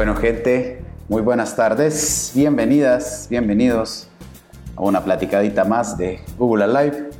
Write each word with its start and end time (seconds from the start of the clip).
Bueno, 0.00 0.16
gente, 0.16 0.80
muy 1.10 1.20
buenas 1.20 1.54
tardes. 1.56 2.32
Bienvenidas, 2.34 3.26
bienvenidos 3.28 4.08
a 4.74 4.80
una 4.80 5.04
platicadita 5.04 5.66
más 5.66 5.98
de 5.98 6.20
Google 6.38 6.68
Live. 6.68 7.10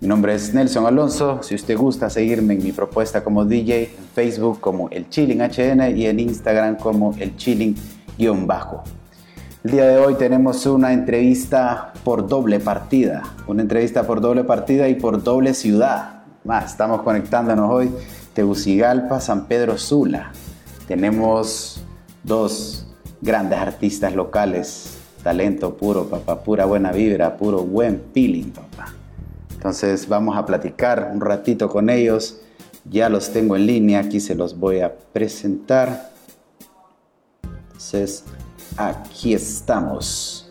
Mi 0.00 0.08
nombre 0.08 0.34
es 0.34 0.52
Nelson 0.52 0.86
Alonso. 0.86 1.40
Si 1.44 1.54
usted 1.54 1.76
gusta 1.76 2.10
seguirme 2.10 2.54
en 2.54 2.64
mi 2.64 2.72
propuesta 2.72 3.22
como 3.22 3.44
DJ, 3.44 3.84
en 3.96 4.06
Facebook 4.12 4.58
como 4.60 4.88
El 4.88 5.08
Chilling 5.08 5.40
HN 5.40 5.96
y 5.96 6.06
en 6.06 6.18
Instagram 6.18 6.78
como 6.78 7.14
El 7.16 7.36
Chilling-bajo. 7.36 8.82
El 9.62 9.70
día 9.70 9.86
de 9.86 9.98
hoy 9.98 10.14
tenemos 10.14 10.66
una 10.66 10.92
entrevista 10.92 11.92
por 12.02 12.26
doble 12.26 12.58
partida, 12.58 13.22
una 13.46 13.62
entrevista 13.62 14.04
por 14.04 14.20
doble 14.20 14.42
partida 14.42 14.88
y 14.88 14.96
por 14.96 15.22
doble 15.22 15.54
ciudad. 15.54 16.24
Más, 16.42 16.72
estamos 16.72 17.02
conectándonos 17.02 17.70
hoy 17.70 17.92
Tegucigalpa, 18.34 19.20
San 19.20 19.46
Pedro 19.46 19.78
Sula. 19.78 20.32
Tenemos 20.88 21.75
dos 22.26 22.84
grandes 23.20 23.58
artistas 23.58 24.14
locales, 24.14 24.98
talento 25.22 25.76
puro, 25.76 26.08
papá, 26.08 26.42
pura 26.42 26.66
buena 26.66 26.92
vibra, 26.92 27.36
puro 27.36 27.62
buen 27.62 28.02
feeling, 28.12 28.50
papá. 28.50 28.92
Entonces 29.54 30.08
vamos 30.08 30.36
a 30.36 30.44
platicar 30.44 31.10
un 31.14 31.20
ratito 31.20 31.68
con 31.70 31.88
ellos. 31.88 32.40
Ya 32.84 33.08
los 33.08 33.30
tengo 33.30 33.56
en 33.56 33.66
línea, 33.66 34.00
aquí 34.00 34.20
se 34.20 34.34
los 34.34 34.58
voy 34.58 34.80
a 34.80 34.94
presentar. 35.12 36.10
Entonces, 37.66 38.24
aquí 38.76 39.32
estamos. 39.34 40.48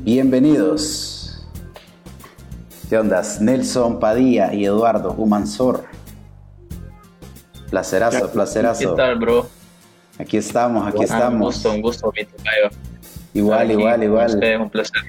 Bienvenidos. 0.00 1.44
¿Qué 2.88 2.98
onda? 2.98 3.22
Nelson 3.40 3.98
Padilla 3.98 4.52
y 4.52 4.64
Eduardo 4.64 5.12
Humansor. 5.12 5.84
Placerazo, 7.70 8.30
placerazo. 8.30 8.90
¿Qué 8.90 8.96
tal, 8.96 9.18
bro? 9.18 9.61
Aquí 10.18 10.36
estamos, 10.36 10.86
aquí 10.86 11.04
estamos. 11.04 11.32
Un 11.32 11.40
gusto, 11.40 11.72
un 11.72 11.82
gusto, 11.82 12.12
mi 12.14 12.26
Igual, 13.34 13.70
igual, 13.70 14.02
igual. 14.02 14.26
Usted, 14.26 14.60
un 14.60 14.70
placer. 14.70 15.02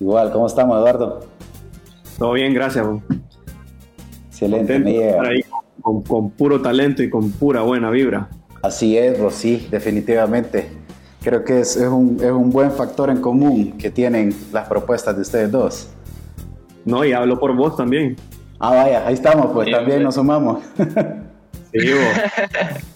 Igual, 0.00 0.32
¿cómo 0.32 0.46
estamos, 0.46 0.78
Eduardo? 0.78 1.26
Todo 2.18 2.32
bien, 2.32 2.54
gracias. 2.54 2.86
Excelente, 4.28 4.78
me 4.78 5.18
Ahí 5.18 5.44
con, 5.80 6.02
con, 6.02 6.30
puro 6.30 6.62
talento 6.62 7.02
y 7.02 7.10
con 7.10 7.32
pura 7.32 7.62
buena 7.62 7.90
vibra. 7.90 8.28
Así 8.62 8.96
es, 8.96 9.18
Rosy, 9.18 9.66
definitivamente. 9.70 10.68
Creo 11.22 11.44
que 11.44 11.60
es, 11.60 11.76
es, 11.76 11.88
un, 11.88 12.18
es 12.22 12.30
un 12.30 12.50
buen 12.50 12.70
factor 12.70 13.10
en 13.10 13.20
común 13.20 13.76
que 13.78 13.90
tienen 13.90 14.34
las 14.52 14.68
propuestas 14.68 15.16
de 15.16 15.22
ustedes 15.22 15.50
dos. 15.50 15.88
No, 16.84 17.04
y 17.04 17.12
hablo 17.12 17.38
por 17.40 17.54
vos 17.54 17.76
también. 17.76 18.16
Ah, 18.60 18.74
vaya, 18.74 19.06
ahí 19.06 19.14
estamos, 19.14 19.50
pues 19.52 19.70
también 19.70 20.02
nos 20.02 20.14
sumamos. 20.14 20.62
Sí, 21.72 21.80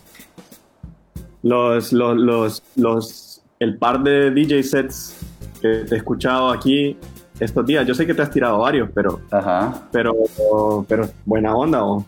los, 1.43 1.93
los, 1.93 2.17
los, 2.17 2.63
los, 2.77 3.43
el 3.59 3.77
par 3.77 4.03
de 4.03 4.31
DJ 4.31 4.63
sets 4.63 5.17
que 5.61 5.85
te 5.89 5.95
he 5.95 5.99
escuchado 5.99 6.51
aquí 6.51 6.97
estos 7.41 7.67
días, 7.67 7.87
yo 7.87 7.95
sé 7.95 8.07
que 8.07 8.15
te 8.15 8.23
has 8.23 8.31
tirado 8.31 8.59
varios, 8.59 8.89
pero, 8.95 9.21
Ajá. 9.31 9.89
pero, 9.91 10.15
pero 10.89 11.09
buena 11.25 11.55
onda. 11.55 11.85
¿o? 11.85 12.05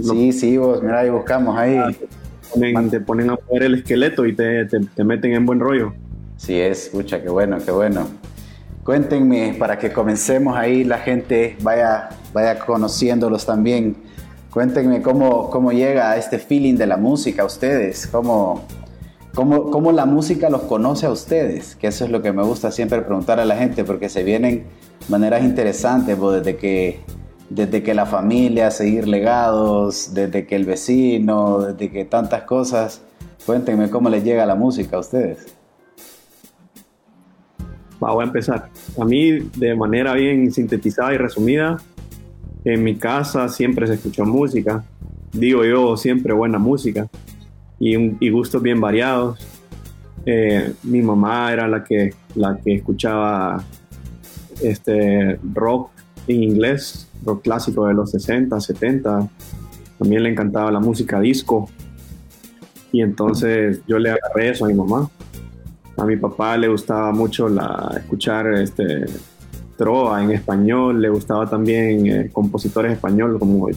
Sí, 0.00 0.32
sí, 0.32 0.56
vos, 0.56 0.82
mira, 0.82 1.00
ahí 1.00 1.10
buscamos 1.10 1.56
ahí. 1.56 1.76
Ah, 1.76 1.90
te 2.90 3.00
ponen, 3.00 3.30
a 3.30 3.36
poner 3.36 3.64
el 3.64 3.74
esqueleto 3.76 4.26
y 4.26 4.34
te, 4.34 4.66
te, 4.66 4.80
te, 4.80 5.04
meten 5.04 5.32
en 5.32 5.46
buen 5.46 5.60
rollo. 5.60 5.92
Sí, 6.36 6.58
es, 6.58 6.86
escucha, 6.86 7.22
qué 7.22 7.28
bueno, 7.28 7.58
qué 7.64 7.70
bueno. 7.70 8.06
Cuéntenme 8.84 9.56
para 9.58 9.78
que 9.78 9.92
comencemos 9.92 10.56
ahí, 10.56 10.84
la 10.84 10.98
gente 10.98 11.56
vaya, 11.62 12.10
vaya 12.32 12.58
conociéndolos 12.58 13.46
también. 13.46 13.96
Cuéntenme 14.54 15.02
cómo, 15.02 15.50
cómo 15.50 15.72
llega 15.72 16.12
a 16.12 16.16
este 16.16 16.38
feeling 16.38 16.76
de 16.76 16.86
la 16.86 16.96
música 16.96 17.42
a 17.42 17.44
ustedes, 17.44 18.06
cómo, 18.06 18.62
cómo, 19.34 19.68
cómo 19.72 19.90
la 19.90 20.06
música 20.06 20.48
los 20.48 20.62
conoce 20.62 21.06
a 21.06 21.10
ustedes, 21.10 21.74
que 21.74 21.88
eso 21.88 22.04
es 22.04 22.12
lo 22.12 22.22
que 22.22 22.30
me 22.30 22.44
gusta 22.44 22.70
siempre 22.70 23.02
preguntar 23.02 23.40
a 23.40 23.44
la 23.44 23.56
gente, 23.56 23.82
porque 23.82 24.08
se 24.08 24.22
vienen 24.22 24.62
maneras 25.08 25.42
interesantes, 25.42 26.16
pues, 26.16 26.36
desde 26.36 26.56
que, 26.56 27.00
desde 27.50 27.82
que 27.82 27.94
la 27.94 28.06
familia, 28.06 28.70
seguir 28.70 29.08
legados, 29.08 30.14
desde 30.14 30.46
que 30.46 30.54
el 30.54 30.66
vecino, 30.66 31.58
desde 31.58 31.90
que 31.90 32.04
tantas 32.04 32.42
cosas. 32.42 33.02
Cuéntenme 33.44 33.90
cómo 33.90 34.08
les 34.08 34.22
llega 34.22 34.46
la 34.46 34.54
música 34.54 34.98
a 34.98 35.00
ustedes. 35.00 35.52
voy 37.98 38.22
a 38.22 38.26
empezar. 38.26 38.70
A 39.00 39.04
mí, 39.04 39.32
de 39.56 39.74
manera 39.74 40.14
bien 40.14 40.52
sintetizada 40.52 41.12
y 41.12 41.18
resumida, 41.18 41.78
en 42.64 42.82
mi 42.82 42.96
casa 42.96 43.48
siempre 43.48 43.86
se 43.86 43.94
escuchó 43.94 44.24
música, 44.24 44.84
digo 45.32 45.64
yo, 45.64 45.96
siempre 45.96 46.32
buena 46.32 46.58
música 46.58 47.08
y, 47.78 48.30
gustos 48.30 48.62
bien 48.62 48.80
variados. 48.80 49.38
Eh, 50.26 50.72
mi 50.82 51.02
mamá 51.02 51.52
era 51.52 51.68
la 51.68 51.84
que, 51.84 52.14
la 52.34 52.56
que 52.56 52.76
escuchaba 52.76 53.62
este 54.62 55.38
rock 55.52 55.90
en 56.26 56.42
inglés, 56.42 57.08
rock 57.24 57.42
clásico 57.42 57.86
de 57.86 57.94
los 57.94 58.10
60, 58.10 58.58
70. 58.58 59.28
También 59.98 60.22
le 60.22 60.30
encantaba 60.30 60.70
la 60.70 60.80
música 60.80 61.20
disco. 61.20 61.68
Y 62.92 63.02
entonces 63.02 63.82
yo 63.86 63.98
le 63.98 64.10
agarré 64.10 64.50
eso 64.50 64.64
a 64.64 64.68
mi 64.68 64.74
mamá. 64.74 65.10
A 65.96 66.04
mi 66.04 66.16
papá 66.16 66.56
le 66.56 66.68
gustaba 66.68 67.12
mucho 67.12 67.48
la, 67.48 67.92
escuchar 67.96 68.52
este, 68.54 69.04
trova 69.76 70.22
en 70.22 70.30
español, 70.30 71.00
le 71.00 71.08
gustaba 71.08 71.48
también 71.48 72.06
eh, 72.06 72.30
compositores 72.32 72.92
españoles 72.92 73.38
como 73.38 73.68
eh, 73.68 73.74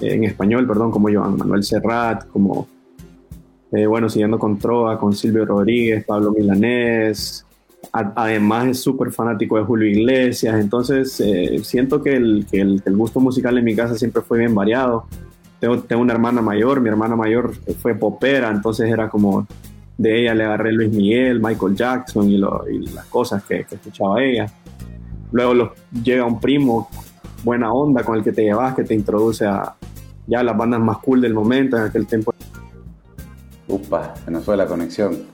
en 0.00 0.24
español, 0.24 0.66
perdón, 0.66 0.90
como 0.90 1.08
Joan 1.12 1.36
Manuel 1.36 1.62
Serrat, 1.62 2.26
como 2.28 2.68
eh, 3.72 3.86
bueno, 3.86 4.08
siguiendo 4.08 4.38
con 4.38 4.58
trova, 4.58 4.98
con 4.98 5.12
Silvio 5.12 5.44
Rodríguez, 5.44 6.04
Pablo 6.04 6.32
Milanés. 6.32 7.44
Además 7.92 8.68
es 8.68 8.80
súper 8.80 9.12
fanático 9.12 9.56
de 9.56 9.64
Julio 9.64 9.88
Iglesias, 9.88 10.58
entonces 10.60 11.18
eh, 11.20 11.60
siento 11.62 12.02
que 12.02 12.16
el, 12.16 12.46
que, 12.50 12.60
el, 12.60 12.96
gusto 12.96 13.20
musical 13.20 13.56
en 13.56 13.64
mi 13.64 13.74
casa 13.74 13.94
siempre 13.94 14.22
fue 14.22 14.38
bien 14.38 14.54
variado. 14.54 15.06
Tengo, 15.60 16.02
una 16.02 16.12
hermana 16.12 16.42
mayor, 16.42 16.80
mi 16.80 16.88
hermana 16.88 17.16
mayor 17.16 17.54
fue 17.80 17.94
popera, 17.94 18.50
entonces 18.50 18.90
era 18.90 19.08
como 19.08 19.46
de 19.96 20.20
ella 20.20 20.34
le 20.34 20.44
agarré 20.44 20.72
Luis 20.72 20.92
Miguel, 20.92 21.40
Michael 21.40 21.74
Jackson 21.74 22.28
y, 22.28 22.36
las 22.36 23.06
cosas 23.08 23.42
que 23.44 23.64
escuchaba 23.70 24.22
ella. 24.22 24.46
Luego 25.32 25.54
los, 25.54 25.70
llega 26.02 26.24
un 26.24 26.40
primo, 26.40 26.88
buena 27.44 27.72
onda, 27.72 28.02
con 28.02 28.16
el 28.16 28.24
que 28.24 28.32
te 28.32 28.42
llevas, 28.42 28.74
que 28.74 28.84
te 28.84 28.94
introduce 28.94 29.44
a 29.46 29.74
ya 30.26 30.42
las 30.42 30.56
bandas 30.56 30.80
más 30.80 30.98
cool 30.98 31.20
del 31.20 31.34
momento 31.34 31.76
en 31.76 31.84
aquel 31.84 32.06
tiempo. 32.06 32.34
Upa, 33.68 34.14
se 34.24 34.30
nos 34.30 34.44
fue 34.44 34.56
la 34.56 34.66
conexión. 34.66 35.24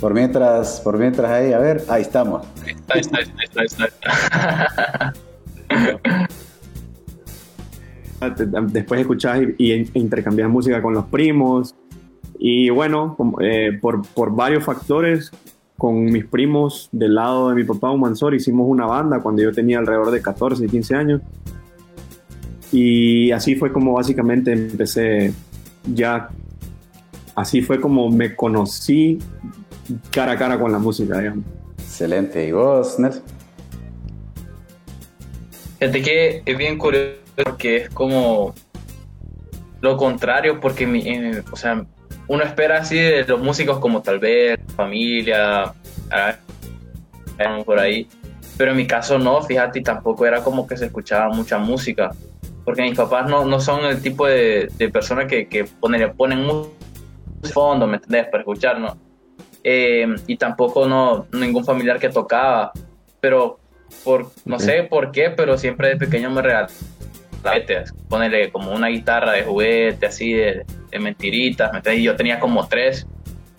Por 0.00 0.12
mientras, 0.12 0.80
por 0.80 0.98
mientras 0.98 1.30
ahí, 1.30 1.52
a 1.52 1.58
ver, 1.58 1.82
ahí 1.88 2.02
estamos. 2.02 2.46
Ahí 2.64 2.72
está, 2.72 2.94
ahí 2.94 3.00
está, 3.00 3.18
ahí 3.18 3.66
está, 3.66 3.84
ahí 3.84 3.88
está. 4.70 5.12
Después 8.72 9.00
escuchás 9.00 9.40
y, 9.58 9.72
y 9.72 9.90
intercambias 9.94 10.48
música 10.48 10.80
con 10.82 10.94
los 10.94 11.06
primos. 11.06 11.74
Y 12.38 12.68
bueno, 12.70 13.16
eh, 13.40 13.78
por, 13.80 14.06
por 14.08 14.34
varios 14.34 14.64
factores, 14.64 15.30
con 15.76 16.04
mis 16.04 16.24
primos 16.24 16.88
del 16.92 17.16
lado 17.16 17.48
de 17.48 17.56
mi 17.56 17.64
papá, 17.64 17.90
un 17.90 18.00
Mansor, 18.00 18.34
hicimos 18.34 18.66
una 18.68 18.86
banda 18.86 19.20
cuando 19.20 19.42
yo 19.42 19.52
tenía 19.52 19.78
alrededor 19.78 20.10
de 20.10 20.22
14 20.22 20.64
y 20.64 20.68
15 20.68 20.94
años. 20.94 21.20
Y 22.72 23.30
así 23.32 23.56
fue 23.56 23.72
como 23.72 23.92
básicamente 23.92 24.52
empecé 24.52 25.32
ya, 25.92 26.28
así 27.34 27.62
fue 27.62 27.80
como 27.80 28.10
me 28.10 28.34
conocí 28.34 29.18
cara 30.10 30.32
a 30.32 30.38
cara 30.38 30.58
con 30.58 30.72
la 30.72 30.78
música, 30.78 31.18
digamos. 31.18 31.44
Excelente. 31.78 32.48
¿Y 32.48 32.52
vos, 32.52 32.98
Nelson? 32.98 33.22
Fíjate 35.78 36.02
que 36.02 36.42
es 36.44 36.58
bien 36.58 36.78
curioso 36.78 37.16
porque 37.44 37.76
es 37.76 37.90
como 37.90 38.54
lo 39.80 39.96
contrario, 39.96 40.60
porque 40.60 40.86
mi, 40.86 41.00
eh, 41.06 41.42
o 41.52 41.56
sea, 41.56 41.84
uno 42.26 42.42
espera 42.42 42.78
así 42.78 42.96
de 42.96 43.24
los 43.24 43.40
músicos 43.40 43.78
como 43.78 44.02
tal 44.02 44.18
vez 44.18 44.58
familia, 44.76 45.72
por 47.64 47.78
ahí. 47.78 48.08
Pero 48.56 48.70
en 48.70 48.76
mi 48.76 48.86
caso 48.86 49.18
no, 49.18 49.42
fíjate, 49.42 49.80
y 49.80 49.82
tampoco 49.82 50.26
era 50.26 50.42
como 50.42 50.66
que 50.66 50.76
se 50.76 50.86
escuchaba 50.86 51.28
mucha 51.34 51.58
música. 51.58 52.10
Porque 52.64 52.82
mis 52.82 52.96
papás 52.96 53.28
no, 53.28 53.44
no 53.44 53.60
son 53.60 53.84
el 53.84 54.00
tipo 54.00 54.26
de, 54.26 54.70
de 54.78 54.88
personas 54.88 55.26
que, 55.26 55.48
que 55.48 55.64
ponen, 55.64 56.14
ponen 56.16 56.46
fondo, 57.52 57.86
¿me 57.86 57.96
entendés? 57.96 58.26
Para 58.28 58.38
escuchar, 58.38 58.78
¿no? 58.78 58.96
Eh, 59.62 60.06
y 60.26 60.36
tampoco 60.36 60.86
no, 60.86 61.26
ningún 61.32 61.64
familiar 61.64 61.98
que 61.98 62.08
tocaba. 62.08 62.72
Pero 63.20 63.58
por, 64.02 64.30
no 64.44 64.58
sé 64.58 64.84
por 64.84 65.12
qué, 65.12 65.30
pero 65.30 65.58
siempre 65.58 65.88
de 65.88 65.96
pequeño 65.96 66.30
me 66.30 66.42
regalaban 67.44 67.84
ponerle 68.08 68.50
como 68.50 68.72
una 68.72 68.88
guitarra 68.88 69.32
de 69.32 69.44
juguete, 69.44 70.06
así 70.06 70.32
de, 70.32 70.64
de 70.90 70.98
mentiritas, 70.98 71.70
¿me 71.72 71.94
y 71.94 72.02
yo 72.02 72.16
tenía 72.16 72.40
como 72.40 72.66
tres. 72.66 73.06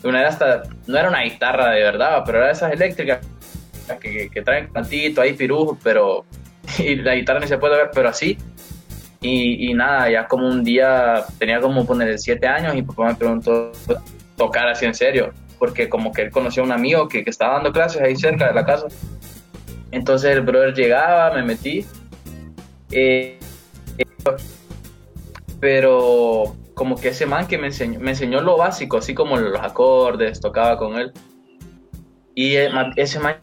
Una 0.04 0.20
de 0.20 0.26
hasta, 0.26 0.64
no 0.88 0.98
era 0.98 1.10
una 1.10 1.22
guitarra 1.22 1.72
de 1.72 1.82
verdad, 1.82 2.24
pero 2.26 2.40
era 2.40 2.52
esas 2.52 2.72
eléctricas 2.72 3.26
que, 4.00 4.12
que, 4.12 4.30
que 4.30 4.42
traen 4.42 4.68
cantito 4.68 5.22
ahí, 5.22 5.34
pirujo, 5.34 5.78
pero, 5.84 6.26
y 6.80 6.96
la 6.96 7.16
guitarra 7.16 7.40
ni 7.40 7.48
se 7.48 7.58
puede 7.58 7.78
ver, 7.78 7.90
pero 7.94 8.10
así. 8.10 8.38
Y, 9.22 9.74
nada, 9.74 10.08
ya 10.08 10.28
como 10.28 10.48
un 10.48 10.64
día, 10.64 11.26
tenía 11.40 11.60
como 11.60 11.84
poner 11.84 12.20
siete 12.20 12.48
años 12.48 12.76
y 12.76 12.84
papá 12.84 13.08
me 13.08 13.16
preguntó 13.16 13.72
tocar 14.38 14.68
así 14.68 14.86
en 14.86 14.94
serio, 14.94 15.34
porque 15.58 15.90
como 15.90 16.12
que 16.12 16.22
él 16.22 16.30
conoció 16.30 16.62
a 16.62 16.66
un 16.68 16.72
amigo 16.72 17.08
que, 17.08 17.24
que 17.24 17.32
estaba 17.32 17.56
dando 17.56 17.72
clases 17.72 18.04
ahí 18.04 18.16
cerca 18.16 18.48
de 18.48 18.54
la 18.54 18.64
casa. 18.64 18.86
Entonces 19.90 20.30
el 20.30 20.42
brother 20.42 20.76
llegaba, 20.76 21.34
me 21.34 21.42
metí. 21.42 21.86
Eh, 22.92 23.40
pero 25.60 26.56
como 26.74 26.98
que 26.98 27.10
ese 27.10 27.26
man 27.26 27.48
que 27.48 27.58
me 27.58 27.68
enseñó, 27.68 28.00
me 28.00 28.12
enseñó 28.12 28.42
lo 28.42 28.58
básico, 28.58 28.98
así 28.98 29.14
como 29.14 29.38
los 29.38 29.60
acordes, 29.62 30.40
tocaba 30.40 30.78
con 30.78 30.98
él. 30.98 31.12
Y 32.36 32.56
ese 32.98 33.20
man, 33.20 33.38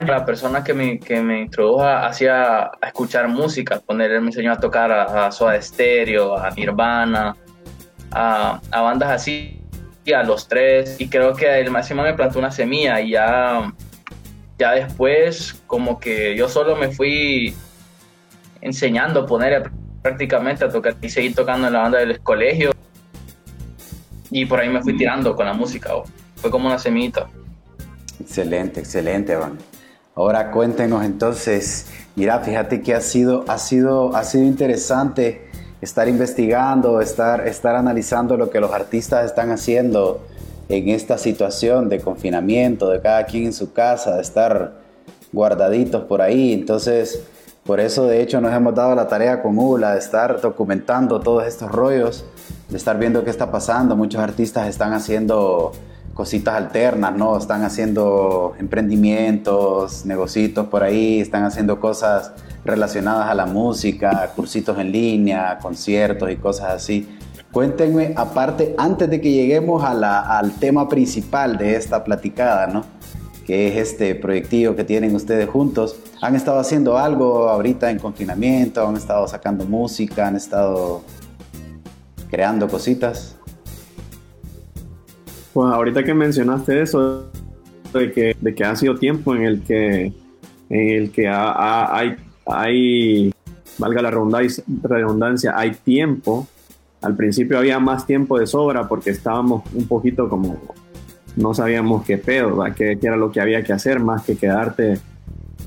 la 0.00 0.26
persona 0.26 0.64
que 0.64 0.74
me, 0.74 0.98
que 0.98 1.20
me 1.22 1.42
introdujo 1.42 1.84
hacia 1.84 2.64
a 2.64 2.78
escuchar 2.82 3.28
música, 3.28 3.80
poner, 3.80 4.10
él 4.10 4.20
me 4.22 4.28
enseñó 4.28 4.52
a 4.52 4.58
tocar 4.58 4.90
a, 4.90 5.26
a 5.26 5.32
Soda 5.32 5.60
Stereo, 5.62 6.36
a 6.36 6.50
Nirvana, 6.50 7.36
a, 8.10 8.60
a, 8.70 8.80
bandas 8.82 9.10
así, 9.10 9.60
y 10.04 10.12
a 10.12 10.24
los 10.24 10.48
tres. 10.48 11.00
Y 11.00 11.08
creo 11.08 11.34
que 11.34 11.60
el 11.60 11.70
máximo 11.70 12.02
me 12.02 12.12
plantó 12.14 12.40
una 12.40 12.50
semilla 12.50 13.00
y 13.00 13.12
ya, 13.12 13.72
ya 14.58 14.72
después 14.72 15.62
como 15.68 16.00
que 16.00 16.36
yo 16.36 16.48
solo 16.48 16.74
me 16.74 16.88
fui 16.88 17.54
enseñando 18.60 19.26
poner 19.26 19.70
prácticamente 20.04 20.62
a 20.66 20.68
tocar 20.68 20.94
y 21.00 21.08
seguir 21.08 21.34
tocando 21.34 21.66
en 21.66 21.72
la 21.72 21.80
banda 21.80 21.98
del 21.98 22.20
colegio. 22.20 22.72
Y 24.30 24.44
por 24.44 24.60
ahí 24.60 24.68
me 24.68 24.82
fui 24.82 24.94
tirando 24.98 25.34
con 25.34 25.46
la 25.46 25.54
música. 25.54 25.92
Fue 26.36 26.50
como 26.50 26.66
una 26.66 26.78
semita. 26.78 27.26
Excelente, 28.20 28.80
excelente, 28.80 29.34
Ron. 29.34 29.56
Ahora 30.14 30.50
cuéntenos 30.50 31.02
entonces, 31.06 31.86
mira, 32.16 32.38
fíjate 32.40 32.82
que 32.82 32.92
ha 32.92 33.00
sido, 33.00 33.46
ha 33.48 33.56
sido, 33.56 34.14
ha 34.14 34.24
sido 34.24 34.44
interesante 34.44 35.48
estar 35.80 36.06
investigando, 36.06 37.00
estar, 37.00 37.48
estar 37.48 37.74
analizando 37.74 38.36
lo 38.36 38.50
que 38.50 38.60
los 38.60 38.72
artistas 38.72 39.24
están 39.24 39.50
haciendo 39.52 40.22
en 40.68 40.90
esta 40.90 41.16
situación 41.16 41.88
de 41.88 42.00
confinamiento, 42.00 42.90
de 42.90 43.00
cada 43.00 43.24
quien 43.24 43.44
en 43.44 43.52
su 43.54 43.72
casa, 43.72 44.16
de 44.16 44.22
estar 44.22 44.74
guardaditos 45.32 46.04
por 46.04 46.20
ahí. 46.20 46.52
Entonces, 46.52 47.24
por 47.64 47.80
eso 47.80 48.06
de 48.06 48.20
hecho 48.20 48.40
nos 48.40 48.52
hemos 48.52 48.74
dado 48.74 48.94
la 48.94 49.08
tarea 49.08 49.42
con 49.42 49.58
ULA 49.58 49.92
de 49.92 49.98
estar 49.98 50.40
documentando 50.40 51.20
todos 51.20 51.46
estos 51.46 51.72
rollos, 51.72 52.24
de 52.68 52.76
estar 52.76 52.98
viendo 52.98 53.24
qué 53.24 53.30
está 53.30 53.50
pasando. 53.50 53.96
Muchos 53.96 54.20
artistas 54.20 54.68
están 54.68 54.92
haciendo 54.92 55.72
cositas 56.12 56.54
alternas, 56.54 57.16
¿no? 57.16 57.36
Están 57.38 57.62
haciendo 57.62 58.54
emprendimientos, 58.58 60.04
negocios 60.04 60.66
por 60.66 60.82
ahí, 60.82 61.20
están 61.20 61.44
haciendo 61.44 61.80
cosas 61.80 62.32
relacionadas 62.64 63.28
a 63.30 63.34
la 63.34 63.46
música, 63.46 64.30
cursitos 64.36 64.78
en 64.78 64.92
línea, 64.92 65.58
conciertos 65.60 66.30
y 66.30 66.36
cosas 66.36 66.70
así. 66.70 67.18
Cuéntenme, 67.50 68.14
aparte, 68.16 68.74
antes 68.78 69.08
de 69.08 69.20
que 69.20 69.30
lleguemos 69.30 69.82
al 69.84 70.52
tema 70.58 70.88
principal 70.88 71.56
de 71.56 71.76
esta 71.76 72.02
platicada, 72.04 72.66
¿no? 72.66 72.84
Que 73.46 73.68
es 73.68 73.76
este 73.76 74.14
proyectillo 74.14 74.74
que 74.74 74.84
tienen 74.84 75.14
ustedes 75.14 75.48
juntos. 75.48 75.96
¿Han 76.22 76.34
estado 76.34 76.58
haciendo 76.58 76.96
algo 76.96 77.48
ahorita 77.48 77.90
en 77.90 77.98
confinamiento? 77.98 78.86
¿Han 78.86 78.96
estado 78.96 79.28
sacando 79.28 79.64
música? 79.66 80.26
¿Han 80.26 80.36
estado 80.36 81.02
creando 82.30 82.68
cositas? 82.68 83.36
Pues 85.52 85.72
ahorita 85.72 86.02
que 86.02 86.14
mencionaste 86.14 86.82
eso, 86.82 87.26
de 87.92 88.12
que, 88.12 88.36
de 88.40 88.54
que 88.54 88.64
ha 88.64 88.74
sido 88.74 88.96
tiempo 88.96 89.34
en 89.36 89.42
el 89.42 89.62
que, 89.62 90.12
en 90.68 90.88
el 90.88 91.12
que 91.12 91.28
hay, 91.28 92.16
hay, 92.46 93.32
valga 93.78 94.02
la 94.02 94.10
redundancia, 94.10 95.54
hay 95.56 95.72
tiempo. 95.72 96.48
Al 97.02 97.14
principio 97.14 97.58
había 97.58 97.78
más 97.78 98.06
tiempo 98.06 98.38
de 98.38 98.46
sobra 98.46 98.88
porque 98.88 99.10
estábamos 99.10 99.62
un 99.74 99.86
poquito 99.86 100.28
como, 100.28 100.58
no 101.36 101.54
sabíamos 101.54 102.04
qué 102.04 102.18
pedo, 102.18 102.62
qué, 102.76 102.98
qué 103.00 103.06
era 103.06 103.16
lo 103.16 103.32
que 103.32 103.40
había 103.40 103.62
que 103.62 103.72
hacer, 103.72 104.00
más 104.00 104.24
que 104.24 104.36
quedarte 104.36 104.98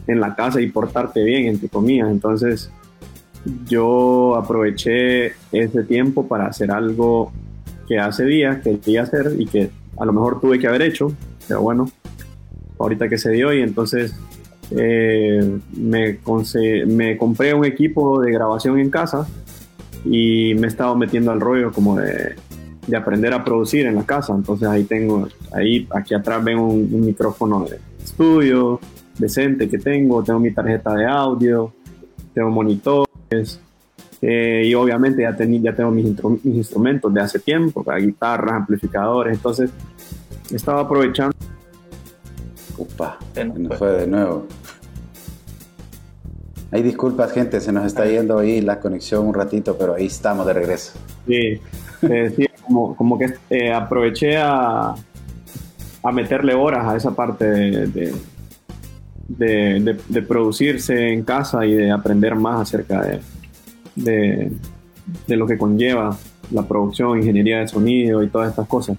en 0.08 0.19
la 0.19 0.36
casa 0.36 0.62
y 0.62 0.68
portarte 0.68 1.24
bien, 1.24 1.48
entre 1.48 1.69
comillas. 1.69 2.10
Entonces, 2.10 2.72
yo 3.66 4.36
aproveché 4.36 5.34
ese 5.52 5.84
tiempo 5.84 6.28
para 6.28 6.48
hacer 6.48 6.72
algo 6.72 7.31
que 7.88 8.00
hace 8.00 8.25
días 8.25 8.62
quería 8.64 9.04
hacer 9.04 9.34
y 9.38 9.46
que 9.46 9.69
a 9.98 10.06
lo 10.06 10.14
mejor 10.14 10.40
tuve 10.40 10.60
que 10.60 10.68
haber 10.68 10.81
hecho, 10.81 11.12
pero 11.48 11.62
bueno, 11.62 11.90
ahorita 12.80 13.08
que 13.08 13.18
se 13.18 13.31
dio 13.31 13.54
y 13.54 13.62
entonces 13.62 14.16
eh, 14.72 15.60
me, 15.75 16.20
me 16.86 17.18
compré 17.18 17.54
un 17.54 17.66
equipo 17.66 18.22
de 18.22 18.31
grabación 18.31 18.80
en 18.80 18.90
casa 18.90 19.28
y 20.04 20.54
me 20.56 20.68
he 20.68 20.68
estado 20.68 20.96
metiendo 20.96 21.31
al 21.31 21.40
rollo 21.40 21.72
como 21.72 21.98
de, 21.98 22.36
de, 22.88 22.98
aprender 22.98 23.34
a 23.34 23.44
producir 23.44 23.86
en 23.86 23.95
la 23.95 24.04
casa. 24.04 24.34
Entonces 24.34 24.68
ahí 24.68 24.84
tengo, 24.86 25.28
ahí 25.51 25.88
aquí 25.92 26.13
atrás 26.13 26.44
ven 26.44 26.57
un, 26.57 26.89
un 26.92 27.06
micrófono 27.06 27.66
de 27.66 27.80
estudio, 28.04 28.80
decente 29.18 29.69
que 29.69 29.78
tengo, 29.78 30.24
tengo 30.24 30.39
mi 30.39 30.51
tarjeta 30.51 30.94
de 30.94 31.06
audio, 31.06 31.74
tengo 32.34 32.50
monitores 32.50 33.60
eh, 34.22 34.63
y 34.66 34.74
obviamente 34.74 35.22
ya, 35.22 35.36
ya 35.38 35.75
tengo 35.75 35.92
mis, 35.92 36.06
mis, 36.44 36.56
instrumentos 36.57 37.13
de 37.13 37.22
hace 37.22 37.39
tiempo, 37.39 37.86
guitarras, 38.00 38.54
amplificadores, 38.54 39.36
entonces 39.36 39.69
estaba 40.51 40.81
aprovechando. 40.81 41.36
Upa, 42.78 43.18
nos 43.56 43.78
fue 43.78 43.92
de 43.92 44.07
nuevo. 44.07 44.48
Hay 46.72 46.84
disculpas, 46.84 47.31
gente, 47.31 47.62
se 47.62 47.72
nos 47.72 47.86
está 47.86 48.06
yendo 48.06 48.39
ahí 48.39 48.62
la 48.62 48.80
conexión 48.80 49.25
un 49.25 49.34
ratito, 49.34 49.78
pero 49.78 49.95
ahí 49.95 50.07
estamos 50.07 50.45
de 50.45 50.54
regreso. 50.54 50.94
Sí, 51.25 51.60
eh, 52.01 52.34
sí 52.36 52.48
como, 52.68 52.96
como, 52.96 53.18
que 53.18 53.34
eh, 53.50 53.74
aproveché 53.74 54.38
a, 54.38 54.94
a 56.04 56.12
meterle 56.12 56.54
horas 56.54 56.86
a 56.88 56.96
esa 56.96 57.16
parte 57.16 57.46
de 57.46 58.14
de, 59.28 60.22
producirse 60.28 61.10
en 61.14 61.24
casa 61.24 61.66
y 61.66 61.74
de 61.74 61.92
aprender 61.92 62.36
más 62.36 62.62
acerca 62.62 63.02
de, 63.96 64.52
de, 65.25 65.36
lo 65.36 65.46
que 65.46 65.58
conlleva 65.58 66.18
la 66.52 66.64
producción, 66.64 67.18
ingeniería 67.18 67.60
de 67.60 67.68
sonido 67.68 68.24
y 68.24 68.30
todas 68.30 68.50
estas 68.50 68.68
cosas. 68.68 68.98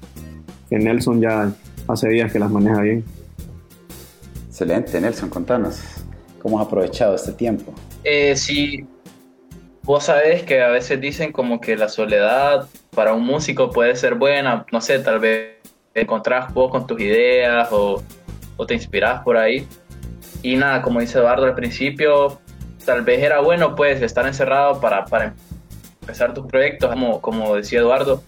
Que 0.68 0.78
Nelson 0.78 1.20
ya 1.20 1.52
hace 1.86 2.08
días 2.08 2.30
que 2.32 2.38
las 2.38 2.50
maneja 2.50 2.82
bien. 2.82 3.04
Excelente, 4.48 5.00
Nelson, 5.00 5.30
contanos, 5.30 5.80
¿cómo 6.42 6.60
has 6.60 6.66
aprovechado 6.66 7.14
este 7.14 7.32
tiempo? 7.32 7.72
Eh, 8.04 8.36
sí, 8.36 8.84
vos 9.88 10.04
sabés 10.04 10.42
que 10.42 10.60
a 10.60 10.68
veces 10.68 11.00
dicen 11.00 11.32
como 11.32 11.62
que 11.62 11.74
la 11.74 11.88
soledad 11.88 12.68
para 12.94 13.14
un 13.14 13.24
músico 13.24 13.70
puede 13.70 13.96
ser 13.96 14.16
buena, 14.16 14.66
no 14.70 14.82
sé, 14.82 14.98
tal 14.98 15.18
vez 15.18 15.56
encontrás 15.94 16.52
vos 16.52 16.70
con 16.70 16.86
tus 16.86 17.00
ideas 17.00 17.68
o, 17.72 18.02
o 18.58 18.66
te 18.66 18.74
inspirás 18.74 19.22
por 19.22 19.38
ahí. 19.38 19.66
Y 20.42 20.56
nada, 20.56 20.82
como 20.82 21.00
dice 21.00 21.16
Eduardo 21.16 21.46
al 21.46 21.54
principio, 21.54 22.38
tal 22.84 23.00
vez 23.00 23.22
era 23.22 23.40
bueno 23.40 23.74
pues 23.74 24.02
estar 24.02 24.26
encerrado 24.26 24.78
para, 24.78 25.06
para 25.06 25.32
empezar 26.02 26.34
tus 26.34 26.44
proyectos, 26.44 26.90
como, 26.90 27.22
como 27.22 27.56
decía 27.56 27.78
Eduardo. 27.78 28.22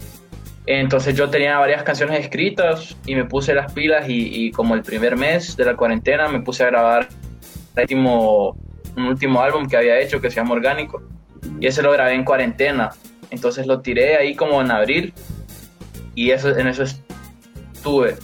Entonces 0.65 1.15
yo 1.15 1.29
tenía 1.29 1.59
varias 1.59 1.83
canciones 1.83 2.21
escritas 2.21 2.97
y 3.05 3.15
me 3.15 3.27
puse 3.27 3.53
las 3.53 3.71
pilas 3.71 4.07
y, 4.09 4.51
como 4.53 4.75
el 4.75 4.83
primer 4.83 5.15
mes 5.15 5.59
de 5.59 5.67
la 5.67 5.77
cuarentena 5.77 6.27
me 6.27 6.41
puse 6.41 6.65
a 6.65 6.69
grabar 6.69 7.07
el 7.77 7.83
último, 7.83 8.57
un 8.97 9.05
último 9.05 9.43
álbum 9.43 9.69
que 9.69 9.77
había 9.77 10.01
hecho 10.01 10.23
que 10.23 10.31
se 10.31 10.37
llama 10.37 10.55
Orgánico 10.55 11.03
y 11.61 11.67
ese 11.67 11.83
lo 11.83 11.93
grabé 11.93 12.15
en 12.15 12.25
cuarentena. 12.25 12.91
Entonces 13.31 13.67
lo 13.67 13.81
tiré 13.81 14.17
ahí 14.17 14.35
como 14.35 14.61
en 14.61 14.71
abril 14.71 15.15
y 16.15 16.31
eso, 16.31 16.57
en 16.57 16.67
eso 16.67 16.83
estuve. 16.83 18.17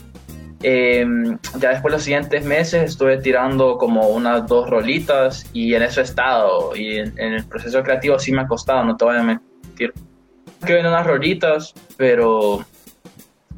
Em, 0.63 1.39
ya 1.59 1.71
después 1.71 1.93
los 1.93 2.03
siguientes 2.03 2.45
meses 2.45 2.91
estuve 2.91 3.19
tirando 3.19 3.77
como 3.77 4.09
unas 4.09 4.47
dos 4.47 4.69
rolitas 4.69 5.49
y 5.53 5.75
en 5.75 5.83
eso 5.83 6.01
he 6.01 6.05
estado. 6.05 6.75
Y 6.75 6.99
en, 6.99 7.19
el 7.19 7.45
proceso 7.45 7.83
creativo 7.83 8.19
sí 8.19 8.33
me 8.33 8.43
ha 8.43 8.47
costado, 8.47 8.85
no 8.85 8.97
te 8.97 9.05
voy 9.05 9.17
a 9.17 9.23
mentir. 9.23 9.93
Que 10.67 10.75
ven 10.75 10.87
unas 10.87 11.07
rolitas, 11.07 11.75
pero, 11.97 12.65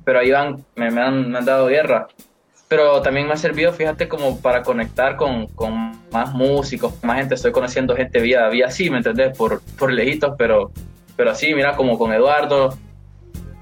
pero 0.04 0.18
ahí 0.18 0.30
van, 0.30 0.64
me, 0.76 0.90
me, 0.90 1.00
han, 1.00 1.30
me, 1.30 1.38
han, 1.38 1.44
dado 1.44 1.66
guerra. 1.68 2.08
Pero 2.68 3.00
también 3.00 3.26
me 3.26 3.32
ha 3.32 3.36
servido, 3.36 3.72
fíjate, 3.72 4.08
como 4.08 4.40
para 4.40 4.62
conectar 4.62 5.16
con, 5.16 5.46
con 5.48 5.98
más 6.12 6.34
músicos, 6.34 6.92
más 7.02 7.18
gente. 7.18 7.34
Estoy 7.34 7.50
conociendo 7.50 7.96
gente 7.96 8.20
vía, 8.20 8.46
vía 8.48 8.70
sí, 8.70 8.90
¿me 8.90 8.98
entendés? 8.98 9.36
Por, 9.36 9.62
por 9.78 9.90
lejitos, 9.90 10.34
pero, 10.36 10.70
pero 11.16 11.30
así, 11.30 11.54
mira, 11.54 11.76
como 11.76 11.98
con 11.98 12.12
Eduardo, 12.12 12.76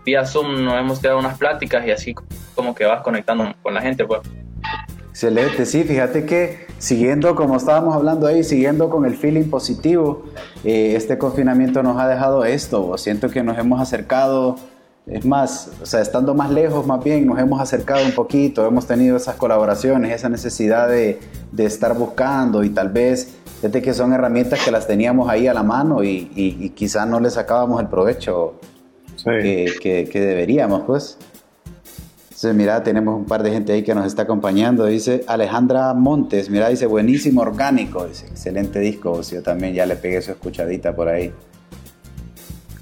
vía 0.05 0.25
Zoom 0.25 0.65
nos 0.65 0.75
hemos 0.75 0.99
quedado 0.99 1.19
unas 1.19 1.39
pláticas 1.39 1.87
y 1.87 1.91
así 1.91 2.15
como 2.55 2.75
que 2.75 2.85
vas 2.85 3.03
conectando 3.03 3.53
con 3.63 3.75
la 3.75 3.81
gente, 3.81 4.05
pues. 4.05 4.23
Excelente, 5.11 5.65
sí, 5.65 5.85
fíjate 5.85 6.27
que 6.27 6.67
siguiendo, 6.79 7.35
como 7.35 7.57
estábamos 7.57 7.95
hablando 7.95 8.27
ahí, 8.27 8.45
siguiendo 8.45 8.91
con 8.91 9.07
el 9.07 9.17
feeling 9.17 9.49
positivo, 9.49 10.25
eh, 10.63 10.95
este 10.95 11.17
confinamiento 11.17 11.83
nos 11.83 11.99
ha 11.99 12.07
dejado 12.07 12.45
esto, 12.45 12.99
siento 12.99 13.31
que 13.31 13.43
nos 13.43 13.57
hemos 13.59 13.81
acercado 13.81 14.57
es 15.07 15.25
más, 15.25 15.71
o 15.81 15.87
sea, 15.87 16.01
estando 16.01 16.35
más 16.35 16.51
lejos, 16.51 16.85
más 16.85 17.03
bien 17.03 17.27
nos 17.27 17.39
hemos 17.39 17.61
acercado 17.61 18.05
un 18.05 18.13
poquito, 18.13 18.67
hemos 18.67 18.87
tenido 18.87 19.17
esas 19.17 19.37
colaboraciones, 19.37 20.13
esa 20.13 20.29
necesidad 20.29 20.89
de, 20.89 21.21
de 21.53 21.65
estar 21.65 21.97
buscando 21.97 22.65
y 22.65 22.71
tal 22.71 22.89
vez, 22.89 23.37
desde 23.63 23.81
que 23.83 23.95
son 23.95 24.13
herramientas 24.13 24.65
que 24.65 24.73
las 24.73 24.89
teníamos 24.89 25.29
ahí 25.29 25.47
a 25.47 25.55
la 25.55 25.63
mano 25.63 26.03
y, 26.03 26.31
y, 26.35 26.71
quizás 26.71 27.07
no 27.07 27.21
le 27.21 27.31
sacábamos 27.31 27.81
el 27.81 27.87
provecho 27.87 28.55
que, 29.25 29.73
que, 29.81 30.09
que, 30.11 30.21
deberíamos, 30.21 30.83
pues. 30.87 31.19
Entonces, 32.25 32.55
mira, 32.55 32.83
tenemos 32.83 33.17
un 33.17 33.25
par 33.25 33.43
de 33.43 33.51
gente 33.51 33.73
ahí 33.73 33.83
que 33.83 33.95
nos 33.95 34.07
está 34.07 34.23
acompañando. 34.23 34.85
Dice 34.85 35.25
Alejandra 35.27 35.95
Montes, 35.95 36.51
mira, 36.51 36.69
dice 36.69 36.85
buenísimo, 36.85 37.41
orgánico. 37.41 38.07
Dice, 38.07 38.27
excelente 38.27 38.79
disco. 38.79 39.23
Yo 39.23 39.43
también 39.43 39.73
ya 39.73 39.87
le 39.87 39.97
pegué 39.97 40.21
su 40.21 40.33
escuchadita 40.33 40.95
por 40.95 41.09
ahí. 41.09 41.33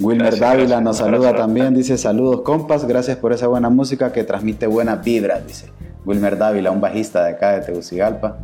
Wilmer 0.01 0.39
Dávila 0.39 0.81
nos 0.81 0.97
saluda 0.97 1.37
también, 1.37 1.73
dice 1.73 1.97
saludos 1.97 2.41
compas, 2.41 2.85
gracias 2.85 3.17
por 3.17 3.33
esa 3.33 3.47
buena 3.47 3.71
música 3.71 4.13
que 4.13 4.25
transmite 4.25 4.67
buenas 4.67 5.05
vibras, 5.05 5.47
dice 5.47 5.71
Wilmer 6.05 6.37
Dávila, 6.37 6.73
un 6.73 6.81
bajista 6.81 7.25
de 7.25 7.31
acá 7.33 7.53
de 7.53 7.61
Tegucigalpa. 7.61 8.39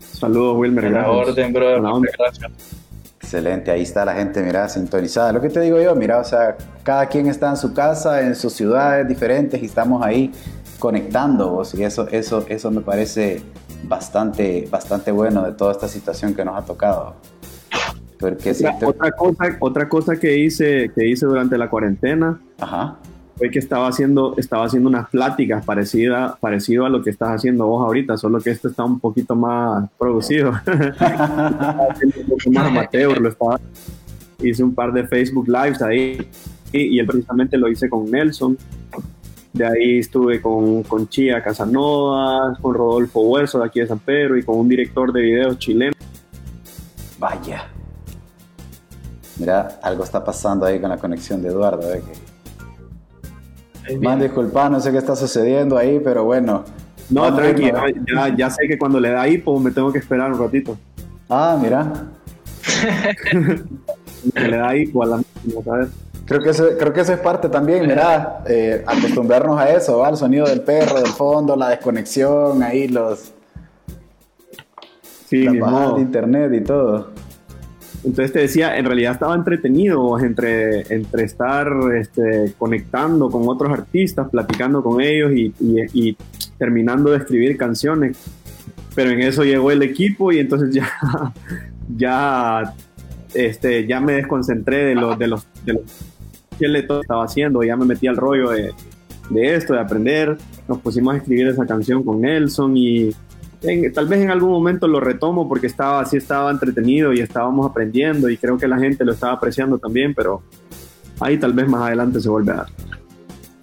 Saludos 0.00 0.56
Wilmer, 0.56 0.90
la 0.90 1.10
orden, 1.10 1.52
brother, 1.52 1.82
gracias. 2.18 2.50
Excelente, 3.20 3.70
ahí 3.70 3.82
está 3.82 4.06
la 4.06 4.14
gente, 4.14 4.42
mira, 4.42 4.66
sintonizada. 4.70 5.32
Lo 5.32 5.42
que 5.42 5.50
te 5.50 5.60
digo 5.60 5.78
yo, 5.78 5.94
mira, 5.94 6.18
o 6.18 6.24
sea, 6.24 6.56
cada 6.82 7.04
quien 7.06 7.26
está 7.26 7.50
en 7.50 7.58
su 7.58 7.74
casa, 7.74 8.22
en 8.22 8.34
sus 8.34 8.54
ciudades 8.54 9.06
diferentes 9.06 9.62
y 9.62 9.66
estamos 9.66 10.02
ahí 10.02 10.32
conectando, 10.78 11.62
y 11.74 11.82
eso, 11.82 12.08
eso, 12.08 12.46
eso 12.48 12.70
me 12.70 12.80
parece 12.80 13.42
bastante, 13.82 14.66
bastante 14.70 15.12
bueno 15.12 15.42
de 15.42 15.52
toda 15.52 15.72
esta 15.72 15.88
situación 15.88 16.34
que 16.34 16.42
nos 16.42 16.56
ha 16.56 16.64
tocado. 16.64 17.16
Porque 18.18 18.52
otra, 18.84 19.12
cosa, 19.12 19.56
otra 19.60 19.88
cosa 19.88 20.16
que 20.16 20.38
hice, 20.38 20.90
que 20.94 21.06
hice 21.06 21.26
durante 21.26 21.56
la 21.56 21.70
cuarentena 21.70 22.40
fue 23.36 23.50
que 23.50 23.60
estaba 23.60 23.86
haciendo, 23.86 24.34
estaba 24.36 24.66
haciendo 24.66 24.88
unas 24.88 25.08
pláticas 25.08 25.64
parecidas 25.64 26.36
parecido 26.40 26.84
a 26.84 26.88
lo 26.88 27.02
que 27.02 27.10
estás 27.10 27.30
haciendo 27.30 27.68
vos 27.68 27.84
ahorita, 27.84 28.16
solo 28.16 28.40
que 28.40 28.50
esto 28.50 28.68
está 28.68 28.84
un 28.84 28.98
poquito 28.98 29.36
más 29.36 29.88
producido. 29.96 30.50
un 30.66 32.26
poco 32.28 32.50
más 32.50 32.66
amateur, 32.66 33.20
lo 33.20 33.28
estaba, 33.28 33.60
hice 34.42 34.64
un 34.64 34.74
par 34.74 34.92
de 34.92 35.06
Facebook 35.06 35.46
Lives 35.46 35.80
ahí 35.80 36.18
y, 36.72 36.96
y 36.96 36.98
él 36.98 37.06
precisamente 37.06 37.56
lo 37.56 37.68
hice 37.68 37.88
con 37.88 38.10
Nelson. 38.10 38.58
De 39.52 39.64
ahí 39.64 39.98
estuve 39.98 40.42
con, 40.42 40.82
con 40.82 41.08
Chía 41.08 41.42
Casanova, 41.42 42.56
con 42.60 42.74
Rodolfo 42.74 43.20
Hueso 43.20 43.60
de 43.60 43.66
aquí 43.66 43.80
de 43.80 43.86
San 43.86 44.00
Pedro 44.00 44.36
y 44.36 44.42
con 44.42 44.58
un 44.58 44.68
director 44.68 45.12
de 45.12 45.22
videos 45.22 45.58
chileno. 45.58 45.92
Vaya. 47.18 47.68
Mira, 49.38 49.78
algo 49.82 50.04
está 50.04 50.24
pasando 50.24 50.66
ahí 50.66 50.80
con 50.80 50.90
la 50.90 50.98
conexión 50.98 51.40
de 51.42 51.48
Eduardo. 51.48 51.92
¿eh? 51.94 52.02
Más 54.00 54.20
disculpa, 54.20 54.68
no 54.68 54.80
sé 54.80 54.90
qué 54.92 54.98
está 54.98 55.16
sucediendo 55.16 55.76
ahí, 55.76 56.00
pero 56.02 56.24
bueno. 56.24 56.64
No, 57.10 57.34
tranquilo, 57.34 57.78
ya, 58.06 58.36
ya, 58.36 58.50
sé 58.50 58.68
que 58.68 58.76
cuando 58.76 59.00
le 59.00 59.10
da 59.10 59.26
hipo 59.26 59.58
me 59.58 59.70
tengo 59.70 59.90
que 59.92 59.98
esperar 59.98 60.30
un 60.30 60.38
ratito. 60.38 60.76
Ah, 61.28 61.58
mira. 61.60 61.90
le 64.34 64.56
da 64.56 64.76
hipo 64.76 65.02
a 65.02 65.06
la 65.06 65.22
¿sabes? 65.64 65.88
Creo 66.26 66.42
que, 66.42 66.50
eso, 66.50 66.68
creo 66.78 66.92
que 66.92 67.00
eso 67.00 67.14
es 67.14 67.20
parte 67.20 67.48
también, 67.48 67.86
mira, 67.86 68.42
eh, 68.46 68.84
acostumbrarnos 68.86 69.58
a 69.58 69.70
eso, 69.70 70.04
al 70.04 70.18
sonido 70.18 70.46
del 70.46 70.60
perro, 70.60 70.96
del 70.96 71.06
fondo, 71.06 71.56
la 71.56 71.70
desconexión, 71.70 72.62
ahí 72.62 72.86
los... 72.86 73.32
Sí, 75.26 75.44
la 75.44 75.92
de 75.92 76.02
internet 76.02 76.52
y 76.52 76.60
todo. 76.60 77.08
Entonces 78.08 78.32
te 78.32 78.38
decía, 78.38 78.78
en 78.78 78.86
realidad 78.86 79.12
estaba 79.12 79.34
entretenido 79.34 80.18
entre, 80.18 80.80
entre 80.94 81.24
estar 81.24 81.70
este, 81.94 82.54
conectando 82.56 83.28
con 83.28 83.46
otros 83.46 83.70
artistas, 83.70 84.30
platicando 84.30 84.82
con 84.82 85.02
ellos 85.02 85.30
y, 85.34 86.16
terminando 86.56 87.10
de 87.10 87.18
escribir 87.18 87.58
canciones. 87.58 88.16
Pero 88.94 89.10
en 89.10 89.20
eso 89.20 89.44
llegó 89.44 89.70
el 89.70 89.82
equipo 89.82 90.32
y 90.32 90.38
entonces 90.38 90.74
ya, 90.74 90.90
ya, 91.98 92.74
este, 93.34 93.86
ya 93.86 94.00
me 94.00 94.14
desconcentré 94.14 94.86
de, 94.86 94.94
lo, 94.94 95.14
de 95.14 95.26
los, 95.26 95.46
de 95.66 95.74
los 95.74 95.82
que 96.58 96.64
él 96.64 96.76
estaba 96.76 97.24
haciendo, 97.24 97.62
ya 97.62 97.76
me 97.76 97.84
metí 97.84 98.06
al 98.06 98.16
rollo 98.16 98.52
de, 98.52 98.72
de 99.28 99.54
esto, 99.54 99.74
de 99.74 99.80
aprender. 99.80 100.38
Nos 100.66 100.78
pusimos 100.78 101.12
a 101.12 101.18
escribir 101.18 101.48
esa 101.48 101.66
canción 101.66 102.02
con 102.02 102.22
Nelson 102.22 102.74
y 102.74 103.10
tal 103.94 104.06
vez 104.06 104.20
en 104.20 104.30
algún 104.30 104.50
momento 104.50 104.86
lo 104.86 105.00
retomo 105.00 105.48
porque 105.48 105.66
estaba 105.66 106.00
así 106.00 106.16
estaba 106.16 106.50
entretenido 106.50 107.12
y 107.12 107.20
estábamos 107.20 107.68
aprendiendo 107.68 108.28
y 108.28 108.36
creo 108.36 108.56
que 108.56 108.68
la 108.68 108.78
gente 108.78 109.04
lo 109.04 109.12
estaba 109.12 109.32
apreciando 109.34 109.78
también, 109.78 110.14
pero 110.14 110.42
ahí 111.20 111.38
tal 111.38 111.52
vez 111.52 111.68
más 111.68 111.82
adelante 111.82 112.20
se 112.20 112.28
vuelve 112.28 112.52
a 112.52 112.56
dar. 112.56 112.66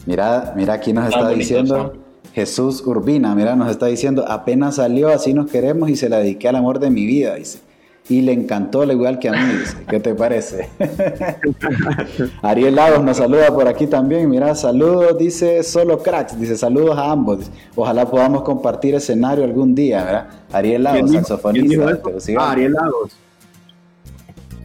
Mira, 0.06 0.54
mira 0.56 0.74
aquí 0.74 0.94
nos 0.94 1.08
está 1.08 1.30
diciendo 1.30 1.94
Jesús 2.34 2.86
Urbina, 2.86 3.34
mira, 3.34 3.56
nos 3.56 3.72
está 3.72 3.86
diciendo, 3.86 4.26
apenas 4.28 4.76
salió, 4.76 5.10
así 5.10 5.34
nos 5.34 5.50
queremos 5.50 5.90
y 5.90 5.96
se 5.96 6.10
la 6.10 6.18
dediqué 6.18 6.50
al 6.50 6.58
amor 6.58 6.80
de 6.80 6.90
mi 6.90 7.06
vida, 7.06 7.36
dice 7.36 7.65
y 8.08 8.22
le 8.22 8.34
encantó 8.34 8.84
al 8.84 8.92
igual 8.92 9.18
que 9.18 9.30
a 9.30 9.32
mí. 9.32 9.54
¿Qué 9.90 10.00
te 10.00 10.14
parece? 10.14 10.70
Ariel 12.44 12.76
Lagos 12.76 13.04
nos 13.04 13.18
saluda 13.18 13.48
por 13.54 13.68
aquí 13.68 13.88
también. 13.88 14.30
Mira, 14.30 14.54
saludos, 14.54 15.18
dice 15.18 15.64
solo 15.64 16.00
cracks. 16.04 16.40
Dice 16.40 16.56
saludos 16.56 16.98
a 16.98 17.12
ambos. 17.12 17.50
Ojalá 17.76 18.06
podamos 18.06 18.44
compartir 18.44 18.94
escenario 18.94 19.44
algún 19.44 19.74
día. 19.74 20.04
¿verdad? 20.04 20.28
Ariel 20.52 20.84
Lagos, 20.84 21.12
saxofonista. 21.12 22.00
Ah, 22.38 22.52
Ariel 22.52 22.74
Lagos. 22.74 23.12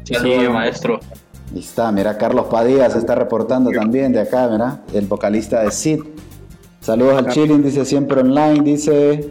Sí, 0.04 0.48
maestro. 0.52 1.00
Ahí 1.52 1.60
está, 1.60 1.90
mira, 1.90 2.16
Carlos 2.18 2.46
Padilla 2.46 2.90
se 2.90 2.98
está 2.98 3.14
reportando 3.14 3.70
también 3.70 4.12
de 4.12 4.20
acá, 4.20 4.48
mira, 4.48 4.82
el 4.92 5.06
vocalista 5.06 5.62
de 5.62 5.70
Sid. 5.70 6.00
Saludos 6.80 7.18
al 7.18 7.28
Chilling, 7.28 7.62
dice 7.62 7.84
siempre 7.84 8.20
online, 8.20 8.60
dice 8.62 9.30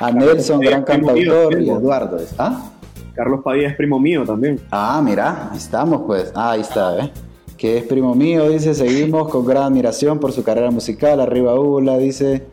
a 0.00 0.10
Nelson, 0.10 0.60
gran 0.60 0.82
cantautor, 0.82 1.60
y 1.60 1.70
Eduardo. 1.70 2.18
¿Ah? 2.38 2.70
Carlos 3.20 3.42
Padilla 3.44 3.68
es 3.68 3.76
primo 3.76 4.00
mío 4.00 4.24
también. 4.24 4.58
Ah, 4.70 4.98
mira, 5.04 5.50
estamos 5.54 6.04
pues. 6.06 6.32
Ah, 6.34 6.52
ahí 6.52 6.62
está, 6.62 7.04
¿eh? 7.04 7.10
Que 7.58 7.76
es 7.76 7.84
primo 7.84 8.14
mío, 8.14 8.48
dice, 8.48 8.72
seguimos 8.72 9.28
con 9.28 9.44
gran 9.44 9.64
admiración 9.64 10.18
por 10.18 10.32
su 10.32 10.42
carrera 10.42 10.70
musical. 10.70 11.20
Arriba 11.20 11.54
Ula, 11.60 11.98
dice, 11.98 12.46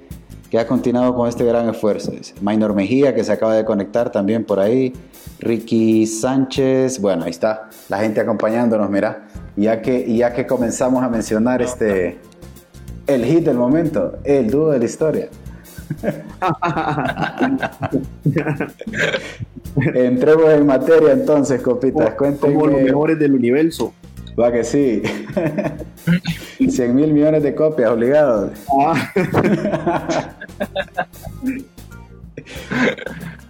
que 0.51 0.59
ha 0.59 0.67
continuado 0.67 1.15
con 1.15 1.29
este 1.29 1.45
gran 1.45 1.69
esfuerzo. 1.69 2.12
Dice. 2.12 2.33
Maynor 2.41 2.75
Mejía, 2.75 3.15
que 3.15 3.24
se 3.24 3.31
acaba 3.31 3.53
de 3.53 3.63
conectar 3.63 4.12
también 4.12 4.43
por 4.43 4.59
ahí. 4.59 4.91
Ricky 5.39 6.05
Sánchez, 6.05 7.00
bueno, 7.00 7.24
ahí 7.24 7.31
está 7.31 7.69
la 7.88 8.00
gente 8.00 8.19
acompañándonos, 8.19 8.89
mira. 8.89 9.25
Ya 9.55 9.81
que, 9.81 10.13
ya 10.13 10.33
que 10.33 10.45
comenzamos 10.45 11.01
a 11.01 11.07
mencionar 11.07 11.62
este, 11.62 12.17
el 13.07 13.24
hit 13.24 13.45
del 13.45 13.55
momento, 13.55 14.17
el 14.25 14.51
dúo 14.51 14.71
de 14.71 14.79
la 14.79 14.86
historia. 14.86 15.29
Entremos 19.94 20.53
en 20.53 20.65
materia 20.65 21.13
entonces, 21.13 21.62
copitas. 21.62 22.15
Cuéntenme. 22.15 22.56
Como 22.56 22.67
los 22.67 22.82
mejores 22.82 23.20
del 23.20 23.34
universo. 23.34 23.94
Va 24.39 24.51
que 24.51 24.63
sí. 24.63 25.01
100 26.70 26.96
mil 26.96 27.13
millones 27.13 27.44
de 27.44 27.56
copias, 27.56 27.91
obligados. 27.91 28.51
Ah. 28.79 29.12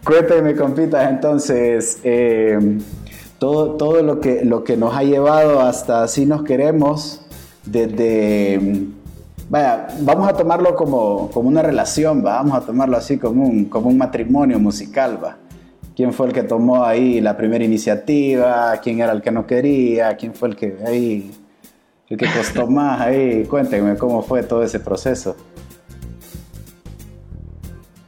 Cuéntenme, 0.03 0.55
compitas, 0.55 1.09
entonces, 1.09 1.99
eh, 2.03 2.79
todo, 3.39 3.75
todo 3.75 4.01
lo, 4.01 4.21
que, 4.21 4.45
lo 4.45 4.63
que 4.63 4.77
nos 4.77 4.95
ha 4.95 5.03
llevado 5.03 5.59
hasta 5.59 6.03
así 6.03 6.25
nos 6.25 6.43
queremos, 6.43 7.25
desde 7.65 8.87
vaya, 9.49 9.87
vamos 10.01 10.27
a 10.29 10.33
tomarlo 10.33 10.75
como, 10.75 11.29
como 11.31 11.49
una 11.49 11.61
relación, 11.61 12.25
¿va? 12.25 12.35
vamos 12.35 12.57
a 12.57 12.65
tomarlo 12.65 12.97
así 12.97 13.17
como 13.17 13.45
un, 13.45 13.65
como 13.65 13.89
un 13.89 13.97
matrimonio 13.97 14.59
musical, 14.59 15.19
¿va? 15.23 15.37
¿Quién 15.95 16.13
fue 16.13 16.27
el 16.27 16.33
que 16.33 16.43
tomó 16.43 16.85
ahí 16.85 17.19
la 17.21 17.35
primera 17.35 17.65
iniciativa? 17.65 18.79
¿Quién 18.83 18.99
era 18.99 19.11
el 19.13 19.23
que 19.23 19.31
no 19.31 19.47
quería? 19.47 20.15
¿Quién 20.15 20.35
fue 20.35 20.49
el 20.49 20.55
que 20.55 20.77
ahí, 20.85 21.31
el 22.07 22.17
que 22.17 22.27
costó 22.31 22.67
más 22.69 23.01
ahí? 23.01 23.45
Cuéntenme 23.45 23.97
cómo 23.97 24.21
fue 24.21 24.43
todo 24.43 24.61
ese 24.61 24.79
proceso. 24.79 25.35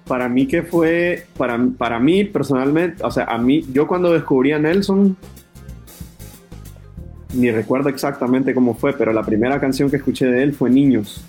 Para 0.05 0.29
mí 0.29 0.45
que 0.45 0.61
fue, 0.61 1.25
para, 1.35 1.59
para 1.79 1.99
mí 1.99 2.25
personalmente, 2.25 3.03
o 3.03 3.09
sea, 3.09 3.23
a 3.23 3.39
mí, 3.39 3.65
yo 3.73 3.87
cuando 3.87 4.13
descubrí 4.13 4.51
a 4.51 4.59
Nelson, 4.59 5.17
ni 7.33 7.51
recuerdo 7.51 7.89
exactamente 7.89 8.53
cómo 8.53 8.75
fue, 8.75 8.93
pero 8.93 9.13
la 9.13 9.23
primera 9.23 9.59
canción 9.59 9.89
que 9.89 9.97
escuché 9.97 10.27
de 10.27 10.43
él 10.43 10.53
fue 10.53 10.69
Niños. 10.69 11.25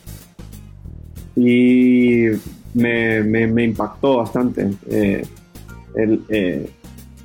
Y 1.40 2.26
me, 2.74 3.64
impactó 3.64 4.18
bastante. 4.18 4.70
Eh, 4.88 5.22
eh, 6.28 6.70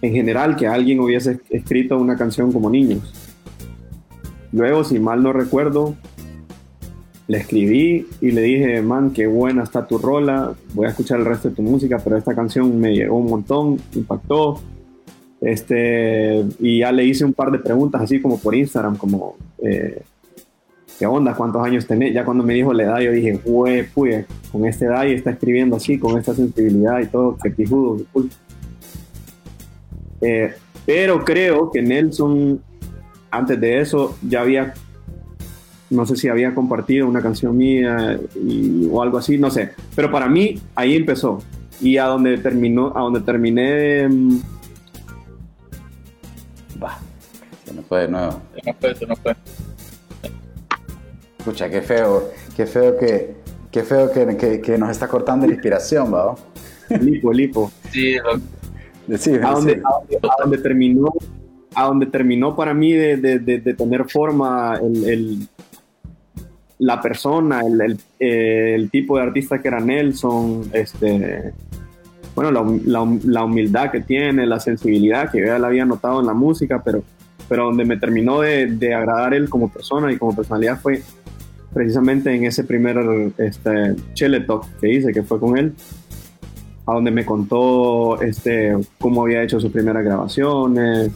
en 0.01 0.13
general, 0.13 0.55
que 0.55 0.67
alguien 0.67 0.99
hubiese 0.99 1.39
escrito 1.49 1.97
una 1.97 2.15
canción 2.15 2.51
como 2.51 2.69
Niños. 2.69 3.13
Luego, 4.51 4.83
si 4.83 4.99
mal 4.99 5.21
no 5.21 5.33
recuerdo, 5.33 5.95
le 7.27 7.39
escribí 7.39 8.07
y 8.21 8.31
le 8.31 8.41
dije, 8.41 8.81
man, 8.81 9.11
qué 9.11 9.27
buena 9.27 9.63
está 9.63 9.87
tu 9.87 9.97
rola, 9.97 10.53
voy 10.73 10.85
a 10.85 10.89
escuchar 10.89 11.19
el 11.19 11.25
resto 11.25 11.49
de 11.49 11.55
tu 11.55 11.61
música, 11.61 11.99
pero 12.03 12.17
esta 12.17 12.35
canción 12.35 12.79
me 12.79 12.93
llegó 12.93 13.17
un 13.17 13.29
montón, 13.29 13.79
impactó 13.95 14.61
este, 15.41 16.45
y 16.59 16.79
ya 16.79 16.91
le 16.91 17.05
hice 17.05 17.25
un 17.25 17.33
par 17.33 17.51
de 17.51 17.59
preguntas 17.59 18.01
así 18.01 18.21
como 18.21 18.39
por 18.39 18.55
Instagram, 18.55 18.95
como, 18.95 19.35
eh, 19.63 20.01
¿qué 20.97 21.05
onda? 21.05 21.33
¿Cuántos 21.35 21.63
años 21.63 21.85
tenés? 21.85 22.13
Ya 22.13 22.23
cuando 22.23 22.43
me 22.43 22.53
dijo 22.53 22.73
la 22.73 22.83
edad, 22.83 22.99
yo 22.99 23.11
dije, 23.11 23.39
güey, 23.43 23.87
pues, 23.93 24.25
con 24.51 24.65
esta 24.65 24.85
edad 24.85 25.05
y 25.05 25.13
está 25.13 25.31
escribiendo 25.31 25.75
así, 25.75 25.97
con 25.97 26.17
esta 26.17 26.33
sensibilidad 26.33 26.99
y 26.99 27.07
todo, 27.07 27.37
que 27.41 27.49
pijudo. 27.49 27.97
Eh, 30.21 30.53
pero 30.85 31.23
creo 31.23 31.71
que 31.71 31.81
Nelson, 31.81 32.61
antes 33.31 33.59
de 33.59 33.81
eso, 33.81 34.17
ya 34.21 34.41
había, 34.41 34.73
no 35.89 36.05
sé 36.05 36.15
si 36.15 36.27
había 36.27 36.53
compartido 36.53 37.07
una 37.07 37.21
canción 37.21 37.57
mía 37.57 38.19
o 38.91 39.01
algo 39.01 39.17
así, 39.17 39.37
no 39.37 39.49
sé. 39.49 39.71
Pero 39.95 40.11
para 40.11 40.27
mí, 40.27 40.59
ahí 40.75 40.95
empezó. 40.95 41.41
Y 41.81 41.97
a 41.97 42.05
donde 42.05 42.37
terminó, 42.37 42.93
a 42.95 43.01
donde 43.01 43.19
terminé. 43.19 44.07
Mm, 44.07 44.39
Va, 46.81 46.99
se 47.63 47.73
me 47.73 47.81
fue 47.81 48.01
de 48.01 48.07
nuevo. 48.09 48.41
Se 48.53 48.61
no 48.65 48.73
fue, 48.79 48.95
se 48.95 49.05
no 49.05 49.15
fue. 49.15 49.35
Escucha, 51.45 51.69
qué 51.69 51.83
feo, 51.83 52.31
qué 52.57 52.65
feo 52.65 52.97
que, 52.97 53.35
qué 53.71 53.83
feo 53.83 54.11
que, 54.11 54.61
que, 54.61 54.77
nos 54.79 54.89
está 54.89 55.07
cortando 55.07 55.45
la 55.45 55.53
inspiración, 55.53 56.11
¿va? 56.11 56.33
Lipo, 56.99 57.31
lipo. 57.31 57.71
Sí, 57.91 58.15
a, 58.17 59.51
donde, 59.51 59.79
a, 59.83 60.41
donde, 60.41 60.57
terminó, 60.57 61.13
a 61.75 61.83
donde 61.83 62.07
terminó 62.07 62.55
para 62.55 62.73
mí 62.73 62.93
de, 62.93 63.17
de, 63.17 63.37
de, 63.37 63.73
tener 63.75 64.09
forma 64.09 64.79
el, 64.81 65.07
el, 65.07 65.47
la 66.79 66.99
persona, 66.99 67.61
el, 67.61 67.99
el, 68.17 68.89
tipo 68.89 69.17
de 69.17 69.21
artista 69.21 69.61
que 69.61 69.67
era 69.67 69.79
Nelson, 69.79 70.63
este, 70.73 71.53
bueno, 72.33 72.49
la, 72.49 73.07
la, 73.23 73.43
humildad 73.43 73.91
que 73.91 74.01
tiene, 74.01 74.47
la 74.47 74.59
sensibilidad 74.59 75.29
que 75.29 75.45
ya 75.45 75.59
la 75.59 75.67
había 75.67 75.85
notado 75.85 76.21
en 76.21 76.25
la 76.25 76.33
música, 76.33 76.81
pero, 76.83 77.03
pero 77.47 77.65
donde 77.65 77.85
me 77.85 77.97
terminó 77.97 78.41
de, 78.41 78.65
de 78.65 78.95
agradar 78.95 79.35
él 79.35 79.47
como 79.47 79.71
persona 79.71 80.11
y 80.11 80.17
como 80.17 80.35
personalidad 80.35 80.79
fue 80.81 81.03
precisamente 81.75 82.33
en 82.33 82.45
ese 82.45 82.63
primer 82.63 83.33
este, 83.37 83.95
Chele 84.13 84.39
Talk 84.39 84.65
que 84.79 84.93
hice, 84.93 85.11
que 85.11 85.23
fue 85.23 85.41
con 85.41 85.57
él, 85.57 85.73
a 86.85 86.93
donde 86.93 87.11
me 87.11 87.25
contó 87.25 88.21
este, 88.21 88.77
cómo 88.97 89.23
había 89.23 89.43
hecho 89.43 89.59
sus 89.59 89.73
primeras 89.73 90.05
grabaciones, 90.05 91.11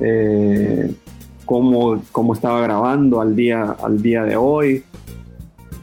eh, 0.00 0.92
cómo, 1.44 2.02
cómo, 2.10 2.34
estaba 2.34 2.60
grabando 2.60 3.20
al 3.20 3.36
día, 3.36 3.76
al 3.84 4.02
día 4.02 4.24
de 4.24 4.34
hoy 4.34 4.82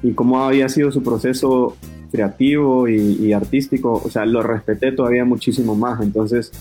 y 0.04 0.12
cómo 0.12 0.44
había 0.44 0.68
sido 0.68 0.92
su 0.92 1.02
proceso 1.02 1.78
creativo 2.12 2.90
y, 2.90 3.32
artístico, 3.32 4.02
o 4.04 4.10
sea, 4.10 4.26
lo 4.26 4.44
respeté 4.44 4.92
todavía 4.92 5.24
muchísimo 5.24 5.74
más. 5.74 6.02
Entonces, 6.02 6.52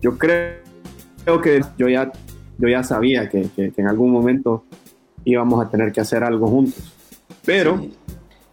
yo 0.00 0.18
creo, 0.18 0.56
que 1.40 1.60
yo 1.78 1.88
ya, 1.88 2.10
yo 2.58 2.68
ya 2.68 2.82
sabía 2.82 3.28
que, 3.28 3.48
en 3.56 3.86
algún 3.86 4.10
momento 4.10 4.64
íbamos 5.24 5.64
a 5.64 5.68
tener 5.68 5.92
que 5.92 6.00
hacer 6.00 6.24
algo 6.24 6.48
juntos. 6.48 6.92
Pero 7.44 7.84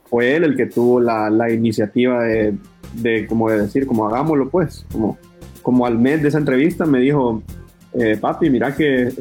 fue 0.09 0.35
él 0.35 0.43
el 0.43 0.55
que 0.55 0.65
tuvo 0.65 0.99
la, 0.99 1.29
la 1.29 1.51
iniciativa 1.51 2.23
de, 2.23 2.55
de, 2.93 3.27
como 3.27 3.49
de 3.49 3.61
decir, 3.61 3.85
como 3.85 4.07
hagámoslo 4.07 4.49
pues, 4.49 4.85
como, 4.91 5.17
como 5.61 5.85
al 5.85 5.97
mes 5.97 6.21
de 6.21 6.29
esa 6.29 6.37
entrevista 6.37 6.85
me 6.85 6.99
dijo, 6.99 7.43
eh, 7.93 8.17
papi, 8.19 8.49
mira 8.49 8.75
que 8.75 9.13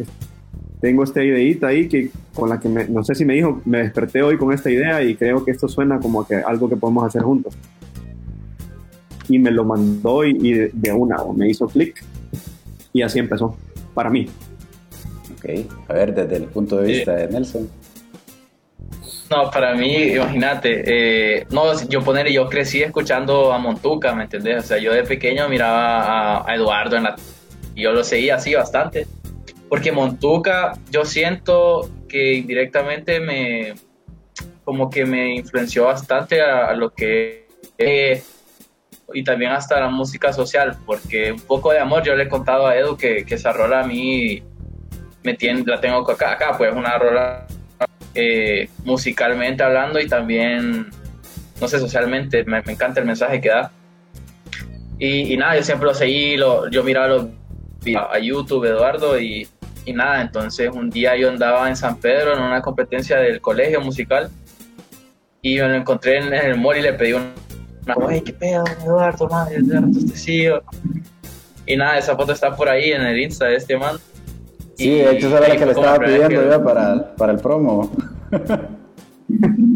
tengo 0.81 1.03
esta 1.03 1.23
ideita 1.23 1.69
ahí 1.69 1.89
que 1.89 2.11
con 2.35 2.49
la 2.49 2.61
que 2.61 2.69
no 2.69 3.03
sé 3.03 3.15
si 3.15 3.25
me 3.25 3.35
dijo, 3.35 3.61
me 3.65 3.79
desperté 3.79 4.23
hoy 4.23 4.39
con 4.39 4.53
esta 4.53 4.71
idea 4.71 5.03
y 5.03 5.17
creo 5.17 5.45
que 5.45 5.51
esto 5.51 5.69
suena 5.69 5.99
como 5.99 6.27
que 6.27 6.37
algo 6.37 6.69
que 6.69 6.77
podemos 6.77 7.05
hacer 7.05 7.23
juntos. 7.23 7.57
Y 9.29 9.39
me 9.39 9.51
lo 9.51 9.65
mandó 9.65 10.25
y, 10.25 10.71
de, 10.73 10.93
una, 10.93 11.19
me 11.37 11.51
hizo 11.51 11.67
clic 11.67 12.03
y 12.93 13.03
así 13.03 13.19
empezó, 13.19 13.57
para 13.93 14.09
mí. 14.09 14.27
A 15.89 15.93
ver, 15.93 16.15
desde 16.15 16.37
el 16.37 16.45
punto 16.45 16.79
de 16.79 16.87
vista 16.87 17.15
de 17.15 17.29
Nelson. 17.29 17.69
No, 19.31 19.51
para 19.51 19.75
mí, 19.75 19.95
imagínate, 20.15 20.83
eh, 20.87 21.47
no, 21.51 21.79
yo 21.89 22.03
poner, 22.03 22.31
yo 22.31 22.49
crecí 22.49 22.83
escuchando 22.83 23.53
a 23.53 23.59
Montuca, 23.59 24.15
¿me 24.15 24.25
entendés? 24.25 24.65
O 24.65 24.67
sea, 24.67 24.79
yo 24.79 24.93
de 24.93 25.03
pequeño 25.05 25.49
miraba 25.49 26.49
a, 26.49 26.55
Eduardo 26.55 26.97
en 26.97 27.03
la... 27.05 27.17
Y 27.75 27.83
yo 27.83 27.93
lo 27.93 28.03
seguía 28.05 28.37
así 28.37 28.55
bastante 28.55 29.07
porque 29.69 29.93
Montuca 29.93 30.79
yo 30.91 31.05
siento 31.05 31.91
que 32.09 32.35
indirectamente 32.35 33.21
me 33.21 33.75
como 34.65 34.91
que 34.91 35.05
me 35.05 35.35
influenció 35.35 35.85
bastante 35.85 36.41
a, 36.41 36.73
lo 36.75 36.91
que 36.91 37.47
y 39.15 39.25
también 39.25 39.53
hasta 39.53 39.81
la 39.81 39.89
música 39.89 40.33
social 40.33 40.77
porque 40.85 41.33
un 41.33 41.41
poco 41.41 41.73
de 41.73 41.79
amor 41.79 42.03
yo 42.03 42.15
le 42.15 42.25
he 42.25 42.29
contado 42.29 42.67
a 42.67 42.77
Edu 42.77 42.97
que, 42.97 43.25
que 43.25 43.37
esa 43.37 43.53
rola 43.53 43.81
a 43.81 43.87
mí 43.87 44.43
me 45.23 45.35
tiene, 45.35 45.63
la 45.67 45.81
tengo 45.81 46.09
acá, 46.11 46.33
acá 46.33 46.57
pues 46.57 46.73
una 46.73 46.99
rola 46.99 47.47
eh, 48.15 48.69
musicalmente 48.85 49.63
hablando 49.63 50.01
y 50.01 50.09
también 50.09 50.91
no 51.61 51.69
sé 51.69 51.79
socialmente 51.79 52.45
me, 52.45 52.59
encanta 52.59 53.01
el 53.01 53.07
mensaje 53.07 53.41
que 53.41 53.49
da 53.49 53.71
y, 54.99 55.37
nada 55.37 55.57
yo 55.57 55.63
siempre 55.63 55.87
lo 55.87 55.95
seguí 55.95 56.37
lo, 56.37 56.69
yo 56.71 56.83
miraba 56.83 57.09
los 57.09 57.27
a 58.11 58.19
YouTube 58.19 58.65
Eduardo 58.65 59.19
y 59.19 59.49
y 59.89 59.95
nada, 59.95 60.21
entonces 60.21 60.71
un 60.71 60.91
día 60.91 61.17
yo 61.17 61.31
andaba 61.31 61.67
en 61.67 61.75
San 61.75 61.97
Pedro 61.97 62.35
en 62.35 62.43
una 62.43 62.61
competencia 62.61 63.17
del 63.17 63.41
colegio 63.41 63.81
musical 63.81 64.31
y 65.41 65.57
me 65.57 65.69
lo 65.69 65.75
encontré 65.77 66.19
en, 66.19 66.35
el 66.35 66.59
mall 66.59 66.77
y 66.77 66.83
le 66.83 66.93
pedí 66.93 67.15
una, 67.15 67.33
oye, 67.97 68.23
qué 68.23 68.35
pedo, 68.35 68.65
Eduardo, 68.85 69.29
madre, 69.29 69.57
te 69.63 70.17
sigo. 70.17 70.61
Y 71.65 71.75
nada, 71.77 71.97
esa 71.97 72.15
foto 72.17 72.33
está 72.33 72.55
por 72.55 72.69
ahí 72.69 72.93
en 72.93 73.01
el 73.01 73.19
Insta 73.19 73.47
de 73.47 73.57
este 73.57 73.79
man. 73.79 73.97
Sí, 74.79 74.91
de 74.91 75.11
hecho 75.11 75.27
esa 75.27 75.39
era 75.39 75.49
la 75.49 75.57
que 75.57 75.67
le 75.67 75.73
estaba 75.73 75.99
pidiendo 75.99 76.51
yo 76.51 76.65
para, 76.65 77.15
para 77.17 77.33
el 77.33 77.41
promo. 77.41 77.91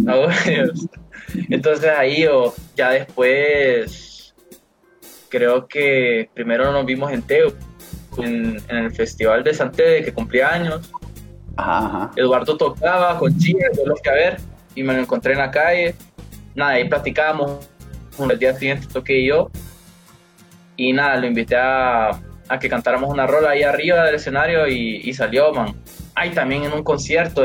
Ah, 0.08 0.28
entonces 1.50 1.90
ahí 1.96 2.24
o 2.26 2.54
ya 2.74 2.90
después 2.90 4.34
creo 5.28 5.66
que 5.66 6.30
primero 6.34 6.72
nos 6.72 6.86
vimos 6.86 7.12
en 7.12 7.22
Teo 7.22 7.52
en, 8.18 8.62
el 8.68 8.92
Festival 8.92 9.44
de 9.44 9.54
Santede 9.54 10.04
que 10.04 10.12
cumplía 10.12 10.48
años. 10.48 10.90
Eduardo 12.16 12.56
tocaba 12.56 13.18
con 13.18 13.36
chicas, 13.38 13.76
yo 13.76 13.86
los 13.86 14.00
que 14.00 14.10
a 14.10 14.14
ver, 14.14 14.36
y 14.74 14.82
me 14.82 14.94
lo 14.94 15.00
encontré 15.00 15.32
en 15.32 15.40
la 15.40 15.50
calle. 15.50 15.94
Nada, 16.54 16.72
ahí 16.72 16.88
platicábamos. 16.88 17.68
El 18.18 18.38
día 18.38 18.54
siguiente 18.54 18.86
toqué 18.92 19.24
yo. 19.24 19.50
Y 20.76 20.92
nada, 20.92 21.16
lo 21.16 21.26
invité 21.26 21.56
a, 21.56 22.20
a 22.52 22.58
que 22.58 22.68
cantáramos 22.68 23.10
una 23.10 23.26
rola 23.26 23.50
ahí 23.50 23.62
arriba 23.62 24.04
del 24.04 24.16
escenario 24.16 24.68
y, 24.68 25.12
salió, 25.14 25.54
man. 25.54 25.74
Ahí 26.14 26.30
también 26.30 26.64
en 26.64 26.72
un 26.72 26.82
concierto. 26.82 27.42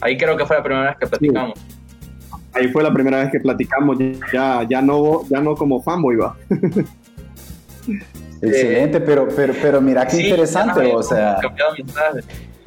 Ahí 0.00 0.16
creo 0.16 0.36
que 0.36 0.44
fue 0.44 0.56
la 0.56 0.62
primera 0.62 0.86
vez 0.86 0.96
que 0.98 1.06
platicamos. 1.06 1.60
Ahí 2.52 2.66
fue 2.68 2.82
la 2.82 2.92
primera 2.92 3.18
vez 3.18 3.30
que 3.30 3.38
platicamos, 3.38 3.96
ya, 4.32 4.66
ya, 4.68 4.82
no, 4.82 5.22
ya 5.28 5.40
no 5.40 5.54
como 5.54 5.80
fanboy, 5.80 6.16
va. 6.16 6.36
Excelente, 8.42 9.00
pero, 9.00 9.28
pero, 9.36 9.54
pero 9.62 9.80
mira 9.80 10.04
qué 10.06 10.22
interesante, 10.22 10.92
o 10.92 11.02
sea, 11.02 11.36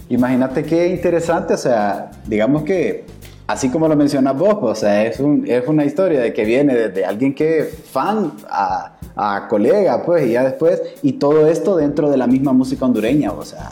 imagínate 0.08 0.64
qué 0.64 0.88
interesante, 0.88 1.56
o 1.56 1.58
sea, 1.58 2.12
digamos 2.28 2.64
que, 2.64 3.04
así 3.48 3.70
como 3.70 3.88
lo 3.88 3.96
mencionas 3.96 4.38
vos, 4.38 4.58
o 4.62 4.76
sea, 4.76 5.06
es, 5.06 5.20
un, 5.20 5.46
es 5.48 5.68
una 5.68 5.86
historia 5.86 6.22
de 6.22 6.34
que 6.34 6.46
viene 6.46 6.76
desde 6.76 7.06
alguien 7.06 7.34
que 7.34 7.64
fan 7.64 8.34
a, 8.50 8.94
a 9.16 9.48
colega, 9.48 10.04
pues, 10.04 10.28
y 10.28 10.32
ya 10.32 10.44
después, 10.44 10.82
y 11.02 11.14
todo 11.14 11.48
esto 11.48 11.76
dentro 11.76 12.10
de 12.10 12.18
la 12.18 12.28
misma 12.28 12.54
música 12.54 12.86
hondureña, 12.86 13.32
o 13.32 13.44
sea, 13.44 13.72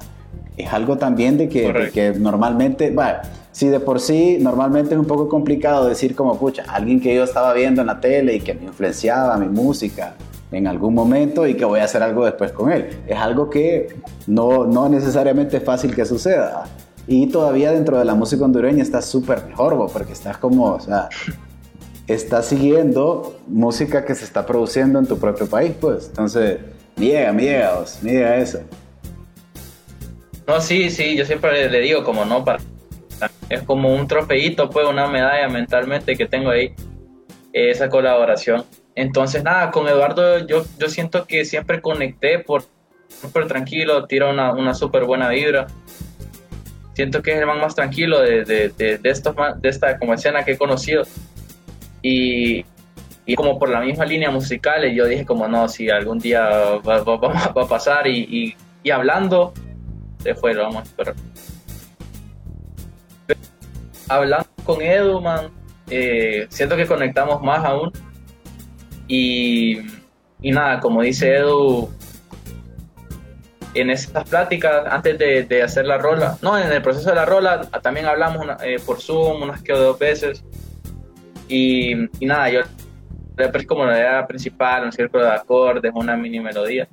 es 0.57 0.71
algo 0.71 0.97
también 0.97 1.38
de 1.38 1.49
que, 1.49 1.71
de 1.71 1.91
que 1.91 2.13
normalmente, 2.17 2.91
bueno, 2.91 3.19
si 3.51 3.67
de 3.67 3.79
por 3.79 3.99
sí 3.99 4.38
normalmente 4.39 4.93
es 4.93 4.99
un 4.99 5.07
poco 5.07 5.27
complicado 5.27 5.88
decir 5.88 6.15
como, 6.15 6.38
pucha, 6.38 6.63
alguien 6.67 7.01
que 7.01 7.13
yo 7.13 7.23
estaba 7.23 7.53
viendo 7.53 7.81
en 7.81 7.88
la 7.88 7.99
tele 7.99 8.36
y 8.36 8.39
que 8.39 8.53
me 8.53 8.65
influenciaba 8.65 9.38
mi 9.38 9.47
música, 9.47 10.15
en 10.51 10.67
algún 10.67 10.93
momento 10.93 11.47
y 11.47 11.55
que 11.55 11.65
voy 11.65 11.79
a 11.79 11.86
hacer 11.86 12.03
algo 12.03 12.25
después 12.25 12.51
con 12.51 12.71
él. 12.71 12.89
Es 13.07 13.17
algo 13.17 13.49
que 13.49 13.95
no, 14.27 14.65
no 14.65 14.89
necesariamente 14.89 15.57
es 15.57 15.63
fácil 15.63 15.95
que 15.95 16.05
suceda. 16.05 16.65
Y 17.12 17.28
todavía 17.28 17.74
dentro 17.74 18.00
de 18.00 18.06
la 18.06 18.15
música 18.15 18.45
hondureña 18.45 18.82
está 18.82 19.02
súper 19.02 19.45
mejor, 19.45 19.91
porque 19.91 20.13
estás 20.13 20.38
como, 20.38 20.76
o 20.76 20.80
sea, 20.80 21.10
estás 22.08 22.45
siguiendo 22.45 23.38
música 23.47 24.06
que 24.06 24.15
se 24.15 24.24
está 24.24 24.45
produciendo 24.45 24.97
en 24.97 25.06
tu 25.06 25.19
propio 25.19 25.45
país, 25.45 25.74
pues. 25.78 26.08
Entonces, 26.08 26.60
eso. 28.38 28.62
No, 30.47 30.62
sí, 30.62 30.89
sí, 30.89 31.17
yo 31.17 31.26
siempre 31.26 31.69
le 31.69 31.82
digo 31.82 32.06
como 32.06 32.24
no, 32.24 32.45
para, 32.45 32.60
es 33.50 33.62
como 33.63 33.93
un 33.93 34.08
trofeito, 34.08 34.69
pues 34.69 34.88
una 34.88 35.10
medalla 35.10 35.50
mentalmente 35.50 36.15
que 36.15 36.26
tengo 36.26 36.50
ahí, 36.50 36.74
esa 37.52 37.89
colaboración. 37.89 38.63
Entonces, 38.95 39.43
nada, 39.43 39.69
con 39.71 39.86
Eduardo 39.89 40.47
yo, 40.47 40.63
yo 40.80 40.88
siento 40.88 41.26
que 41.28 41.43
siempre 41.43 41.82
conecté 41.82 42.39
por 42.39 42.63
súper 43.10 43.47
tranquilo, 43.47 44.06
tira 44.06 44.30
una, 44.30 44.54
una 44.54 44.74
súper 44.74 45.04
buena 45.04 45.28
vibra. 45.28 45.67
Siento 46.93 47.21
que 47.21 47.32
es 47.32 47.39
el 47.39 47.45
man 47.45 47.60
más 47.60 47.75
tranquilo 47.75 48.19
de, 48.21 48.43
de, 48.43 48.69
de, 48.97 49.10
estos, 49.10 49.36
de 49.62 49.69
esta 49.69 49.97
como 49.97 50.13
escena 50.13 50.43
que 50.43 50.51
he 50.51 50.58
conocido. 50.58 51.04
Y, 52.01 52.65
y, 53.25 53.36
como 53.36 53.58
por 53.58 53.69
la 53.69 53.80
misma 53.80 54.06
línea 54.06 54.30
musical, 54.30 54.89
yo 54.91 55.06
dije 55.06 55.25
como 55.25 55.47
no, 55.47 55.67
si 55.69 55.89
algún 55.89 56.19
día 56.19 56.41
va, 56.86 57.04
va, 57.04 57.43
a 57.43 57.67
pasar 57.67 58.08
y, 58.08 58.19
y, 58.19 58.56
y, 58.84 58.91
hablando, 58.91 59.54
de 60.23 60.36
fue, 60.36 60.54
lo 60.54 60.63
vamos 60.63 60.82
a 60.82 60.84
esperar. 60.84 61.15
hablando 64.10 64.47
con 64.65 64.82
Edu, 64.82 65.21
man, 65.21 65.49
eh, 65.89 66.47
siento 66.49 66.75
que 66.75 66.86
conectamos 66.86 67.41
más 67.41 67.63
aún. 67.63 67.91
Y, 69.08 69.80
y 70.41 70.51
nada, 70.51 70.80
como 70.80 71.01
dice 71.01 71.36
Edu, 71.36 71.89
en 73.73 73.89
esas 73.89 74.27
pláticas, 74.27 74.86
antes 74.88 75.17
de, 75.17 75.63
hacer 75.63 75.86
la 75.86 75.97
rola, 75.97 76.38
no, 76.41 76.57
en 76.57 76.71
el 76.71 76.81
proceso 76.81 77.10
de 77.10 77.15
la 77.15 77.25
rola, 77.25 77.62
también 77.81 78.05
hablamos 78.05 78.45
eh, 78.63 78.77
por 78.86 78.99
Zoom 78.99 79.43
unas 79.43 79.62
que 79.62 79.73
dos 79.73 79.97
veces. 79.97 80.43
Y, 81.47 81.93
y 82.19 82.25
nada, 82.25 82.49
yo 82.49 82.62
como 83.67 83.86
la 83.86 83.97
idea 83.97 84.27
principal, 84.27 84.86
un 84.86 84.91
círculo 84.91 85.23
de 85.23 85.31
acordes, 85.31 85.91
una 85.95 86.15
mini 86.15 86.39
melodía. 86.39 86.88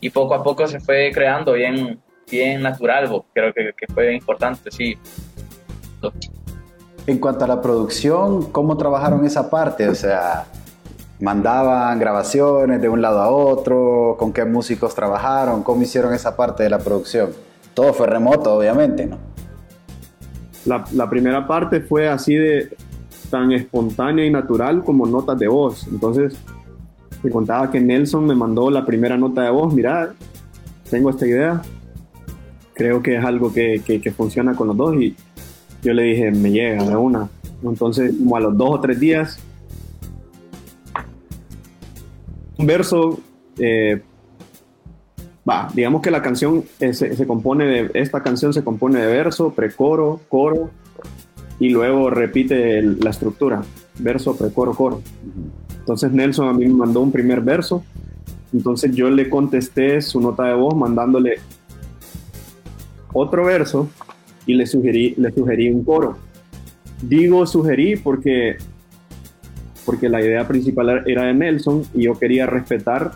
Y 0.00 0.10
poco 0.10 0.34
a 0.34 0.42
poco 0.42 0.66
se 0.66 0.80
fue 0.80 1.10
creando 1.12 1.52
bien, 1.52 2.00
bien 2.30 2.62
natural, 2.62 3.08
creo 3.32 3.52
que, 3.52 3.72
que 3.76 3.92
fue 3.92 4.14
importante, 4.14 4.70
sí. 4.70 4.98
En 7.06 7.18
cuanto 7.18 7.44
a 7.44 7.48
la 7.48 7.60
producción, 7.60 8.50
¿cómo 8.50 8.76
trabajaron 8.76 9.24
esa 9.24 9.50
parte? 9.50 9.88
O 9.88 9.94
sea, 9.94 10.46
mandaban 11.20 11.98
grabaciones 11.98 12.80
de 12.80 12.88
un 12.88 13.00
lado 13.00 13.20
a 13.20 13.30
otro, 13.30 14.16
con 14.18 14.32
qué 14.32 14.44
músicos 14.44 14.94
trabajaron, 14.94 15.62
cómo 15.62 15.82
hicieron 15.82 16.12
esa 16.12 16.36
parte 16.36 16.62
de 16.62 16.70
la 16.70 16.78
producción. 16.78 17.30
Todo 17.72 17.92
fue 17.92 18.06
remoto, 18.06 18.54
obviamente, 18.54 19.06
¿no? 19.06 19.18
La, 20.64 20.84
la 20.92 21.10
primera 21.10 21.46
parte 21.46 21.80
fue 21.80 22.08
así 22.08 22.34
de 22.34 22.76
tan 23.30 23.52
espontánea 23.52 24.24
y 24.24 24.30
natural 24.30 24.82
como 24.82 25.06
notas 25.06 25.38
de 25.38 25.48
voz. 25.48 25.86
Entonces, 25.88 26.36
me 27.22 27.30
contaba 27.30 27.70
que 27.70 27.80
Nelson 27.80 28.26
me 28.26 28.34
mandó 28.34 28.70
la 28.70 28.84
primera 28.84 29.16
nota 29.16 29.42
de 29.42 29.50
voz, 29.50 29.74
mira, 29.74 30.12
tengo 30.90 31.10
esta 31.10 31.26
idea, 31.26 31.62
creo 32.74 33.02
que 33.02 33.16
es 33.16 33.24
algo 33.24 33.52
que, 33.52 33.82
que, 33.84 34.00
que 34.00 34.12
funciona 34.12 34.54
con 34.54 34.68
los 34.68 34.76
dos 34.76 34.94
y 34.96 35.16
yo 35.82 35.92
le 35.92 36.02
dije, 36.02 36.30
me 36.30 36.50
llega 36.50 36.84
de 36.84 36.96
una. 36.96 37.28
Entonces, 37.62 38.14
como 38.18 38.36
a 38.36 38.40
los 38.40 38.56
dos 38.56 38.70
o 38.70 38.80
tres 38.80 39.00
días, 39.00 39.38
verso, 42.66 43.20
eh, 43.58 44.02
digamos 45.74 46.02
que 46.02 46.10
la 46.10 46.22
canción 46.22 46.64
eh, 46.80 46.92
se, 46.94 47.26
compone 47.26 47.64
de, 47.64 47.90
esta 47.94 48.22
canción 48.22 48.52
se 48.52 48.64
compone 48.64 49.00
de 49.00 49.06
verso, 49.06 49.52
precoro, 49.52 50.20
coro, 50.28 50.70
y 51.58 51.68
luego 51.68 52.10
repite 52.10 52.82
la 52.82 53.10
estructura, 53.10 53.62
verso, 53.98 54.36
precoro, 54.36 54.74
coro. 54.74 55.02
Entonces 55.78 56.12
Nelson 56.12 56.48
a 56.48 56.52
mí 56.52 56.66
me 56.66 56.74
mandó 56.74 57.00
un 57.00 57.12
primer 57.12 57.40
verso, 57.40 57.84
entonces 58.52 58.94
yo 58.94 59.10
le 59.10 59.28
contesté 59.28 60.00
su 60.00 60.20
nota 60.20 60.44
de 60.44 60.54
voz 60.54 60.74
mandándole 60.74 61.38
otro 63.12 63.44
verso 63.44 63.88
y 64.46 64.54
le 64.54 64.66
sugerí, 64.66 65.14
le 65.16 65.32
sugerí 65.32 65.70
un 65.70 65.84
coro. 65.84 66.18
Digo 67.02 67.46
sugerí 67.46 67.96
porque 67.96 68.56
porque 69.84 70.08
la 70.08 70.22
idea 70.22 70.46
principal 70.46 71.02
era 71.06 71.24
de 71.24 71.34
Nelson 71.34 71.82
y 71.94 72.04
yo 72.04 72.14
quería 72.18 72.46
respetar 72.46 73.12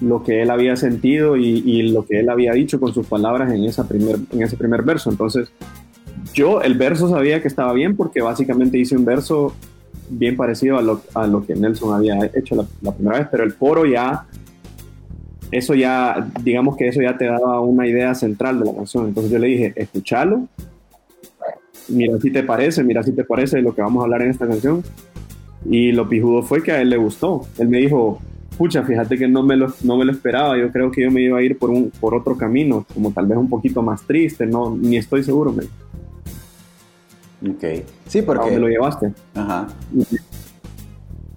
lo 0.00 0.22
que 0.24 0.42
él 0.42 0.50
había 0.50 0.76
sentido 0.76 1.36
y, 1.36 1.90
lo 1.90 2.04
que 2.04 2.20
él 2.20 2.28
había 2.28 2.52
dicho 2.52 2.80
con 2.80 2.92
sus 2.92 3.06
palabras 3.06 3.52
en, 3.52 3.64
esa 3.64 3.86
primer, 3.86 4.16
en 4.32 4.42
ese 4.42 4.56
primer 4.56 4.82
verso. 4.82 5.10
Entonces, 5.10 5.52
yo 6.34 6.60
el 6.60 6.74
verso 6.74 7.08
sabía 7.08 7.40
que 7.40 7.48
estaba 7.48 7.72
bien 7.72 7.96
porque 7.96 8.20
básicamente 8.20 8.78
hice 8.78 8.96
un 8.96 9.04
verso 9.04 9.54
bien 10.10 10.36
parecido 10.36 10.78
a 10.78 10.82
lo, 10.82 11.02
a 11.14 11.26
lo 11.26 11.46
que 11.46 11.54
Nelson 11.54 11.94
había 11.94 12.18
hecho 12.34 12.56
la, 12.56 12.66
la, 12.82 12.92
primera 12.92 13.18
vez, 13.18 13.28
pero 13.30 13.44
el 13.44 13.54
coro 13.54 13.86
ya, 13.86 14.26
eso 15.50 15.74
ya, 15.74 16.28
digamos 16.42 16.76
que 16.76 16.88
eso 16.88 17.00
ya 17.00 17.16
te 17.16 17.26
daba 17.26 17.60
una 17.60 17.86
idea 17.86 18.14
central 18.14 18.58
de 18.58 18.66
la 18.66 18.74
canción. 18.74 19.06
Entonces 19.06 19.30
yo 19.30 19.38
le 19.38 19.46
dije, 19.46 19.72
escúchalo, 19.76 20.48
mira 21.88 22.18
si 22.18 22.30
te 22.30 22.42
parece, 22.42 22.82
mira 22.82 23.02
si 23.02 23.12
te 23.12 23.24
parece 23.24 23.62
lo 23.62 23.74
que 23.74 23.82
vamos 23.82 24.00
a 24.00 24.04
hablar 24.04 24.22
en 24.22 24.30
esta 24.30 24.48
canción 24.48 24.82
y 25.64 25.92
lo 25.92 26.08
pijudo 26.08 26.42
fue 26.42 26.62
que 26.62 26.72
a 26.72 26.80
él 26.80 26.90
le 26.90 26.96
gustó. 26.96 27.46
Él 27.58 27.68
me 27.68 27.78
dijo, 27.78 28.20
pucha, 28.56 28.82
fíjate 28.82 29.18
que 29.18 29.28
no 29.28 29.42
me 29.42 29.56
lo, 29.56 29.72
no 29.82 29.96
me 29.96 30.04
lo 30.04 30.12
esperaba, 30.12 30.56
yo 30.56 30.70
creo 30.70 30.90
que 30.90 31.02
yo 31.02 31.10
me 31.10 31.22
iba 31.22 31.38
a 31.38 31.42
ir 31.42 31.58
por, 31.58 31.70
un, 31.70 31.90
por 31.90 32.14
otro 32.14 32.36
camino, 32.36 32.86
como 32.92 33.12
tal 33.12 33.26
vez 33.26 33.38
un 33.38 33.48
poquito 33.48 33.82
más 33.82 34.02
triste, 34.02 34.46
no, 34.46 34.76
ni 34.76 34.96
estoy 34.96 35.22
seguro. 35.22 35.52
Me... 35.52 35.64
Ok, 37.50 37.84
sí, 38.06 38.22
porque... 38.22 38.42
¿A 38.42 38.44
dónde 38.44 38.60
lo 38.60 38.68
llevaste? 38.68 39.12
Ajá. 39.34 39.68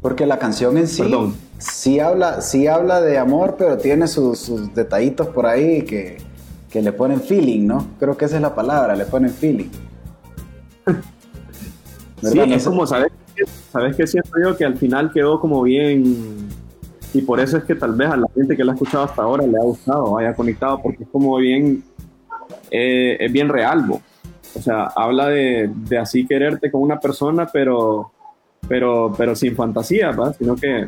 Porque 0.02 0.26
la 0.26 0.38
canción 0.38 0.78
en 0.78 0.88
sí, 0.88 1.04
sí 1.58 2.00
habla, 2.00 2.42
sí 2.42 2.68
habla 2.68 3.02
de 3.02 3.18
amor, 3.18 3.56
pero 3.58 3.78
tiene 3.78 4.08
sus, 4.08 4.52
detallitos 4.76 5.28
por 5.30 5.48
ahí 5.48 5.82
que, 5.84 6.18
que 6.70 6.82
le 6.82 6.92
ponen 6.92 7.22
feeling, 7.22 7.66
¿no? 7.66 7.88
Creo 8.00 8.16
que 8.16 8.26
esa 8.26 8.36
es 8.36 8.42
la 8.42 8.54
palabra, 8.54 8.96
le 8.96 9.06
ponen 9.06 9.32
feeling. 9.32 9.70
sí, 12.22 12.40
es 12.40 12.64
como, 12.66 12.86
¿sabes? 12.86 13.12
¿Sabes 13.72 13.96
qué 13.96 14.08
siento 14.08 14.32
yo? 14.42 14.56
Que 14.56 14.66
al 14.66 14.78
final 14.78 15.12
quedó 15.12 15.40
como 15.40 15.62
bien, 15.64 16.48
y 17.14 17.22
por 17.22 17.40
eso 17.40 17.58
es 17.58 17.64
que 17.64 17.76
tal 17.76 17.94
vez 17.94 18.10
a 18.10 18.18
la 18.18 18.28
gente 18.36 18.58
que 18.58 18.64
lo 18.64 18.72
ha 18.72 18.74
escuchado 18.74 19.06
hasta 19.06 19.22
ahora 19.22 19.46
le 19.46 19.58
ha 19.58 19.64
gustado, 19.64 20.18
haya 20.18 20.34
conectado, 20.34 20.82
porque 20.82 21.04
es 21.04 21.10
como 21.10 21.38
bien, 21.38 21.84
eh, 22.72 23.18
es 23.20 23.32
bien 23.32 23.50
real, 23.50 23.86
o 23.90 24.62
sea, 24.62 24.86
habla 24.96 25.28
de, 25.28 25.70
de, 25.74 25.98
así 25.98 26.26
quererte 26.26 26.72
con 26.72 26.82
una 26.82 27.00
persona, 27.00 27.48
pero, 27.52 28.12
pero, 28.68 29.14
pero 29.18 29.36
sin 29.36 29.56
fantasía, 29.56 30.12
¿va? 30.12 30.34
sino 30.34 30.56
que 30.56 30.88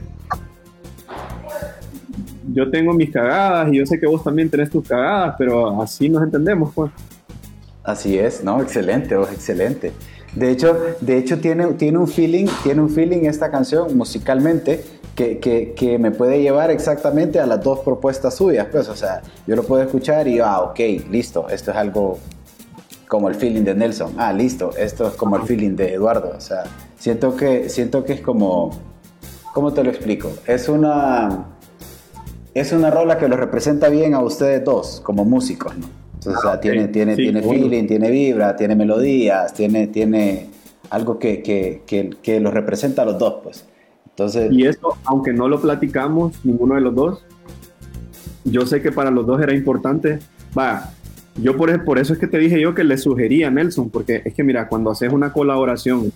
yo 2.53 2.69
tengo 2.69 2.93
mis 2.93 3.11
cagadas 3.11 3.71
y 3.71 3.77
yo 3.77 3.85
sé 3.85 3.99
que 3.99 4.07
vos 4.07 4.23
también 4.23 4.49
tenés 4.49 4.69
tus 4.69 4.87
cagadas, 4.87 5.35
pero 5.37 5.81
así 5.81 6.09
nos 6.09 6.23
entendemos, 6.23 6.73
pues. 6.73 6.91
Así 7.83 8.17
es, 8.17 8.43
no, 8.43 8.61
excelente, 8.61 9.15
vos, 9.15 9.31
excelente. 9.31 9.93
De 10.35 10.51
hecho, 10.51 10.77
de 11.01 11.17
hecho 11.17 11.39
tiene, 11.39 11.65
tiene, 11.73 11.97
un 11.97 12.07
feeling, 12.07 12.47
tiene 12.63 12.81
un 12.81 12.89
feeling 12.89 13.25
esta 13.25 13.49
canción 13.49 13.97
musicalmente 13.97 14.83
que, 15.15 15.73
que, 15.75 15.97
me 15.97 16.11
puede 16.11 16.41
llevar 16.41 16.69
exactamente 16.69 17.39
a 17.39 17.47
las 17.47 17.63
dos 17.63 17.79
propuestas 17.79 18.35
suyas. 18.35 18.67
Pues, 18.71 18.87
o 18.87 18.95
sea, 18.95 19.21
yo 19.47 19.55
lo 19.55 19.63
puedo 19.63 19.81
escuchar 19.81 20.27
y, 20.27 20.39
ah, 20.39 20.61
ok, 20.61 20.79
listo, 21.09 21.49
esto 21.49 21.71
es 21.71 21.77
algo 21.77 22.19
como 23.07 23.29
el 23.29 23.35
feeling 23.35 23.63
de 23.63 23.73
Nelson. 23.73 24.13
Ah, 24.17 24.31
listo, 24.31 24.71
esto 24.77 25.07
es 25.07 25.15
como 25.15 25.37
el 25.37 25.43
feeling 25.43 25.75
de 25.75 25.93
Eduardo. 25.93 26.33
O 26.37 26.41
sea, 26.41 26.65
siento 26.99 27.35
que, 27.35 27.69
siento 27.69 28.05
que 28.05 28.13
es 28.13 28.21
como, 28.21 28.71
¿cómo 29.53 29.73
te 29.73 29.83
lo 29.83 29.89
explico? 29.89 30.31
Es 30.45 30.69
una, 30.69 31.47
es 32.53 32.71
una 32.71 32.91
rola 32.91 33.17
que 33.17 33.27
lo 33.27 33.37
representa 33.37 33.89
bien 33.89 34.13
a 34.13 34.19
ustedes 34.19 34.63
dos 34.63 35.01
como 35.03 35.25
músicos. 35.25 35.73
O 36.27 36.41
sea, 36.41 36.59
tiene, 36.59 36.87
tiene, 36.89 37.15
tiene 37.15 37.41
feeling, 37.41 37.87
tiene 37.87 38.11
vibra, 38.11 38.55
tiene 38.55 38.75
melodías, 38.75 39.53
tiene, 39.53 39.87
tiene 39.87 40.49
algo 40.89 41.19
que, 41.19 41.41
que, 41.41 41.83
que, 41.85 42.11
que 42.21 42.39
los 42.39 42.53
representa 42.53 43.03
a 43.03 43.05
los 43.05 43.17
dos, 43.17 43.35
pues. 43.43 43.65
Entonces... 44.09 44.51
Y 44.51 44.65
eso, 44.65 44.97
aunque 45.05 45.33
no 45.33 45.47
lo 45.47 45.61
platicamos 45.61 46.43
ninguno 46.43 46.75
de 46.75 46.81
los 46.81 46.95
dos, 46.95 47.25
yo 48.43 48.65
sé 48.65 48.81
que 48.81 48.91
para 48.91 49.11
los 49.11 49.25
dos 49.25 49.41
era 49.41 49.53
importante. 49.53 50.19
Va, 50.57 50.91
yo 51.41 51.55
por, 51.55 51.83
por 51.83 51.99
eso 51.99 52.13
es 52.13 52.19
que 52.19 52.27
te 52.27 52.37
dije 52.37 52.59
yo 52.59 52.73
que 52.73 52.83
le 52.83 52.97
sugería 52.97 53.47
a 53.47 53.51
Nelson, 53.51 53.89
porque 53.89 54.21
es 54.25 54.33
que 54.33 54.43
mira, 54.43 54.67
cuando 54.67 54.91
haces 54.91 55.11
una 55.11 55.31
colaboración 55.31 56.11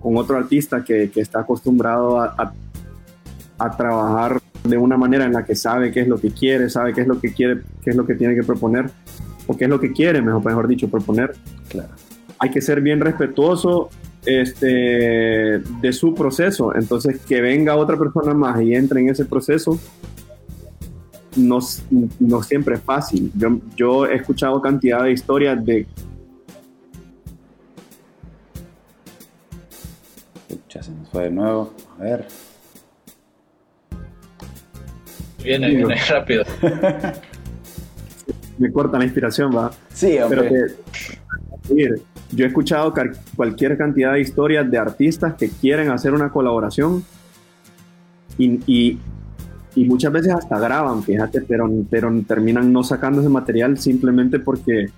con 0.00 0.16
otro 0.16 0.36
artista 0.36 0.84
que, 0.84 1.10
que 1.10 1.20
está 1.20 1.40
acostumbrado 1.40 2.20
a, 2.20 2.34
a, 2.38 2.52
a, 3.58 3.76
trabajar 3.76 4.40
de 4.64 4.78
una 4.78 4.96
manera 4.96 5.24
en 5.24 5.32
la 5.32 5.44
que 5.44 5.54
sabe 5.54 5.92
qué 5.92 6.00
es 6.00 6.08
lo 6.08 6.18
que 6.18 6.30
quiere, 6.30 6.70
sabe 6.70 6.94
qué 6.94 7.02
es 7.02 7.06
lo 7.06 7.20
que 7.20 7.32
quiere, 7.32 7.60
qué 7.82 7.90
es 7.90 7.96
lo 7.96 8.06
que 8.06 8.14
tiene 8.14 8.34
que 8.34 8.42
proponer, 8.42 8.90
o 9.46 9.56
qué 9.56 9.64
es 9.64 9.70
lo 9.70 9.78
que 9.78 9.92
quiere, 9.92 10.22
mejor, 10.22 10.44
mejor 10.44 10.66
dicho, 10.66 10.88
proponer. 10.88 11.34
Claro. 11.68 11.90
Hay 12.38 12.50
que 12.50 12.62
ser 12.62 12.80
bien 12.80 13.00
respetuoso 13.00 13.90
este, 14.24 15.58
de 15.58 15.92
su 15.92 16.14
proceso. 16.14 16.74
Entonces, 16.74 17.20
que 17.20 17.42
venga 17.42 17.76
otra 17.76 17.98
persona 17.98 18.32
más 18.32 18.60
y 18.62 18.74
entre 18.74 19.00
en 19.00 19.10
ese 19.10 19.26
proceso, 19.26 19.78
no, 21.36 21.58
no 22.20 22.42
siempre 22.42 22.76
es 22.76 22.80
fácil. 22.80 23.30
Yo, 23.36 23.58
yo 23.76 24.06
he 24.06 24.16
escuchado 24.16 24.62
cantidad 24.62 25.02
de 25.02 25.12
historias 25.12 25.64
de... 25.64 25.86
Ya 30.70 30.82
se 30.82 30.90
nos 30.90 31.08
fue 31.10 31.24
de 31.24 31.30
nuevo. 31.30 31.72
A 31.98 32.02
ver. 32.02 32.26
Viene, 35.44 35.68
viene 35.68 35.94
rápido. 36.08 36.44
me 38.58 38.72
corta 38.72 38.98
la 38.98 39.04
inspiración, 39.04 39.54
va. 39.56 39.70
Sí, 39.92 40.18
hombre. 40.18 40.74
Pero 41.68 41.96
yo 42.32 42.44
he 42.44 42.48
escuchado 42.48 42.92
cualquier 43.36 43.76
cantidad 43.76 44.12
de 44.12 44.20
historias 44.20 44.70
de 44.70 44.78
artistas 44.78 45.34
que 45.34 45.48
quieren 45.48 45.90
hacer 45.90 46.12
una 46.12 46.30
colaboración 46.30 47.04
y, 48.38 48.60
y, 48.66 48.98
y, 49.74 49.84
muchas 49.84 50.12
veces 50.12 50.32
hasta 50.32 50.58
graban, 50.58 51.02
fíjate, 51.02 51.40
pero, 51.42 51.70
pero 51.88 52.12
terminan 52.26 52.72
no 52.72 52.82
sacando 52.82 53.20
ese 53.20 53.30
material 53.30 53.78
simplemente 53.78 54.40
porque, 54.40 54.90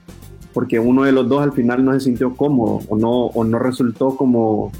porque 0.54 0.78
uno 0.78 1.04
de 1.04 1.12
los 1.12 1.28
dos 1.28 1.42
al 1.42 1.52
final 1.52 1.84
no 1.84 1.92
se 1.92 2.00
sintió 2.00 2.34
cómodo 2.34 2.80
o 2.88 2.96
no, 2.96 3.26
o 3.26 3.44
no 3.44 3.58
resultó 3.58 4.16
como, 4.16 4.72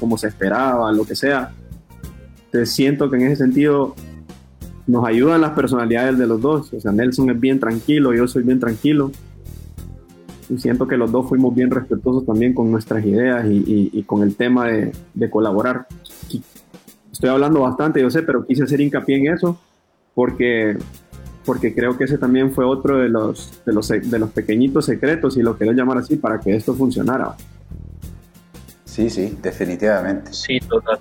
como 0.00 0.16
se 0.16 0.28
esperaba, 0.28 0.90
lo 0.92 1.04
que 1.04 1.14
sea. 1.14 1.52
Te 2.50 2.64
siento 2.64 3.10
que 3.10 3.16
en 3.16 3.26
ese 3.26 3.36
sentido 3.36 3.94
nos 4.88 5.06
ayudan 5.06 5.40
las 5.40 5.52
personalidades 5.52 6.18
de 6.18 6.26
los 6.26 6.40
dos. 6.40 6.72
O 6.72 6.80
sea, 6.80 6.90
Nelson 6.90 7.30
es 7.30 7.38
bien 7.38 7.60
tranquilo, 7.60 8.12
yo 8.12 8.26
soy 8.26 8.42
bien 8.42 8.58
tranquilo. 8.58 9.12
siento 10.56 10.88
que 10.88 10.96
los 10.96 11.12
dos 11.12 11.28
fuimos 11.28 11.54
bien 11.54 11.70
respetuosos 11.70 12.26
también 12.26 12.54
con 12.54 12.72
nuestras 12.72 13.04
ideas 13.04 13.46
y, 13.48 14.02
con 14.04 14.22
el 14.22 14.34
tema 14.34 14.66
de, 14.66 14.92
de, 15.14 15.30
colaborar. 15.30 15.86
Estoy 17.12 17.30
hablando 17.30 17.60
bastante, 17.60 18.00
yo 18.00 18.10
sé, 18.10 18.22
pero 18.22 18.44
quise 18.44 18.64
hacer 18.64 18.80
hincapié 18.80 19.18
en 19.18 19.34
eso 19.34 19.60
porque, 20.18 20.76
porque 21.44 21.72
creo 21.72 21.96
que 21.96 22.02
ese 22.02 22.18
también 22.18 22.50
fue 22.50 22.64
otro 22.64 22.98
de 22.98 23.08
los, 23.08 23.62
de 23.64 23.72
los, 23.72 23.86
de 23.86 24.18
los 24.18 24.30
pequeñitos 24.30 24.86
secretos, 24.86 25.36
y 25.36 25.42
lo 25.42 25.56
quiero 25.56 25.72
llamar 25.72 25.98
así, 25.98 26.16
para 26.16 26.40
que 26.40 26.56
esto 26.56 26.74
funcionara. 26.74 27.36
Sí, 28.84 29.08
sí, 29.10 29.38
definitivamente. 29.40 30.32
Sí, 30.32 30.58
total. 30.58 30.98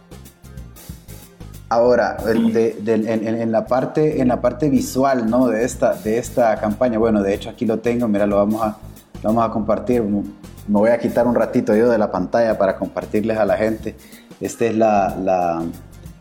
Ahora, 1.69 2.15
en, 2.25 3.51
la 3.51 3.65
parte, 3.65 4.21
en 4.21 4.29
la 4.29 4.39
parte 4.39 4.69
visual 4.69 5.29
¿no? 5.29 5.47
de, 5.47 5.65
esta, 5.65 5.95
de 5.95 6.17
esta 6.17 6.55
campaña, 6.61 6.97
bueno, 6.97 7.21
de 7.21 7.33
hecho 7.33 7.49
aquí 7.49 7.65
lo 7.65 7.79
tengo, 7.79 8.07
mira, 8.07 8.25
lo 8.25 8.37
vamos 8.37 8.61
a, 8.61 8.77
vamos 9.21 9.43
a 9.43 9.51
compartir. 9.51 10.01
Me 10.01 10.23
voy 10.67 10.91
a 10.91 10.97
quitar 10.97 11.27
un 11.27 11.35
ratito 11.35 11.75
yo 11.75 11.89
de 11.89 11.97
la 11.97 12.09
pantalla 12.09 12.57
para 12.57 12.77
compartirles 12.77 13.37
a 13.37 13.45
la 13.45 13.57
gente. 13.57 13.95
Esta 14.39 14.65
es 14.65 14.77
la, 14.77 15.61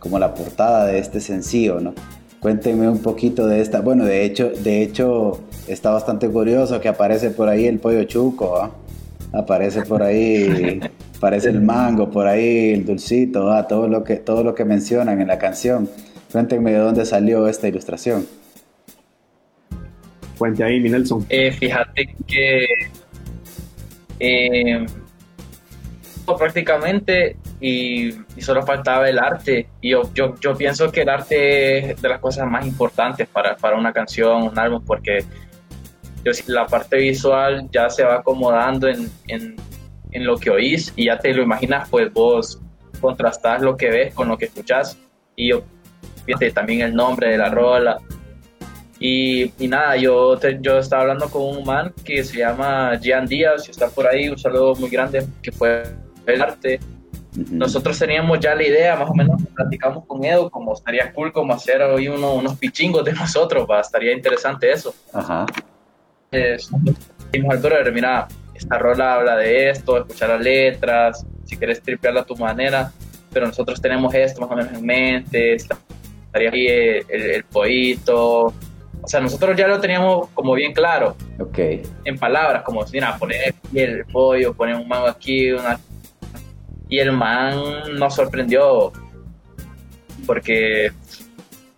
como 0.00 0.18
la 0.18 0.34
portada 0.34 0.86
de 0.86 0.98
este 0.98 1.20
sencillo, 1.20 1.78
¿no? 1.78 1.94
Cuéntenme 2.40 2.88
un 2.88 2.98
poquito 2.98 3.46
de 3.46 3.60
esta. 3.60 3.80
Bueno, 3.80 4.04
de 4.04 4.24
hecho, 4.24 4.50
de 4.50 4.82
hecho 4.82 5.40
está 5.68 5.90
bastante 5.90 6.28
curioso 6.28 6.80
que 6.80 6.88
aparece 6.88 7.30
por 7.30 7.48
ahí 7.48 7.66
el 7.66 7.78
pollo 7.78 8.02
chuco, 8.04 8.56
¿ah? 8.56 8.70
Aparece 9.36 9.82
por 9.82 10.02
ahí, 10.02 10.80
aparece 11.16 11.50
el 11.50 11.60
mango, 11.60 12.10
por 12.10 12.26
ahí 12.26 12.72
el 12.74 12.84
dulcito, 12.84 13.50
¿ah? 13.50 13.66
todo 13.66 13.88
lo 13.88 14.02
que 14.02 14.16
todo 14.16 14.42
lo 14.42 14.54
que 14.54 14.64
mencionan 14.64 15.20
en 15.20 15.28
la 15.28 15.38
canción. 15.38 15.88
Cuéntenme 16.32 16.72
de 16.72 16.78
dónde 16.78 17.04
salió 17.04 17.48
esta 17.48 17.68
ilustración. 17.68 18.26
Cuente 20.38 20.64
ahí, 20.64 20.80
mi 20.80 20.90
Nelson. 20.90 21.24
Eh, 21.30 21.50
fíjate 21.50 22.14
que 22.26 22.66
eh, 24.18 24.86
prácticamente 26.34 27.36
y, 27.60 28.12
solo 28.38 28.62
faltaba 28.64 29.08
el 29.08 29.18
arte. 29.18 29.68
Y 29.80 29.90
yo, 29.90 30.02
yo, 30.14 30.34
yo, 30.40 30.54
pienso 30.56 30.90
que 30.90 31.02
el 31.02 31.08
arte 31.08 31.92
es 31.92 32.02
de 32.02 32.08
las 32.08 32.20
cosas 32.20 32.46
más 32.50 32.66
importantes 32.66 33.28
para, 33.28 33.56
para 33.56 33.76
una 33.76 33.92
canción, 33.92 34.42
un 34.42 34.58
álbum, 34.58 34.82
porque 34.84 35.24
yo, 36.26 36.32
la 36.48 36.66
parte 36.66 36.96
visual 36.96 37.68
ya 37.70 37.88
se 37.88 38.02
va 38.02 38.16
acomodando 38.16 38.88
en, 38.88 39.10
en, 39.28 39.56
en, 40.10 40.26
lo 40.26 40.36
que 40.36 40.50
oís 40.50 40.92
y 40.96 41.06
ya 41.06 41.18
te 41.18 41.32
lo 41.32 41.42
imaginas, 41.42 41.88
pues 41.88 42.12
vos 42.12 42.60
contrastás 43.00 43.62
lo 43.62 43.76
que 43.76 43.90
ves 43.90 44.14
con 44.14 44.28
lo 44.28 44.36
que 44.36 44.46
escuchás. 44.46 44.98
Y 45.36 45.52
fíjate, 46.24 46.50
también 46.50 46.80
el 46.80 46.94
nombre 46.94 47.30
de 47.30 47.38
la 47.38 47.50
rola. 47.50 47.98
Y, 48.98 49.52
y 49.62 49.68
nada, 49.68 49.96
yo, 49.96 50.38
yo 50.60 50.78
estaba 50.78 51.02
hablando 51.02 51.28
con 51.28 51.42
un 51.42 51.64
man 51.64 51.92
que 52.04 52.24
se 52.24 52.38
llama 52.38 52.98
Gian 53.00 53.26
Díaz, 53.26 53.68
y 53.68 53.70
está 53.70 53.88
por 53.88 54.06
ahí, 54.06 54.28
un 54.28 54.38
saludo 54.38 54.74
muy 54.74 54.88
grande, 54.88 55.26
que 55.42 55.52
fue 55.52 55.82
el 56.26 56.42
arte 56.42 56.80
nosotros 57.50 57.98
teníamos 57.98 58.40
ya 58.40 58.54
la 58.54 58.62
idea, 58.62 58.96
más 58.96 59.10
o 59.10 59.14
menos, 59.14 59.42
platicamos 59.54 60.04
con 60.06 60.24
Edo, 60.24 60.50
como 60.50 60.72
estaría 60.72 61.12
cool 61.12 61.32
como 61.32 61.52
hacer 61.52 61.82
hoy 61.82 62.08
uno, 62.08 62.34
unos 62.34 62.56
pichingos 62.56 63.04
de 63.04 63.12
nosotros, 63.12 63.66
¿va? 63.70 63.80
estaría 63.80 64.12
interesante 64.12 64.70
eso. 64.72 64.94
Ajá. 65.12 65.46
Dijimos 67.32 67.54
al 67.54 67.58
brother, 67.58 67.92
mira, 67.92 68.28
esta 68.54 68.78
rola 68.78 69.14
habla 69.14 69.36
de 69.36 69.70
esto, 69.70 69.98
escuchar 69.98 70.30
las 70.30 70.40
letras, 70.40 71.26
si 71.44 71.56
quieres 71.56 71.82
tripearla 71.82 72.22
a 72.22 72.24
tu 72.24 72.36
manera, 72.36 72.92
pero 73.32 73.46
nosotros 73.46 73.80
tenemos 73.80 74.14
esto 74.14 74.40
más 74.40 74.50
o 74.50 74.56
menos 74.56 74.72
en 74.72 74.84
mente, 74.84 75.54
estaría 75.54 76.50
ahí 76.50 76.66
el, 76.66 77.04
el, 77.08 77.44
pollito, 77.44 78.46
o 79.02 79.08
sea, 79.08 79.20
nosotros 79.20 79.56
ya 79.56 79.68
lo 79.68 79.80
teníamos 79.80 80.28
como 80.30 80.54
bien 80.54 80.72
claro. 80.72 81.16
Ok. 81.38 81.58
En 82.04 82.18
palabras, 82.18 82.62
como, 82.62 82.84
mira, 82.92 83.16
poner 83.16 83.54
el 83.74 84.04
pollo, 84.06 84.52
poner 84.54 84.74
un 84.74 84.88
mango 84.88 85.06
aquí, 85.06 85.52
una 85.52 85.78
y 86.88 86.98
el 86.98 87.12
man 87.12 87.56
nos 87.98 88.14
sorprendió 88.14 88.92
porque 90.26 90.92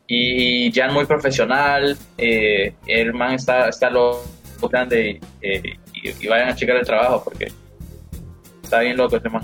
y 0.07 0.71
ya 0.71 0.91
muy 0.91 1.07
profesional 1.07 1.97
eh, 2.17 2.75
el 2.87 3.13
man 3.15 3.35
está 3.35 3.69
está 3.69 3.91
lo 3.91 4.23
grande 4.67 5.21
eh, 5.41 5.63
y, 5.95 6.27
vayan 6.27 6.49
a 6.49 6.55
checar 6.55 6.77
el 6.77 6.87
trabajo 6.87 7.23
porque 7.25 7.53
está 8.63 8.81
bien 8.81 8.97
loco 8.97 9.17
este 9.17 9.29
man. 9.29 9.43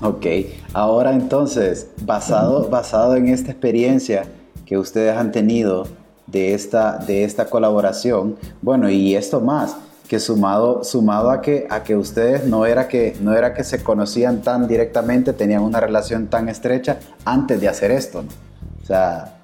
Ok 0.00 0.26
ahora 0.72 1.12
entonces 1.12 1.90
basado 2.02 2.68
basado 2.68 3.16
en 3.16 3.28
esta 3.28 3.50
experiencia 3.50 4.26
que 4.64 4.78
ustedes 4.78 5.16
han 5.16 5.32
tenido 5.32 5.86
de 6.26 6.54
esta 6.54 6.98
de 6.98 7.24
esta 7.24 7.50
colaboración 7.50 8.36
bueno 8.62 8.90
y 8.90 9.14
esto 9.14 9.40
más 9.40 9.76
que 10.06 10.20
sumado, 10.20 10.84
sumado 10.84 11.30
a, 11.30 11.40
que, 11.40 11.66
a 11.68 11.82
que 11.82 11.96
ustedes 11.96 12.44
no 12.44 12.66
era 12.66 12.88
que, 12.88 13.16
no 13.20 13.34
era 13.34 13.54
que 13.54 13.64
se 13.64 13.82
conocían 13.82 14.42
tan 14.42 14.68
directamente, 14.68 15.32
tenían 15.32 15.62
una 15.62 15.80
relación 15.80 16.28
tan 16.28 16.48
estrecha 16.48 16.98
antes 17.24 17.60
de 17.60 17.68
hacer 17.68 17.90
esto, 17.90 18.24
O 18.82 18.86
sea, 18.86 19.35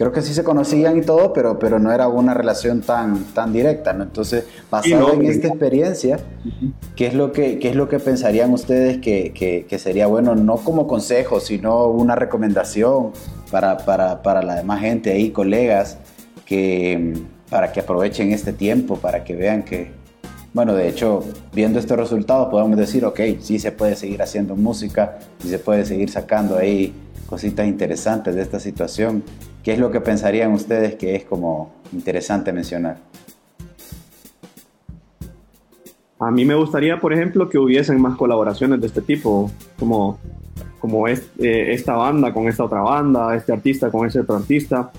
creo 0.00 0.12
que 0.12 0.22
sí 0.22 0.32
se 0.32 0.42
conocían 0.42 0.96
y 0.96 1.02
todo, 1.02 1.34
pero, 1.34 1.58
pero 1.58 1.78
no 1.78 1.92
era 1.92 2.08
una 2.08 2.32
relación 2.32 2.80
tan, 2.80 3.22
tan 3.34 3.52
directa, 3.52 3.92
¿no? 3.92 4.04
Entonces, 4.04 4.46
basado 4.70 5.12
en 5.12 5.26
esta 5.26 5.48
experiencia, 5.48 6.18
¿qué 6.96 7.08
es 7.08 7.12
lo 7.12 7.32
que, 7.32 7.58
qué 7.58 7.68
es 7.68 7.76
lo 7.76 7.86
que 7.86 7.98
pensarían 7.98 8.50
ustedes 8.50 8.96
que, 8.96 9.34
que, 9.68 9.78
sería 9.78 10.06
bueno, 10.06 10.34
no 10.34 10.56
como 10.56 10.86
consejo, 10.86 11.38
sino 11.38 11.88
una 11.88 12.16
recomendación 12.16 13.10
para, 13.50 13.76
para, 13.76 14.22
para 14.22 14.40
la 14.42 14.54
demás 14.54 14.80
gente 14.80 15.12
ahí, 15.12 15.32
colegas, 15.32 15.98
que, 16.46 17.12
para 17.50 17.70
que 17.70 17.80
aprovechen 17.80 18.32
este 18.32 18.54
tiempo, 18.54 18.96
para 18.96 19.22
que 19.22 19.36
vean 19.36 19.64
que, 19.64 19.90
bueno, 20.54 20.72
de 20.72 20.88
hecho, 20.88 21.22
viendo 21.52 21.78
estos 21.78 21.98
resultados 21.98 22.48
podemos 22.48 22.78
decir, 22.78 23.04
ok, 23.04 23.20
sí 23.40 23.58
se 23.58 23.70
puede 23.70 23.96
seguir 23.96 24.22
haciendo 24.22 24.56
música, 24.56 25.18
sí 25.42 25.50
se 25.50 25.58
puede 25.58 25.84
seguir 25.84 26.08
sacando 26.08 26.56
ahí 26.56 26.94
cositas 27.26 27.66
interesantes 27.66 28.34
de 28.34 28.40
esta 28.40 28.58
situación. 28.58 29.22
¿Qué 29.62 29.72
es 29.72 29.78
lo 29.78 29.90
que 29.90 30.00
pensarían 30.00 30.52
ustedes 30.52 30.94
que 30.94 31.14
es 31.14 31.24
como 31.24 31.72
interesante 31.92 32.52
mencionar? 32.52 32.98
A 36.18 36.30
mí 36.30 36.44
me 36.44 36.54
gustaría, 36.54 37.00
por 37.00 37.12
ejemplo, 37.12 37.48
que 37.48 37.58
hubiesen 37.58 38.00
más 38.00 38.16
colaboraciones 38.16 38.80
de 38.80 38.86
este 38.86 39.00
tipo, 39.00 39.50
como, 39.78 40.18
como 40.78 41.08
eh, 41.08 41.18
esta 41.38 41.94
banda 41.94 42.32
con 42.32 42.46
esta 42.46 42.64
otra 42.64 42.82
banda, 42.82 43.34
este 43.34 43.52
artista 43.52 43.90
con 43.90 44.06
ese 44.06 44.20
otro 44.20 44.36
artista. 44.36 44.90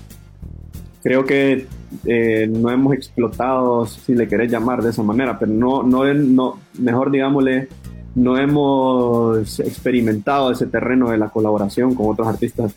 Creo 1.02 1.24
que 1.24 1.66
eh, 2.04 2.48
no 2.50 2.70
hemos 2.70 2.94
explotado, 2.94 3.86
si 3.86 4.14
le 4.14 4.26
querés 4.26 4.50
llamar 4.50 4.82
de 4.82 4.90
esa 4.90 5.02
manera, 5.02 5.38
pero 5.38 5.52
no, 5.52 5.82
no, 5.82 6.12
no, 6.12 6.58
mejor 6.78 7.10
digámosle, 7.10 7.68
no 8.14 8.36
hemos 8.36 9.58
experimentado 9.60 10.50
ese 10.50 10.66
terreno 10.66 11.10
de 11.10 11.18
la 11.18 11.28
colaboración 11.28 11.94
con 11.94 12.10
otros 12.10 12.28
artistas 12.28 12.74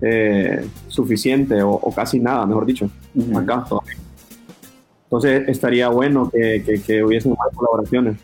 eh, 0.00 0.66
suficiente 0.86 1.62
o, 1.62 1.92
casi 1.94 2.20
nada, 2.20 2.46
mejor 2.46 2.66
dicho, 2.66 2.90
Entonces 5.04 5.48
estaría 5.48 5.88
bueno 5.88 6.30
que, 6.30 6.82
que, 6.86 7.02
hubiesen 7.02 7.32
más 7.32 7.54
colaboraciones. 7.54 8.18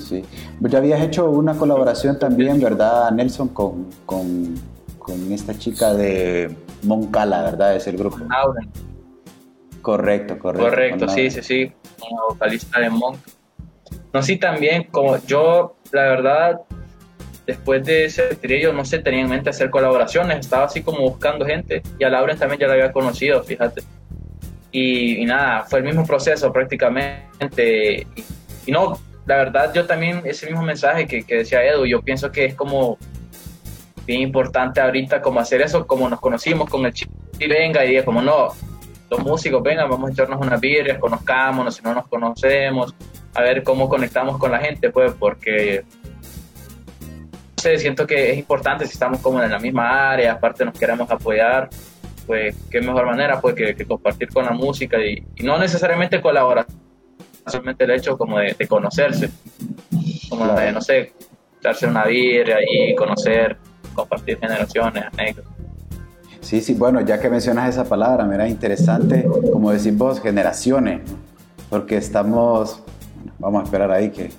Sí. 0.00 0.24
Pues 0.60 0.72
ya 0.72 0.78
habías 0.78 1.00
hecho 1.02 1.30
una 1.30 1.56
colaboración 1.56 2.18
también, 2.18 2.60
¿verdad, 2.60 3.10
Nelson, 3.12 3.48
con, 3.48 3.86
con, 4.04 4.54
con 4.98 5.32
esta 5.32 5.56
chica 5.56 5.94
de 5.94 6.54
Moncala, 6.82 7.42
¿verdad? 7.42 7.76
Es 7.76 7.86
el 7.86 7.96
grupo. 7.96 8.18
Correcto, 9.82 10.38
correcto. 10.38 10.68
Correcto, 10.68 11.08
sí, 11.08 11.30
sí, 11.30 11.42
sí, 11.42 11.72
como 12.00 12.30
vocalista 12.30 12.80
de 12.80 12.90
Monk. 12.90 13.18
No, 14.12 14.22
sí, 14.22 14.36
también, 14.36 14.84
como 14.90 15.18
yo, 15.18 15.76
la 15.92 16.02
verdad, 16.02 16.60
después 17.46 17.84
de 17.84 18.06
ese 18.06 18.34
trío, 18.36 18.72
no 18.72 18.84
sé, 18.84 18.98
tenía 18.98 19.20
en 19.20 19.28
mente 19.28 19.50
hacer 19.50 19.70
colaboraciones, 19.70 20.40
estaba 20.40 20.64
así 20.64 20.82
como 20.82 21.00
buscando 21.00 21.46
gente, 21.46 21.82
y 21.98 22.04
a 22.04 22.10
Lauren 22.10 22.38
también 22.38 22.60
ya 22.60 22.66
la 22.66 22.74
había 22.74 22.92
conocido, 22.92 23.42
fíjate. 23.42 23.82
Y, 24.72 25.24
nada, 25.24 25.64
fue 25.64 25.78
el 25.78 25.86
mismo 25.86 26.04
proceso 26.04 26.52
prácticamente. 26.52 28.06
Y, 28.66 28.72
no, 28.72 28.98
la 29.24 29.36
verdad, 29.36 29.72
yo 29.72 29.86
también, 29.86 30.22
ese 30.24 30.46
mismo 30.46 30.62
mensaje 30.62 31.06
que, 31.06 31.22
que 31.22 31.36
decía 31.36 31.64
Edu, 31.64 31.86
yo 31.86 32.02
pienso 32.02 32.30
que 32.30 32.44
es 32.44 32.54
como 32.54 32.98
bien 34.06 34.20
importante 34.20 34.80
ahorita 34.80 35.22
como 35.22 35.40
hacer 35.40 35.62
eso, 35.62 35.86
como 35.86 36.08
nos 36.08 36.20
conocimos 36.20 36.68
con 36.68 36.84
el 36.86 36.92
chico 36.92 37.12
y 37.38 37.48
venga 37.48 37.84
y 37.84 37.88
diga 37.88 38.04
como 38.04 38.22
no, 38.22 38.48
los 39.10 39.20
músicos, 39.20 39.62
vengan, 39.62 39.88
vamos 39.88 40.10
a 40.10 40.12
echarnos 40.12 40.40
unas 40.40 40.60
birrias, 40.60 40.98
conozcámonos, 40.98 41.76
si 41.76 41.82
no 41.82 41.94
nos 41.94 42.06
conocemos, 42.06 42.94
a 43.34 43.42
ver 43.42 43.62
cómo 43.62 43.88
conectamos 43.88 44.38
con 44.38 44.52
la 44.52 44.58
gente, 44.58 44.90
pues, 44.90 45.12
porque 45.18 45.84
siento 47.78 48.06
que 48.06 48.32
es 48.32 48.38
importante 48.38 48.86
si 48.86 48.92
estamos 48.92 49.20
como 49.20 49.42
en 49.42 49.50
la 49.50 49.58
misma 49.58 50.12
área, 50.12 50.32
aparte 50.32 50.64
nos 50.64 50.78
queremos 50.78 51.10
apoyar, 51.10 51.68
pues 52.26 52.56
qué 52.70 52.80
mejor 52.80 53.06
manera 53.06 53.40
pues 53.40 53.54
que, 53.54 53.86
compartir 53.86 54.28
con 54.28 54.44
la 54.44 54.52
música 54.52 54.98
y, 54.98 55.24
no 55.42 55.58
necesariamente 55.58 56.20
colaborar, 56.20 56.66
solamente 57.46 57.84
el 57.84 57.92
hecho 57.92 58.16
como 58.16 58.38
de, 58.38 58.54
conocerse, 58.68 59.30
como 60.28 60.46
de, 60.54 60.72
no 60.72 60.80
sé, 60.80 61.12
darse 61.62 61.86
una 61.86 62.04
birria 62.04 62.58
y 62.68 62.94
conocer, 62.94 63.56
compartir 63.94 64.38
generaciones, 64.38 65.04
anécdotas. 65.12 65.52
Sí, 66.40 66.60
sí, 66.60 66.74
bueno, 66.74 67.00
ya 67.00 67.20
que 67.20 67.28
mencionas 67.28 67.70
esa 67.70 67.84
palabra, 67.84 68.24
mira, 68.24 68.48
interesante, 68.48 69.26
como 69.52 69.72
decís 69.72 69.96
vos, 69.96 70.20
generaciones, 70.20 71.00
porque 71.68 71.96
estamos, 71.96 72.82
vamos 73.38 73.62
a 73.62 73.64
esperar 73.64 73.90
ahí 73.90 74.10
que 74.10 74.30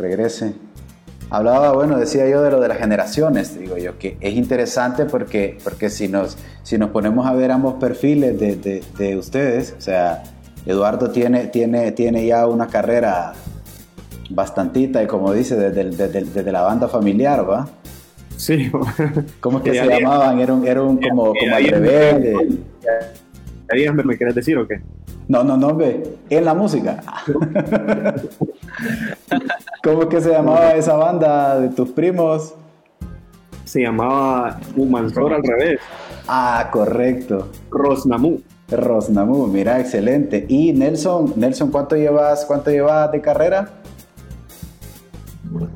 regrese. 0.00 0.54
Hablaba, 1.30 1.72
bueno, 1.72 1.96
decía 1.96 2.28
yo 2.28 2.42
de 2.42 2.50
lo 2.50 2.60
de 2.60 2.66
las 2.66 2.78
generaciones, 2.78 3.56
digo 3.56 3.76
yo, 3.78 3.96
que 3.98 4.16
es 4.20 4.34
interesante 4.34 5.04
porque, 5.04 5.58
porque 5.62 5.88
si, 5.88 6.08
nos, 6.08 6.36
si 6.64 6.76
nos 6.76 6.90
ponemos 6.90 7.24
a 7.24 7.32
ver 7.34 7.52
ambos 7.52 7.74
perfiles 7.74 8.38
de, 8.40 8.82
de, 8.98 9.16
ustedes, 9.16 9.76
o 9.78 9.80
sea, 9.80 10.24
Eduardo 10.66 11.10
tiene, 11.10 11.46
tiene, 11.46 11.92
tiene 11.92 12.26
ya 12.26 12.48
una 12.48 12.66
carrera 12.66 13.34
bastantita 14.28 15.04
y 15.04 15.06
como 15.06 15.32
dice, 15.32 15.54
desde, 15.54 16.08
desde, 16.08 16.50
la 16.50 16.62
banda 16.62 16.88
familiar, 16.88 17.48
¿va? 17.48 17.68
Sí. 18.36 18.68
¿Cómo 19.40 19.58
es 19.58 19.64
que 19.64 19.74
se 19.74 19.86
llamaban? 19.86 20.40
Era 20.40 20.52
un, 20.52 20.66
era 20.66 20.82
un 20.82 21.00
como, 21.00 21.32
como 21.32 21.54
al 21.54 21.64
revés. 21.64 22.48
¿Me, 23.72 24.02
¿Me 24.02 24.16
quieres 24.16 24.34
decir 24.34 24.58
o 24.58 24.66
qué? 24.66 24.80
No, 25.28 25.44
no, 25.44 25.56
no, 25.56 25.76
ve, 25.76 26.02
en 26.28 26.44
la 26.44 26.54
música. 26.54 27.04
¿Cómo 29.82 30.02
es 30.02 30.08
que 30.08 30.20
se 30.20 30.30
llamaba 30.30 30.72
esa 30.72 30.94
banda 30.94 31.58
de 31.58 31.70
tus 31.70 31.88
primos? 31.90 32.54
Se 33.64 33.80
llamaba 33.80 34.60
Humansor 34.76 35.32
al 35.32 35.42
revés. 35.42 35.80
Ah, 36.28 36.68
correcto. 36.70 37.48
Rosnamu. 37.70 38.40
Rosnamu, 38.68 39.46
mira, 39.46 39.80
excelente. 39.80 40.44
Y 40.48 40.74
Nelson, 40.74 41.32
Nelson, 41.36 41.70
¿cuánto 41.70 41.96
llevas, 41.96 42.44
cuánto 42.44 42.70
llevas 42.70 43.10
de 43.10 43.22
carrera? 43.22 43.70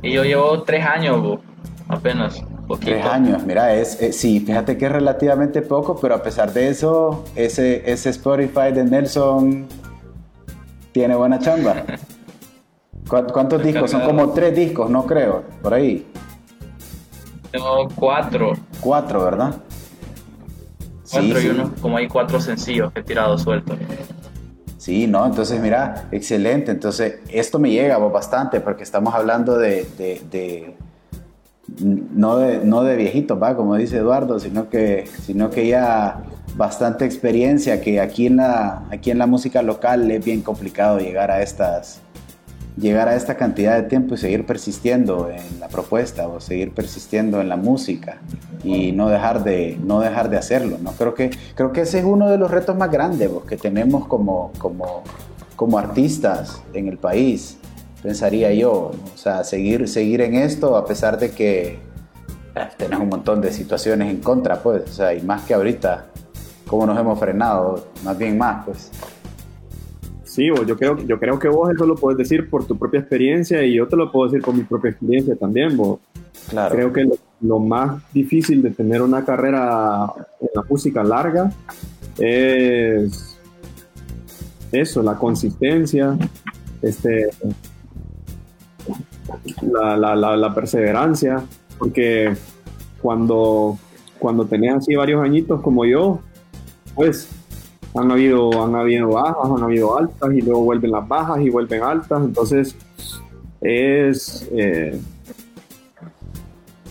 Y 0.02 0.12
yo 0.12 0.22
llevo 0.22 0.62
tres 0.64 0.84
años, 0.84 1.40
apenas. 1.88 2.44
Tres 2.80 3.04
años, 3.04 3.42
mira, 3.44 3.74
es, 3.74 3.98
sí, 4.12 4.40
fíjate 4.40 4.78
que 4.78 4.86
es 4.86 4.92
relativamente 4.92 5.60
poco, 5.62 5.98
pero 6.00 6.14
a 6.14 6.22
pesar 6.22 6.52
de 6.52 6.68
eso, 6.68 7.24
ese, 7.34 7.90
ese 7.90 8.10
Spotify 8.10 8.72
de 8.72 8.84
Nelson 8.84 9.66
tiene 10.92 11.14
buena 11.14 11.38
chamba. 11.38 11.84
¿Cuántos 13.08 13.62
discos? 13.62 13.90
Son 13.90 14.02
como 14.02 14.30
tres 14.30 14.56
discos, 14.56 14.90
no 14.90 15.04
creo, 15.04 15.44
por 15.62 15.74
ahí. 15.74 16.06
Tengo 17.50 17.88
cuatro. 17.94 18.52
Cuatro, 18.80 19.24
¿verdad? 19.24 19.54
Cuatro 21.10 21.40
y 21.40 21.46
uno, 21.48 21.72
como 21.80 21.98
hay 21.98 22.08
cuatro 22.08 22.40
sencillos 22.40 22.92
que 22.92 23.00
he 23.00 23.02
tirado 23.02 23.38
suelto. 23.38 23.76
Sí, 24.78 25.06
no, 25.06 25.24
entonces 25.24 25.60
mira, 25.60 26.08
excelente. 26.10 26.72
Entonces, 26.72 27.20
esto 27.28 27.58
me 27.58 27.70
llega 27.70 27.98
bastante 27.98 28.60
porque 28.60 28.82
estamos 28.82 29.14
hablando 29.14 29.56
de 29.56 29.86
no 31.80 32.36
de, 32.36 32.58
no 32.64 32.82
de 32.82 32.96
viejitos, 32.96 33.40
¿va? 33.42 33.56
como 33.56 33.76
dice 33.76 33.98
Eduardo, 33.98 34.38
sino 34.38 34.68
que, 34.68 35.06
sino 35.22 35.50
que 35.50 35.66
ya 35.66 36.22
bastante 36.56 37.04
experiencia, 37.04 37.80
que 37.80 38.00
aquí 38.00 38.26
en, 38.26 38.36
la, 38.36 38.82
aquí 38.90 39.10
en 39.10 39.18
la 39.18 39.26
música 39.26 39.62
local 39.62 40.10
es 40.10 40.24
bien 40.24 40.42
complicado 40.42 40.98
llegar 40.98 41.30
a 41.30 41.42
estas 41.42 42.00
llegar 42.76 43.08
a 43.08 43.14
esta 43.14 43.36
cantidad 43.36 43.76
de 43.76 43.84
tiempo 43.84 44.14
y 44.14 44.18
seguir 44.18 44.46
persistiendo 44.46 45.30
en 45.30 45.60
la 45.60 45.68
propuesta 45.68 46.26
o 46.28 46.40
seguir 46.40 46.72
persistiendo 46.72 47.40
en 47.40 47.48
la 47.48 47.56
música 47.56 48.18
y 48.62 48.92
no 48.92 49.08
dejar 49.08 49.44
de, 49.44 49.78
no 49.84 50.00
dejar 50.00 50.28
de 50.30 50.38
hacerlo. 50.38 50.78
¿no? 50.82 50.92
Creo, 50.92 51.14
que, 51.14 51.30
creo 51.54 51.72
que 51.72 51.82
ese 51.82 52.00
es 52.00 52.04
uno 52.04 52.28
de 52.28 52.38
los 52.38 52.50
retos 52.50 52.76
más 52.76 52.90
grandes 52.90 53.30
que 53.48 53.56
tenemos 53.56 54.06
como, 54.06 54.52
como, 54.58 55.02
como 55.56 55.78
artistas 55.78 56.62
en 56.72 56.88
el 56.88 56.98
país 56.98 57.58
pensaría 58.04 58.52
yo. 58.52 58.90
O 59.14 59.16
sea, 59.16 59.42
seguir, 59.44 59.88
seguir 59.88 60.20
en 60.20 60.34
esto 60.34 60.76
a 60.76 60.84
pesar 60.84 61.18
de 61.18 61.30
que 61.30 61.78
tenés 62.76 63.00
un 63.00 63.08
montón 63.08 63.40
de 63.40 63.50
situaciones 63.50 64.10
en 64.10 64.20
contra, 64.20 64.62
pues. 64.62 64.82
O 64.84 64.92
sea, 64.92 65.14
y 65.14 65.22
más 65.22 65.42
que 65.44 65.54
ahorita, 65.54 66.06
cómo 66.66 66.84
nos 66.86 66.98
hemos 66.98 67.18
frenado, 67.18 67.88
más 68.04 68.16
bien 68.18 68.36
más, 68.36 68.66
pues. 68.66 68.90
Sí, 70.34 70.48
yo 70.48 70.76
creo, 70.76 70.98
yo 70.98 71.20
creo 71.20 71.38
que 71.38 71.46
vos 71.46 71.72
eso 71.72 71.86
lo 71.86 71.94
puedes 71.94 72.18
decir 72.18 72.50
por 72.50 72.66
tu 72.66 72.76
propia 72.76 72.98
experiencia 72.98 73.62
y 73.62 73.74
yo 73.74 73.86
te 73.86 73.94
lo 73.94 74.10
puedo 74.10 74.28
decir 74.28 74.44
por 74.44 74.52
mi 74.52 74.64
propia 74.64 74.90
experiencia 74.90 75.36
también, 75.36 75.76
vos. 75.76 76.00
Claro. 76.50 76.74
Creo 76.74 76.92
que 76.92 77.08
lo, 77.40 77.60
más 77.60 78.02
difícil 78.12 78.60
de 78.60 78.70
tener 78.70 79.00
una 79.00 79.24
carrera 79.24 80.12
en 80.40 80.48
la 80.52 80.62
música 80.68 81.04
larga 81.04 81.52
es 82.18 83.38
eso, 84.72 85.04
la 85.04 85.14
consistencia, 85.14 86.18
este, 86.82 87.30
la, 89.62 89.96
la, 89.96 90.36
la, 90.36 90.52
perseverancia, 90.52 91.44
porque 91.78 92.34
cuando, 93.00 93.78
cuando 94.18 94.46
tenés 94.46 94.74
así 94.74 94.96
varios 94.96 95.22
añitos 95.22 95.60
como 95.60 95.84
yo, 95.84 96.18
pues 96.96 97.28
han 97.94 98.10
habido, 98.10 98.62
han 98.62 98.74
habido 98.74 99.08
bajas, 99.08 99.50
han 99.56 99.62
habido 99.62 99.96
altas 99.96 100.32
y 100.32 100.40
luego 100.40 100.64
vuelven 100.64 100.90
las 100.90 101.06
bajas 101.06 101.40
y 101.40 101.50
vuelven 101.50 101.82
altas, 101.82 102.22
entonces 102.24 102.76
es... 103.60 104.48
Eh, 104.52 105.00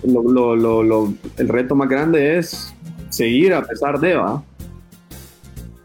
lo, 0.04 0.56
lo, 0.56 0.84
lo, 0.84 1.14
el 1.38 1.48
reto 1.48 1.76
más 1.76 1.88
grande 1.88 2.38
es 2.38 2.74
seguir 3.10 3.54
a 3.54 3.64
pesar 3.64 4.00
de, 4.00 4.16
¿va? 4.16 4.44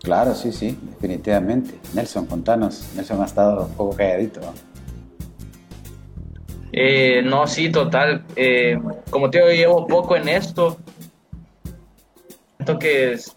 Claro, 0.03 0.35
sí, 0.35 0.53
sí, 0.53 0.77
definitivamente. 0.93 1.75
Nelson, 1.95 2.27
contanos. 2.27 2.89
Nelson 2.97 3.21
ha 3.21 3.27
estado 3.27 3.67
un 3.67 3.73
poco 3.75 3.97
calladito. 3.97 4.41
Eh, 6.73 7.23
no, 7.25 7.47
sí, 7.47 7.71
total. 7.71 8.25
Eh, 8.35 8.79
como 9.11 9.31
te 9.31 9.39
digo, 9.39 9.51
llevo 9.51 9.87
poco 9.87 10.17
en 10.17 10.29
esto. 10.29 10.79
Siento 12.57 12.79
que 12.79 13.13
es, 13.13 13.37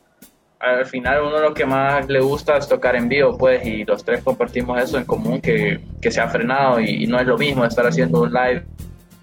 al 0.62 0.86
final 0.86 1.24
uno 1.24 1.40
lo 1.40 1.54
que 1.54 1.66
más 1.66 2.08
le 2.08 2.20
gusta 2.20 2.58
es 2.58 2.68
tocar 2.68 2.96
en 2.96 3.10
vivo, 3.10 3.38
pues, 3.38 3.66
y 3.66 3.84
los 3.84 4.04
tres 4.04 4.24
compartimos 4.24 4.82
eso 4.82 4.98
en 4.98 5.06
común, 5.06 5.42
que, 5.42 5.80
que 6.00 6.12
se 6.12 6.22
ha 6.22 6.28
frenado 6.28 6.80
y, 6.80 7.08
no 7.08 7.20
es 7.20 7.26
lo 7.26 7.38
mismo 7.38 7.66
estar 7.66 7.86
haciendo 7.86 8.22
un 8.22 8.32
live 8.32 8.64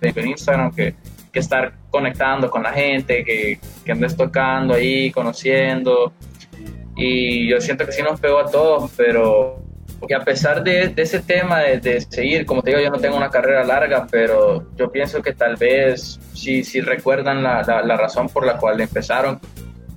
en 0.00 0.28
Instagram 0.28 0.74
que, 0.74 0.94
que 1.32 1.38
estar 1.38 1.72
conectando 1.90 2.50
con 2.50 2.62
la 2.62 2.72
gente, 2.72 3.24
que, 3.24 3.58
que 3.84 3.92
andes 3.92 4.16
tocando 4.16 4.74
ahí, 4.74 5.10
conociendo. 5.10 6.12
Y 6.96 7.48
yo 7.48 7.60
siento 7.60 7.86
que 7.86 7.92
sí 7.92 8.02
nos 8.02 8.18
pegó 8.18 8.40
a 8.40 8.50
todos, 8.50 8.90
pero 8.96 9.62
y 10.06 10.12
a 10.14 10.20
pesar 10.20 10.62
de, 10.62 10.92
ese 10.96 11.20
tema 11.20 11.60
de, 11.60 12.00
seguir, 12.02 12.46
como 12.46 12.62
te 12.62 12.70
digo, 12.70 12.82
yo 12.82 12.90
no 12.90 12.98
tengo 12.98 13.16
una 13.16 13.30
carrera 13.30 13.64
larga, 13.64 14.06
pero 14.10 14.64
yo 14.76 14.90
pienso 14.92 15.20
que 15.22 15.32
tal 15.32 15.56
vez 15.56 16.20
si, 16.34 16.62
si 16.62 16.80
recuerdan 16.80 17.42
la, 17.42 17.62
la, 17.62 17.96
razón 17.96 18.28
por 18.28 18.46
la 18.46 18.58
cual 18.58 18.80
empezaron, 18.80 19.40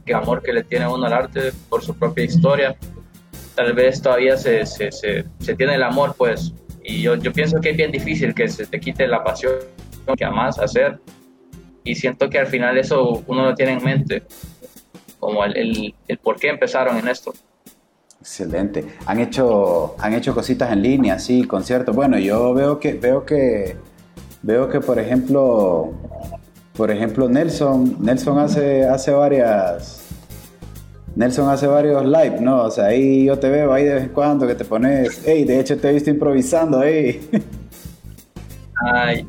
que 0.05 0.13
amor 0.13 0.41
que 0.41 0.53
le 0.53 0.63
tiene 0.63 0.87
uno 0.87 1.05
al 1.05 1.13
arte 1.13 1.51
por 1.69 1.83
su 1.83 1.93
propia 1.95 2.23
historia, 2.23 2.75
tal 3.55 3.73
vez 3.73 4.01
todavía 4.01 4.37
se, 4.37 4.65
se, 4.65 4.91
se, 4.91 5.55
tiene 5.55 5.75
el 5.75 5.83
amor, 5.83 6.15
pues. 6.17 6.53
Y 6.83 7.01
yo, 7.01 7.15
yo 7.15 7.31
pienso 7.31 7.59
que 7.59 7.71
es 7.71 7.77
bien 7.77 7.91
difícil 7.91 8.33
que 8.33 8.47
se 8.47 8.65
te 8.65 8.79
quite 8.79 9.07
la 9.07 9.23
pasión 9.23 9.53
que 10.17 10.25
amas 10.25 10.59
hacer. 10.59 10.99
Y 11.83 11.95
siento 11.95 12.29
que 12.29 12.39
al 12.39 12.47
final 12.47 12.77
eso 12.77 13.23
uno 13.27 13.45
lo 13.45 13.55
tiene 13.55 13.73
en 13.73 13.83
mente, 13.83 14.23
como 15.19 15.43
el, 15.45 15.57
el, 15.57 15.95
el 16.07 16.17
por 16.17 16.39
qué 16.39 16.49
empezaron 16.49 16.97
en 16.97 17.07
esto. 17.07 17.33
Excelente. 18.19 18.85
Han 19.07 19.19
hecho, 19.19 19.95
han 19.97 20.13
hecho 20.13 20.35
cositas 20.35 20.71
en 20.71 20.83
línea, 20.83 21.17
sí, 21.17 21.43
conciertos. 21.43 21.95
Bueno, 21.95 22.19
yo 22.19 22.53
veo 22.53 22.79
que, 22.79 22.93
veo 22.93 23.25
que, 23.25 23.77
veo 24.43 24.69
que, 24.69 24.79
por 24.79 24.99
ejemplo, 24.99 25.91
por 26.81 26.89
ejemplo, 26.89 27.29
Nelson, 27.29 27.97
Nelson 27.99 28.39
hace, 28.39 28.87
hace 28.87 29.11
varias, 29.11 30.01
Nelson 31.15 31.47
hace 31.47 31.67
varios 31.67 32.03
live, 32.03 32.41
¿no? 32.41 32.63
O 32.63 32.71
sea, 32.71 32.85
ahí 32.85 33.25
yo 33.25 33.37
te 33.37 33.51
veo 33.51 33.71
ahí 33.71 33.83
de 33.83 33.93
vez 33.93 34.03
en 34.05 34.09
cuando 34.09 34.47
que 34.47 34.55
te 34.55 34.65
pones, 34.65 35.21
hey, 35.23 35.43
de 35.43 35.59
hecho 35.59 35.77
te 35.77 35.89
he 35.89 35.93
visto 35.93 36.09
improvisando 36.09 36.79
ahí. 36.79 37.29
Ay, 38.83 39.27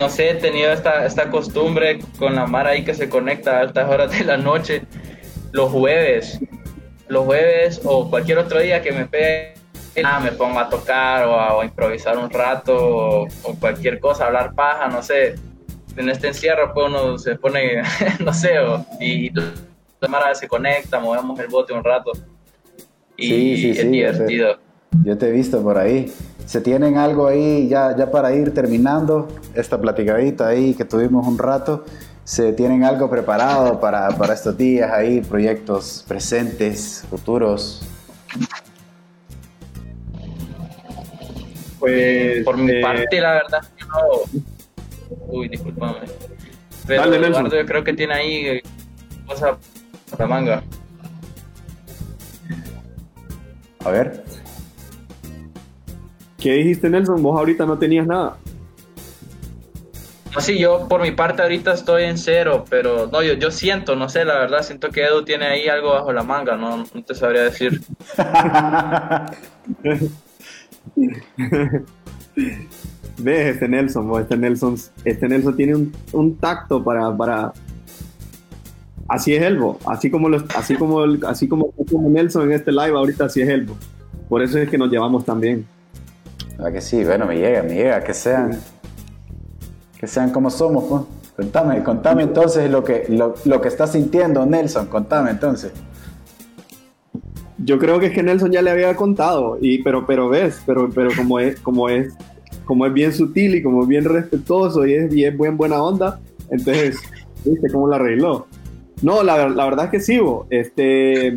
no 0.00 0.08
sé, 0.08 0.30
he 0.30 0.34
tenido 0.34 0.72
esta, 0.72 1.06
esta 1.06 1.30
costumbre 1.30 2.00
con 2.18 2.34
la 2.34 2.44
mar 2.44 2.66
ahí 2.66 2.82
que 2.82 2.92
se 2.92 3.08
conecta 3.08 3.58
a 3.58 3.60
altas 3.60 3.88
horas 3.88 4.18
de 4.18 4.24
la 4.24 4.36
noche, 4.36 4.82
los 5.52 5.70
jueves 5.70 6.40
los 7.06 7.24
jueves 7.24 7.80
o 7.84 8.10
cualquier 8.10 8.38
otro 8.38 8.58
día 8.58 8.82
que 8.82 8.90
me 8.90 9.06
pegue, 9.06 9.54
ah, 10.04 10.18
me 10.18 10.32
pongo 10.32 10.58
a 10.58 10.68
tocar 10.68 11.24
o 11.24 11.60
a, 11.60 11.64
improvisar 11.64 12.18
un 12.18 12.28
rato 12.28 13.22
o, 13.22 13.54
cualquier 13.60 14.00
cosa, 14.00 14.26
hablar 14.26 14.54
paja, 14.56 14.88
no 14.88 15.04
sé. 15.04 15.36
En 15.98 16.08
este 16.08 16.28
encierro 16.28 16.72
pues 16.72 16.86
uno 16.86 17.18
se 17.18 17.34
pone, 17.36 17.82
no 18.24 18.32
sé, 18.32 18.54
y 19.00 19.30
la 19.30 20.08
mara 20.08 20.34
se 20.34 20.46
conecta, 20.46 21.00
movemos 21.00 21.38
el 21.40 21.48
bote 21.48 21.72
un 21.72 21.84
rato 21.84 22.12
y 23.16 23.70
es 23.70 23.90
divertido. 23.90 24.58
Yo 25.04 25.18
te 25.18 25.28
he 25.28 25.32
visto 25.32 25.62
por 25.62 25.76
ahí. 25.76 26.12
¿Se 26.46 26.60
tienen 26.60 26.96
algo 26.96 27.26
ahí 27.26 27.68
ya, 27.68 27.94
ya 27.96 28.10
para 28.10 28.32
ir 28.32 28.54
terminando 28.54 29.28
esta 29.54 29.78
platicadita 29.78 30.48
ahí 30.48 30.72
que 30.74 30.84
tuvimos 30.84 31.26
un 31.26 31.36
rato? 31.36 31.84
¿Se 32.24 32.52
tienen 32.52 32.84
algo 32.84 33.10
preparado 33.10 33.80
para, 33.80 34.08
para 34.10 34.34
estos 34.34 34.56
días 34.56 34.90
ahí? 34.90 35.20
¿Proyectos 35.20 36.04
presentes, 36.06 37.04
futuros? 37.10 37.82
Pues. 41.78 42.44
Por 42.44 42.56
mi 42.56 42.72
eh, 42.72 42.80
parte, 42.80 43.20
la 43.20 43.32
verdad, 43.32 43.62
no. 43.80 44.42
Uy, 45.10 45.48
discúlpame. 45.48 46.00
Pero 46.86 47.02
Dale, 47.02 47.26
Eduardo, 47.26 47.56
yo 47.56 47.66
creo 47.66 47.84
que 47.84 47.92
tiene 47.92 48.14
ahí 48.14 48.46
eh, 48.46 48.62
cosa 49.26 49.58
para 50.10 50.26
manga. 50.26 50.62
A 53.84 53.90
ver. 53.90 54.24
¿Qué 56.38 56.52
dijiste, 56.52 56.88
Nelson? 56.88 57.22
Vos 57.22 57.38
ahorita 57.38 57.66
no 57.66 57.78
tenías 57.78 58.06
nada. 58.06 58.36
No, 60.34 60.40
sí, 60.40 60.58
yo 60.58 60.86
por 60.88 61.02
mi 61.02 61.10
parte 61.10 61.42
ahorita 61.42 61.72
estoy 61.72 62.04
en 62.04 62.16
cero, 62.16 62.64
pero 62.68 63.08
no, 63.10 63.22
yo, 63.22 63.34
yo 63.34 63.50
siento, 63.50 63.96
no 63.96 64.08
sé, 64.08 64.24
la 64.24 64.38
verdad, 64.38 64.62
siento 64.62 64.90
que 64.90 65.04
Edu 65.04 65.24
tiene 65.24 65.46
ahí 65.46 65.68
algo 65.68 65.90
bajo 65.90 66.12
la 66.12 66.22
manga, 66.22 66.56
no, 66.56 66.76
no 66.76 67.02
te 67.02 67.14
sabría 67.14 67.42
decir. 67.42 67.80
Ves, 73.18 73.54
este 73.54 73.68
Nelson, 73.68 74.20
este 74.20 74.36
Nelson, 74.36 74.76
este 75.04 75.28
Nelson 75.28 75.56
tiene 75.56 75.74
un, 75.74 75.92
un 76.12 76.36
tacto 76.36 76.82
para, 76.84 77.16
para, 77.16 77.52
así 79.08 79.34
es 79.34 79.42
Elbo, 79.42 79.78
así 79.86 80.10
como 80.10 80.28
los, 80.28 80.44
así 80.54 80.76
como 80.76 81.02
así 81.26 81.48
como, 81.48 81.72
como 81.90 82.08
Nelson 82.08 82.44
en 82.44 82.52
este 82.52 82.70
live 82.70 82.96
ahorita 82.96 83.24
así 83.24 83.40
es 83.40 83.48
Elbo. 83.48 83.76
Por 84.28 84.42
eso 84.42 84.58
es 84.58 84.68
que 84.68 84.78
nos 84.78 84.90
llevamos 84.90 85.24
tan 85.24 85.40
bien. 85.40 85.66
¿Verdad 86.56 86.72
que 86.72 86.80
sí? 86.80 87.02
Bueno, 87.02 87.26
me 87.26 87.36
llega, 87.36 87.62
me 87.62 87.74
llega, 87.74 88.02
que 88.02 88.12
sean, 88.12 88.58
que 89.98 90.06
sean 90.06 90.30
como 90.30 90.50
somos, 90.50 90.84
pues. 90.84 91.02
Contame, 91.36 91.84
contame 91.84 92.24
entonces 92.24 92.68
lo 92.68 92.82
que, 92.82 93.06
lo, 93.10 93.36
lo 93.44 93.60
que 93.60 93.68
estás 93.68 93.92
sintiendo, 93.92 94.44
Nelson, 94.44 94.86
contame 94.86 95.30
entonces. 95.30 95.70
Yo 97.58 97.78
creo 97.78 98.00
que 98.00 98.06
es 98.06 98.12
que 98.12 98.24
Nelson 98.24 98.50
ya 98.50 98.60
le 98.60 98.70
había 98.70 98.94
contado, 98.96 99.56
y, 99.60 99.82
pero, 99.84 100.04
pero 100.04 100.28
ves, 100.28 100.60
pero, 100.66 100.90
pero 100.90 101.10
como 101.16 101.38
es, 101.38 101.60
como 101.60 101.88
es, 101.88 102.12
como 102.68 102.84
es 102.84 102.92
bien 102.92 103.14
sutil 103.14 103.54
y 103.54 103.62
como 103.62 103.82
es 103.82 103.88
bien 103.88 104.04
respetuoso 104.04 104.86
y 104.86 104.92
es 104.92 105.08
bien 105.08 105.38
buen 105.38 105.56
buena 105.56 105.82
onda, 105.82 106.20
entonces, 106.50 106.98
viste 107.44 107.70
cómo 107.72 107.88
la 107.88 107.96
arregló. 107.96 108.46
No, 109.00 109.22
la, 109.22 109.48
la 109.48 109.64
verdad 109.64 109.86
es 109.86 109.90
que 109.90 110.00
sí, 110.00 110.18
bo. 110.18 110.46
este, 110.50 111.34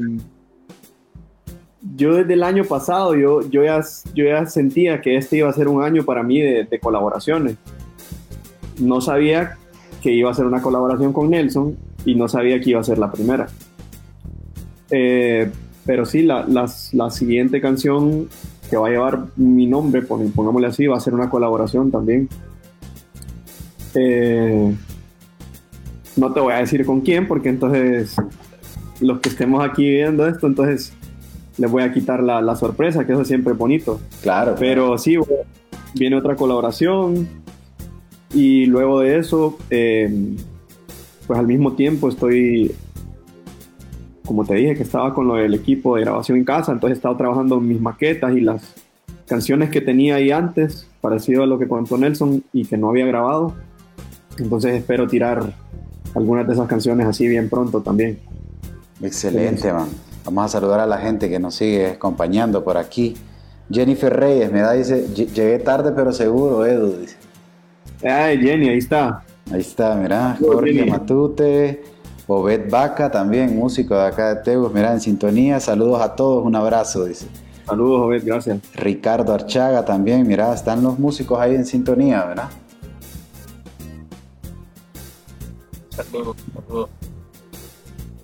yo 1.95 2.15
desde 2.15 2.33
el 2.33 2.43
año 2.43 2.65
pasado, 2.65 3.15
yo, 3.15 3.49
yo, 3.49 3.63
ya, 3.63 3.79
yo 4.13 4.25
ya 4.25 4.45
sentía 4.45 4.99
que 4.99 5.15
este 5.15 5.37
iba 5.37 5.49
a 5.49 5.53
ser 5.53 5.69
un 5.69 5.81
año 5.81 6.03
para 6.03 6.21
mí 6.21 6.41
de, 6.41 6.65
de 6.65 6.79
colaboraciones. 6.81 7.55
No 8.77 8.99
sabía 8.99 9.57
que 10.03 10.11
iba 10.11 10.29
a 10.29 10.33
ser 10.33 10.45
una 10.45 10.61
colaboración 10.61 11.13
con 11.13 11.29
Nelson 11.29 11.77
y 12.03 12.15
no 12.15 12.27
sabía 12.27 12.59
que 12.59 12.71
iba 12.71 12.81
a 12.81 12.83
ser 12.83 12.97
la 12.97 13.09
primera. 13.09 13.47
Eh, 14.89 15.49
pero 15.85 16.05
sí, 16.05 16.23
la, 16.23 16.45
la 16.45 17.09
siguiente 17.09 17.61
canción 17.61 18.27
que 18.71 18.77
va 18.77 18.87
a 18.87 18.89
llevar 18.89 19.25
mi 19.35 19.67
nombre, 19.67 20.01
pon- 20.01 20.31
pongámosle 20.31 20.67
así, 20.67 20.87
va 20.87 20.97
a 20.97 20.99
ser 20.99 21.13
una 21.13 21.29
colaboración 21.29 21.91
también. 21.91 22.27
Eh, 23.93 24.73
no 26.15 26.33
te 26.33 26.39
voy 26.39 26.53
a 26.53 26.57
decir 26.57 26.85
con 26.85 27.01
quién, 27.01 27.27
porque 27.27 27.49
entonces 27.49 28.15
los 29.01 29.19
que 29.19 29.29
estemos 29.29 29.63
aquí 29.63 29.83
viendo 29.89 30.25
esto, 30.27 30.47
entonces 30.47 30.93
les 31.57 31.69
voy 31.69 31.83
a 31.83 31.91
quitar 31.93 32.23
la, 32.23 32.41
la 32.41 32.55
sorpresa, 32.55 33.05
que 33.05 33.11
eso 33.13 33.25
siempre 33.25 33.53
es 33.53 33.59
bonito. 33.59 33.99
Claro. 34.23 34.55
Pero 34.57 34.97
sí, 34.97 35.17
viene 35.93 36.15
otra 36.15 36.35
colaboración 36.35 37.27
y 38.33 38.65
luego 38.67 39.01
de 39.01 39.17
eso, 39.19 39.57
eh, 39.69 40.09
pues 41.27 41.37
al 41.37 41.47
mismo 41.47 41.73
tiempo 41.73 42.07
estoy, 42.07 42.73
como 44.31 44.45
te 44.45 44.55
dije, 44.55 44.75
que 44.75 44.83
estaba 44.83 45.13
con 45.13 45.27
lo 45.27 45.35
del 45.35 45.53
equipo 45.53 45.97
de 45.97 46.03
grabación 46.03 46.37
en 46.37 46.45
casa, 46.45 46.71
entonces 46.71 46.95
he 46.95 46.99
estado 46.99 47.17
trabajando 47.17 47.57
en 47.57 47.67
mis 47.67 47.81
maquetas 47.81 48.31
y 48.33 48.39
las 48.39 48.73
canciones 49.27 49.69
que 49.69 49.81
tenía 49.81 50.15
ahí 50.15 50.31
antes, 50.31 50.87
parecido 51.01 51.43
a 51.43 51.45
lo 51.45 51.59
que 51.59 51.67
contó 51.67 51.97
Nelson 51.97 52.41
y 52.53 52.63
que 52.63 52.77
no 52.77 52.89
había 52.89 53.05
grabado. 53.05 53.53
Entonces 54.37 54.73
espero 54.75 55.05
tirar 55.05 55.53
algunas 56.15 56.47
de 56.47 56.53
esas 56.53 56.65
canciones 56.69 57.05
así 57.07 57.27
bien 57.27 57.49
pronto 57.49 57.81
también. 57.81 58.19
Excelente, 59.01 59.73
man. 59.73 59.89
Vamos 60.23 60.45
a 60.45 60.47
saludar 60.47 60.79
a 60.79 60.85
la 60.85 60.97
gente 60.99 61.29
que 61.29 61.37
nos 61.37 61.55
sigue 61.55 61.87
acompañando 61.87 62.63
por 62.63 62.77
aquí. 62.77 63.15
Jennifer 63.69 64.13
Reyes 64.15 64.49
me 64.49 64.61
da, 64.61 64.71
dice, 64.71 65.07
"Lle- 65.13 65.27
llegué 65.33 65.59
tarde 65.59 65.91
pero 65.93 66.13
seguro, 66.13 66.65
Edu. 66.65 66.97
Dice. 67.01 67.17
Ay, 68.01 68.37
Jenny, 68.41 68.69
ahí 68.69 68.77
está. 68.77 69.23
Ahí 69.51 69.59
está, 69.59 69.95
mira, 69.95 70.37
Muy 70.39 70.49
Jorge. 70.49 70.85
Matute, 70.85 71.83
Obed 72.31 72.69
Vaca 72.69 73.11
también, 73.11 73.57
músico 73.57 73.95
de 73.95 74.05
acá 74.05 74.33
de 74.33 74.41
Tegus, 74.41 74.73
mira, 74.73 74.93
en 74.93 75.01
sintonía, 75.01 75.59
saludos 75.59 76.01
a 76.01 76.15
todos, 76.15 76.45
un 76.45 76.55
abrazo, 76.55 77.05
dice. 77.05 77.27
Saludos, 77.65 78.07
Obed, 78.07 78.23
gracias. 78.25 78.59
Ricardo 78.73 79.33
Archaga 79.33 79.83
también, 79.83 80.25
mira, 80.25 80.53
están 80.53 80.81
los 80.81 80.97
músicos 80.97 81.39
ahí 81.39 81.55
en 81.55 81.65
sintonía, 81.65 82.23
¿verdad? 82.25 82.49
Saludos, 85.89 86.37
saludos. 86.53 86.89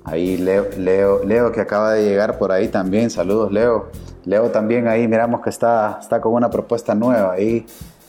Ahí 0.06 0.38
Leo, 0.38 0.70
Leo, 0.78 1.24
Leo 1.26 1.52
que 1.52 1.60
acaba 1.60 1.92
de 1.92 2.06
llegar 2.06 2.38
por 2.38 2.54
ahí 2.54 2.70
también, 2.70 3.10
saludos 3.10 3.52
Leo. 3.52 3.90
Leo 4.24 4.52
también 4.52 4.88
ahí, 4.88 5.06
miramos 5.06 5.42
que 5.42 5.50
está, 5.50 6.00
está 6.02 6.22
con 6.22 6.34
una 6.34 6.50
propuesta 6.50 6.96
nueva 6.96 7.34
ahí. 7.34 7.66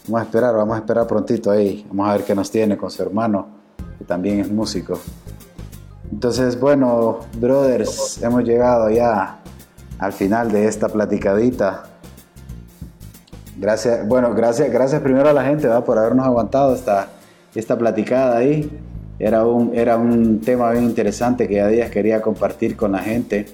Vamos 0.07 0.21
a 0.21 0.25
esperar, 0.25 0.55
vamos 0.55 0.77
a 0.77 0.79
esperar 0.79 1.07
prontito 1.09 1.51
ahí. 1.51 1.85
Vamos 1.89 2.09
a 2.09 2.13
ver 2.13 2.25
qué 2.25 2.37
nos 2.37 2.51
tiene 2.51 2.77
con 2.77 2.89
su 2.91 3.03
hermano, 3.03 3.49
que 3.99 4.05
también 4.05 4.39
es 4.39 4.51
músico. 4.51 4.99
Entonces, 6.11 6.59
bueno, 6.59 7.21
brothers, 7.39 8.23
hemos 8.23 8.45
llegado 8.45 8.91
ya 8.91 9.39
al 9.99 10.13
final 10.13 10.51
de 10.51 10.67
esta 10.67 10.89
platicadita. 10.89 11.85
Gracias, 13.59 14.07
bueno, 14.07 14.33
gracias, 14.35 14.71
gracias 14.71 15.03
primero 15.03 15.29
a 15.29 15.33
la 15.33 15.45
gente 15.45 15.67
¿verdad? 15.67 15.85
por 15.85 15.99
habernos 15.99 16.25
aguantado 16.25 16.75
esta, 16.75 17.09
esta 17.55 17.77
platicada 17.77 18.37
ahí. 18.39 18.71
Era 19.19 19.45
un, 19.45 19.75
era 19.75 19.97
un 19.97 20.41
tema 20.41 20.71
bien 20.71 20.85
interesante 20.85 21.49
que 21.49 21.55
ya 21.55 21.67
días 21.67 21.91
quería 21.91 22.23
compartir 22.23 22.77
con 22.77 22.93
la 22.93 23.01
gente, 23.01 23.47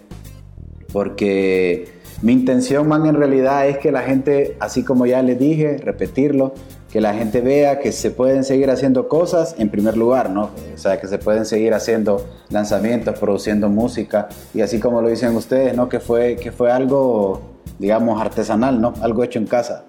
porque 0.92 1.88
mi 2.20 2.34
intención, 2.34 2.86
man, 2.86 3.07
en 3.07 3.14
realidad 3.14 3.66
es 3.66 3.78
que 3.78 3.90
la 3.90 4.02
gente, 4.02 4.57
así 4.61 4.82
como 4.82 5.07
ya 5.07 5.22
les 5.22 5.38
dije, 5.38 5.78
repetirlo, 5.78 6.52
que 6.95 7.01
la 7.01 7.12
gente 7.12 7.40
vea 7.40 7.80
que 7.80 7.90
se 7.90 8.12
pueden 8.12 8.45
seguir 8.45 8.70
haciendo 8.70 9.09
cosas 9.09 9.57
en 9.59 9.68
primer 9.68 9.97
lugar, 9.97 10.30
¿no? 10.30 10.51
O 10.72 10.78
sea, 10.78 11.01
que 11.01 11.09
se 11.09 11.18
pueden 11.18 11.45
seguir 11.45 11.74
haciendo 11.74 12.24
lanzamientos, 12.51 13.18
produciendo 13.18 13.68
música, 13.68 14.28
y 14.55 14.61
así 14.61 14.78
como 14.78 15.03
lo 15.03 15.09
dicen 15.09 15.34
ustedes, 15.34 15.74
¿no? 15.74 15.88
Que 15.88 15.99
fue, 15.99 16.36
que 16.36 16.53
fue 16.53 16.70
algo, 16.70 17.40
digamos, 17.80 18.20
artesanal, 18.22 18.80
¿no? 18.80 18.95
Algo 19.01 19.24
hecho 19.24 19.40
en 19.40 19.49
casa. 19.49 19.86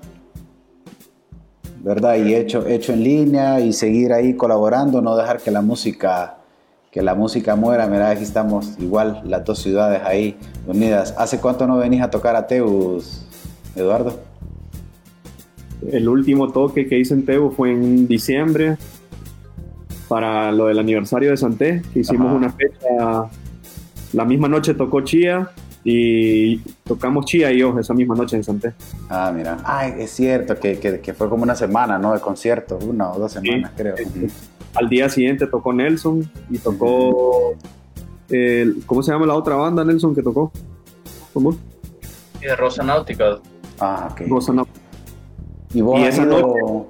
¿verdad? 1.84 2.16
Y 2.16 2.34
hecho, 2.34 2.66
hecho 2.66 2.94
en 2.94 3.04
línea 3.04 3.60
y 3.60 3.72
seguir 3.72 4.12
ahí 4.12 4.34
colaborando, 4.34 5.00
no 5.00 5.16
dejar 5.16 5.42
que 5.42 5.52
la 5.52 5.62
música, 5.62 6.38
que 6.90 7.04
la 7.04 7.14
música 7.14 7.56
muera. 7.56 7.86
Mira, 7.86 8.10
aquí 8.10 8.24
estamos 8.24 8.80
igual 8.80 9.22
las 9.26 9.46
dos 9.46 9.60
ciudades 9.60 10.02
ahí 10.04 10.40
unidas. 10.66 11.14
¿Hace 11.20 11.40
cuánto 11.40 11.68
no 11.68 11.78
venís 11.78 12.02
a 12.02 12.10
tocar 12.10 12.36
a 12.36 12.48
Teus, 12.48 13.28
Eduardo? 13.76 14.35
El 15.92 16.08
último 16.10 16.52
toque 16.52 16.88
que 16.88 16.98
hice 17.00 17.14
en 17.14 17.26
Tebo 17.26 17.52
fue 17.52 17.72
en 17.72 18.08
diciembre 18.08 18.78
para 20.08 20.52
lo 20.52 20.68
del 20.68 20.80
aniversario 20.80 21.32
de 21.32 21.38
Santé, 21.38 21.82
que 21.94 22.00
hicimos 22.00 22.28
Ajá. 22.28 22.36
una 22.36 22.50
fecha. 22.52 23.30
La 24.14 24.26
misma 24.26 24.48
noche 24.48 24.74
tocó 24.74 25.02
Chía 25.02 25.50
y 25.84 26.58
tocamos 26.84 27.26
Chía 27.26 27.52
y 27.52 27.60
yo 27.60 27.78
esa 27.80 27.94
misma 27.94 28.16
noche 28.16 28.36
en 28.36 28.44
Santé. 28.44 28.74
Ah, 29.10 29.32
mira. 29.36 29.58
Ay, 29.64 29.94
es 30.00 30.12
cierto 30.12 30.60
que, 30.60 30.80
que- 30.80 31.00
que 31.00 31.14
fue 31.14 31.30
como 31.30 31.44
una 31.44 31.56
semana, 31.56 31.98
¿no? 31.98 32.14
De 32.14 32.20
concierto, 32.20 32.78
una 32.88 33.12
o 33.12 33.20
dos 33.20 33.34
semanas, 33.34 33.72
creo. 33.76 33.96
Al 34.76 34.90
día 34.90 35.10
siguiente 35.10 35.48
tocó 35.48 35.74
Nelson 35.74 36.30
y 36.50 36.58
tocó. 36.60 37.56
el- 38.30 38.82
¿Cómo 38.88 39.04
se 39.04 39.12
llama 39.12 39.26
la 39.28 39.36
otra 39.36 39.56
banda, 39.56 39.84
Nelson, 39.86 40.16
que 40.16 40.24
tocó? 40.24 40.52
¿Cómo? 41.34 41.56
Y 42.42 42.46
de 42.46 42.56
Rosa 42.56 42.82
Náutica. 42.84 43.40
Ah, 43.80 44.10
ok. 44.12 44.22
Rosa 44.28 44.54
No- 44.54 44.68
Y 45.76 45.82
vos 45.82 46.00
Y 46.00 46.06
esa 46.06 46.24
ido- 46.24 46.88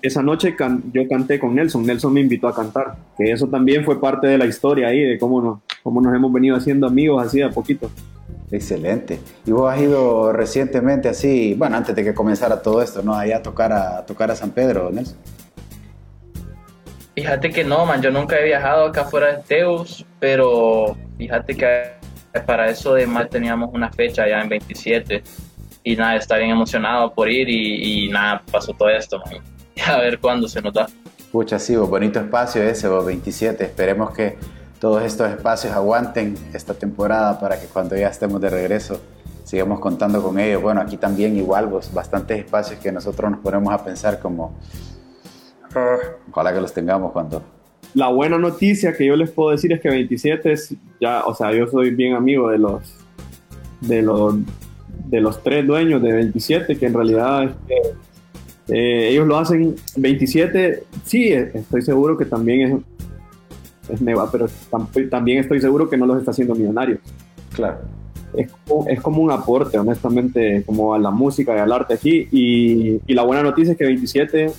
Esa 0.00 0.22
noche 0.22 0.54
can- 0.54 0.82
yo 0.92 1.02
canté 1.08 1.38
con 1.40 1.54
Nelson, 1.54 1.84
Nelson 1.84 2.12
me 2.12 2.20
invitó 2.20 2.46
a 2.46 2.54
cantar, 2.54 2.94
que 3.16 3.32
eso 3.32 3.46
también 3.48 3.84
fue 3.84 3.98
parte 4.00 4.26
de 4.26 4.36
la 4.38 4.44
historia 4.44 4.88
ahí, 4.88 5.00
de 5.00 5.18
cómo 5.18 5.40
nos, 5.40 5.58
cómo 5.82 6.00
nos 6.02 6.14
hemos 6.14 6.30
venido 6.32 6.56
haciendo 6.56 6.86
amigos 6.86 7.26
así 7.26 7.38
de 7.38 7.44
a 7.44 7.50
poquito. 7.50 7.90
Excelente. 8.50 9.18
¿Y 9.46 9.50
vos 9.52 9.72
has 9.72 9.80
ido 9.80 10.30
recientemente 10.32 11.08
así, 11.08 11.54
bueno, 11.54 11.76
antes 11.76 11.96
de 11.96 12.04
que 12.04 12.12
comenzara 12.14 12.60
todo 12.60 12.82
esto, 12.82 13.02
¿no? 13.02 13.14
Allá 13.14 13.38
a 13.38 13.42
tocar 13.42 13.72
a, 13.72 13.98
a 13.98 14.06
tocar 14.06 14.30
a 14.30 14.36
San 14.36 14.50
Pedro, 14.50 14.90
Nelson? 14.92 15.16
Fíjate 17.14 17.50
que 17.50 17.64
no, 17.64 17.86
man, 17.86 18.02
yo 18.02 18.10
nunca 18.10 18.38
he 18.38 18.44
viajado 18.44 18.86
acá 18.86 19.04
fuera 19.04 19.36
de 19.36 19.42
Teus, 19.44 20.04
pero 20.20 20.96
fíjate 21.16 21.56
que 21.56 21.92
para 22.46 22.68
eso 22.68 22.94
de 22.94 23.06
más 23.06 23.30
teníamos 23.30 23.70
una 23.72 23.90
fecha 23.90 24.28
ya 24.28 24.40
en 24.40 24.48
27 24.48 25.22
y 25.84 25.94
nada, 25.96 26.16
está 26.16 26.38
bien 26.38 26.50
emocionado 26.50 27.12
por 27.14 27.30
ir 27.30 27.48
y, 27.48 28.06
y 28.06 28.08
nada, 28.08 28.42
pasó 28.50 28.72
todo 28.72 28.88
esto, 28.88 29.18
man. 29.18 29.42
A 29.86 29.98
ver 29.98 30.18
cuándo 30.18 30.48
se 30.48 30.60
nos 30.62 30.72
da. 30.72 30.86
Pucha, 31.30 31.58
sí, 31.58 31.76
vos, 31.76 31.88
bonito 31.90 32.18
espacio 32.18 32.62
ese, 32.62 32.88
vos, 32.88 33.04
27. 33.04 33.62
Esperemos 33.64 34.12
que 34.12 34.36
todos 34.80 35.02
estos 35.02 35.30
espacios 35.30 35.72
aguanten 35.72 36.36
esta 36.52 36.74
temporada 36.74 37.38
para 37.38 37.60
que 37.60 37.66
cuando 37.66 37.96
ya 37.96 38.08
estemos 38.08 38.40
de 38.40 38.50
regreso 38.50 39.00
sigamos 39.44 39.78
contando 39.80 40.22
con 40.22 40.38
ellos. 40.38 40.62
Bueno, 40.62 40.80
aquí 40.80 40.96
también 40.96 41.36
igual, 41.36 41.66
vos, 41.66 41.92
bastantes 41.92 42.38
espacios 42.38 42.80
que 42.80 42.90
nosotros 42.90 43.30
nos 43.30 43.40
ponemos 43.40 43.72
a 43.74 43.84
pensar 43.84 44.18
como... 44.20 44.56
"Ah, 45.74 45.96
Ojalá 46.30 46.52
que 46.54 46.60
los 46.60 46.72
tengamos 46.72 47.12
cuando... 47.12 47.42
La 47.94 48.08
buena 48.08 48.38
noticia 48.38 48.92
que 48.96 49.04
yo 49.06 49.14
les 49.16 49.30
puedo 49.30 49.50
decir 49.50 49.72
es 49.72 49.80
que 49.80 49.88
27 49.88 50.52
es 50.52 50.74
ya, 51.00 51.24
o 51.26 51.34
sea, 51.34 51.52
yo 51.52 51.66
soy 51.68 51.90
bien 51.90 52.14
amigo 52.14 52.48
de 52.48 52.58
los 52.58 52.94
de 53.80 54.02
los 54.02 54.34
de 55.06 55.20
los 55.20 55.42
tres 55.42 55.66
dueños 55.66 56.02
de 56.02 56.12
27, 56.12 56.76
que 56.76 56.86
en 56.86 56.94
realidad 56.94 57.54
eh, 58.68 59.08
ellos 59.10 59.26
lo 59.26 59.38
hacen 59.38 59.74
27, 59.96 60.84
sí, 61.04 61.32
estoy 61.32 61.82
seguro 61.82 62.16
que 62.16 62.24
también 62.24 62.84
es, 63.88 63.94
es 63.94 64.00
Neva, 64.00 64.30
pero 64.30 64.46
también 65.10 65.38
estoy 65.38 65.60
seguro 65.60 65.88
que 65.88 65.96
no 65.96 66.06
los 66.06 66.18
está 66.18 66.30
haciendo 66.30 66.54
millonarios. 66.54 67.00
Claro. 67.54 67.78
Es 68.36 68.50
como, 68.50 68.88
es 68.88 69.00
como 69.00 69.22
un 69.22 69.30
aporte, 69.30 69.78
honestamente, 69.78 70.64
como 70.66 70.92
a 70.94 70.98
la 70.98 71.10
música 71.10 71.54
y 71.54 71.58
al 71.60 71.70
arte 71.70 71.94
aquí. 71.94 72.26
Y, 72.32 73.00
y 73.06 73.14
la 73.14 73.22
buena 73.22 73.44
noticia 73.44 73.72
es 73.72 73.78
que 73.78 73.84
27 73.84 74.52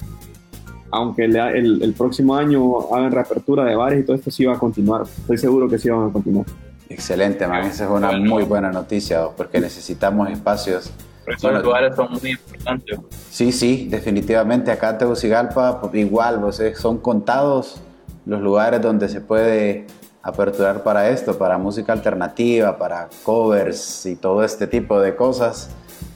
aunque 0.91 1.25
el, 1.25 1.36
el, 1.83 1.93
próximo 1.93 2.36
año 2.36 2.93
hagan 2.93 3.11
reapertura 3.11 3.65
de 3.65 3.75
bares 3.75 3.99
y 3.99 4.03
todo 4.03 4.15
esto, 4.15 4.31
sí 4.31 4.45
va 4.45 4.55
a 4.55 4.59
continuar. 4.59 5.01
Estoy 5.03 5.38
seguro 5.38 5.67
que 5.67 5.77
sí 5.77 5.89
van 5.89 6.09
a 6.09 6.13
continuar. 6.13 6.45
Excelente, 6.89 7.47
man. 7.47 7.65
Esa 7.65 7.86
es 7.86 7.89
una 7.89 8.11
muy 8.11 8.43
buena 8.43 8.71
noticia 8.71 9.27
porque 9.36 9.59
necesitamos 9.59 10.29
espacios. 10.29 10.91
los 11.25 11.63
lugares 11.63 11.95
son 11.95 12.11
muy 12.11 12.31
importantes. 12.31 12.99
Sí, 13.31 13.51
sí, 13.51 13.88
definitivamente. 13.89 14.71
Acá 14.71 14.91
en 14.91 14.97
Tegucigalpa, 14.99 15.81
pues, 15.81 15.95
igual, 15.95 16.41
son 16.75 16.99
contados 16.99 17.81
los 18.25 18.41
lugares 18.41 18.81
donde 18.81 19.09
se 19.09 19.21
puede 19.21 19.88
aperturar 20.21 20.83
para 20.83 21.09
esto, 21.09 21.38
para 21.38 21.57
música 21.57 21.93
alternativa, 21.93 22.77
para 22.77 23.09
covers 23.23 24.05
y 24.07 24.15
todo 24.15 24.43
este 24.43 24.65
tipo 24.65 24.99
de 24.99 25.15
cosas. 25.15 25.69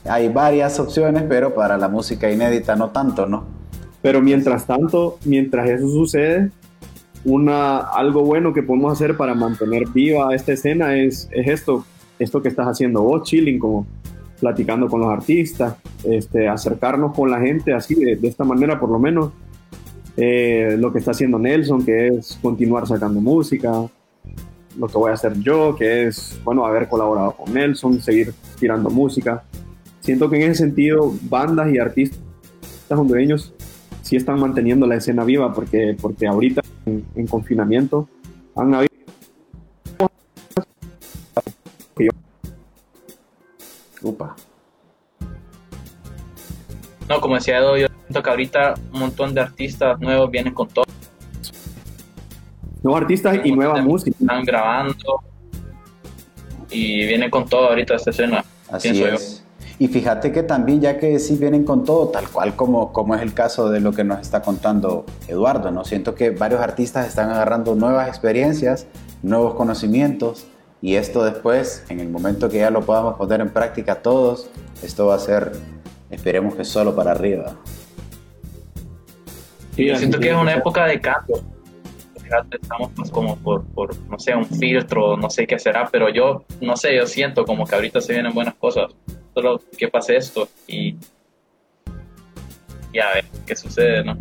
Hay 0.06 0.30
varias 0.30 0.80
opciones, 0.80 1.24
pero 1.30 1.54
para 1.54 1.78
la 1.78 1.90
música 1.90 2.32
inédita 2.32 2.76
no 2.76 2.90
tanto, 2.90 3.28
¿no? 3.28 3.46
Pero 4.02 4.22
mientras 4.22 4.66
tanto, 4.66 5.20
mientras 5.26 5.70
eso 5.70 5.88
sucede, 5.88 6.52
una, 7.26 7.80
algo 7.80 8.24
bueno 8.24 8.54
que 8.54 8.64
podemos 8.64 8.94
hacer 8.94 9.18
para 9.18 9.34
mantener 9.34 9.88
viva 9.90 10.34
esta 10.34 10.54
escena 10.54 10.96
es, 10.96 11.30
es 11.32 11.48
esto, 11.48 11.86
esto 12.18 12.42
que 12.42 12.50
estás 12.50 12.68
haciendo 12.68 13.02
vos, 13.02 13.24
chilling, 13.24 13.60
como 13.60 13.86
platicando 14.40 14.88
con 14.88 15.02
los 15.02 15.10
artistas, 15.10 15.76
este, 16.04 16.48
acercarnos 16.48 17.14
con 17.14 17.30
la 17.30 17.40
gente 17.40 17.74
así, 17.74 17.96
de, 17.96 18.20
esta 18.28 18.44
manera 18.44 18.80
por 18.80 18.90
lo 18.90 19.00
menos. 19.00 19.32
Eh, 20.22 20.76
lo 20.78 20.92
que 20.92 21.00
está 21.00 21.12
haciendo 21.12 21.40
Nelson, 21.40 21.86
que 21.86 22.08
es 22.08 22.38
continuar 22.42 22.86
sacando 22.86 23.22
música, 23.22 23.72
lo 24.78 24.88
que 24.88 24.98
voy 24.98 25.12
a 25.12 25.14
hacer 25.14 25.40
yo, 25.40 25.76
que 25.78 26.08
es, 26.08 26.40
bueno, 26.44 26.66
haber 26.66 26.90
colaborado 26.90 27.32
con 27.32 27.54
Nelson, 27.54 28.02
seguir 28.02 28.34
tirando 28.60 28.90
música. 28.90 29.44
Siento 30.02 30.30
que 30.30 30.38
en 30.38 30.52
ese 30.52 30.64
sentido, 30.64 31.14
bandas 31.30 31.72
y 31.74 31.78
artistas 31.78 32.20
hondureños 32.90 33.54
sí 34.02 34.16
están 34.16 34.40
manteniendo 34.40 34.88
la 34.88 34.96
escena 34.96 35.24
viva 35.24 35.54
porque, 35.54 35.96
porque 36.02 36.28
ahorita 36.28 36.62
en, 37.16 37.28
confinamiento 37.28 38.08
han 38.56 38.74
habido... 38.74 38.90
Upa. 44.02 44.36
No, 47.10 47.20
como 47.20 47.36
decía 47.36 47.58
Edo, 47.58 47.76
yo 47.78 47.88
siento 48.06 48.24
que 48.24 48.30
ahorita 48.30 48.76
un 48.94 49.00
montón 49.00 49.34
de 49.34 49.42
artistas 49.42 50.00
nuevos 50.00 50.32
vienen 50.32 50.54
con 50.54 50.68
todo. 50.68 50.86
Nuevos 52.82 53.02
artistas 53.02 53.40
y 53.44 53.52
nueva 53.52 53.82
música. 53.82 54.16
Están 54.20 54.46
grabando 54.46 55.22
y 56.70 57.06
vienen 57.08 57.30
con 57.30 57.48
todo 57.48 57.70
ahorita 57.70 57.96
esta 57.96 58.12
escena. 58.12 58.46
Así 58.72 59.04
es. 59.04 59.39
Y 59.82 59.88
fíjate 59.88 60.34
que 60.34 60.44
también, 60.44 60.82
ya 60.82 60.98
que 60.98 61.18
sí 61.20 61.38
vienen 61.38 61.64
con 61.64 61.86
todo, 61.86 62.10
tal 62.10 62.28
cual 62.30 62.54
como, 62.58 62.92
como 62.92 63.16
es 63.16 63.22
el 63.22 63.34
caso 63.34 63.70
de 63.70 63.80
lo 63.80 63.94
que 63.94 64.04
nos 64.04 64.20
está 64.20 64.42
contando 64.42 65.06
Eduardo, 65.30 65.72
¿no? 65.72 65.86
Siento 65.86 66.16
que 66.16 66.32
varios 66.32 66.60
artistas 66.60 67.08
están 67.08 67.30
agarrando 67.30 67.76
nuevas 67.76 68.10
experiencias, 68.10 68.88
nuevos 69.24 69.54
conocimientos, 69.54 70.46
y 70.82 70.96
esto 70.96 71.24
después, 71.24 71.86
en 71.88 72.02
el 72.02 72.10
momento 72.10 72.50
que 72.50 72.58
ya 72.58 72.70
lo 72.72 72.82
podamos 72.82 73.16
poner 73.16 73.40
en 73.40 73.52
práctica 73.52 73.96
todos, 73.96 74.50
esto 74.84 75.08
va 75.08 75.16
a 75.16 75.20
ser, 75.20 75.54
esperemos 76.10 76.56
que 76.56 76.66
solo 76.66 76.94
para 76.94 77.12
arriba. 77.12 77.56
Sí, 79.78 79.86
yo 79.86 79.96
siento 79.96 80.20
que 80.20 80.30
es 80.30 80.36
una 80.36 80.56
época 80.56 80.86
de 80.88 81.00
cambio. 81.00 81.38
Estamos 82.52 82.92
pues 82.96 83.10
como 83.10 83.38
por, 83.38 83.64
por, 83.68 83.98
no 84.10 84.20
sé, 84.20 84.36
un 84.36 84.46
filtro, 84.46 85.18
no 85.18 85.30
sé 85.30 85.48
qué 85.48 85.58
será, 85.58 85.88
pero 85.90 86.10
yo, 86.10 86.44
no 86.62 86.76
sé, 86.76 86.96
yo 86.96 87.08
siento 87.08 87.46
como 87.46 87.66
que 87.66 87.76
ahorita 87.76 88.02
se 88.02 88.14
vienen 88.14 88.34
buenas 88.34 88.54
cosas 88.56 88.94
solo 89.42 89.62
que 89.78 89.88
pase 89.88 90.18
esto 90.18 90.50
y 90.68 90.98
ya 92.94 93.14
ver 93.14 93.26
qué 93.46 93.56
sucede, 93.56 94.04
¿no? 94.04 94.18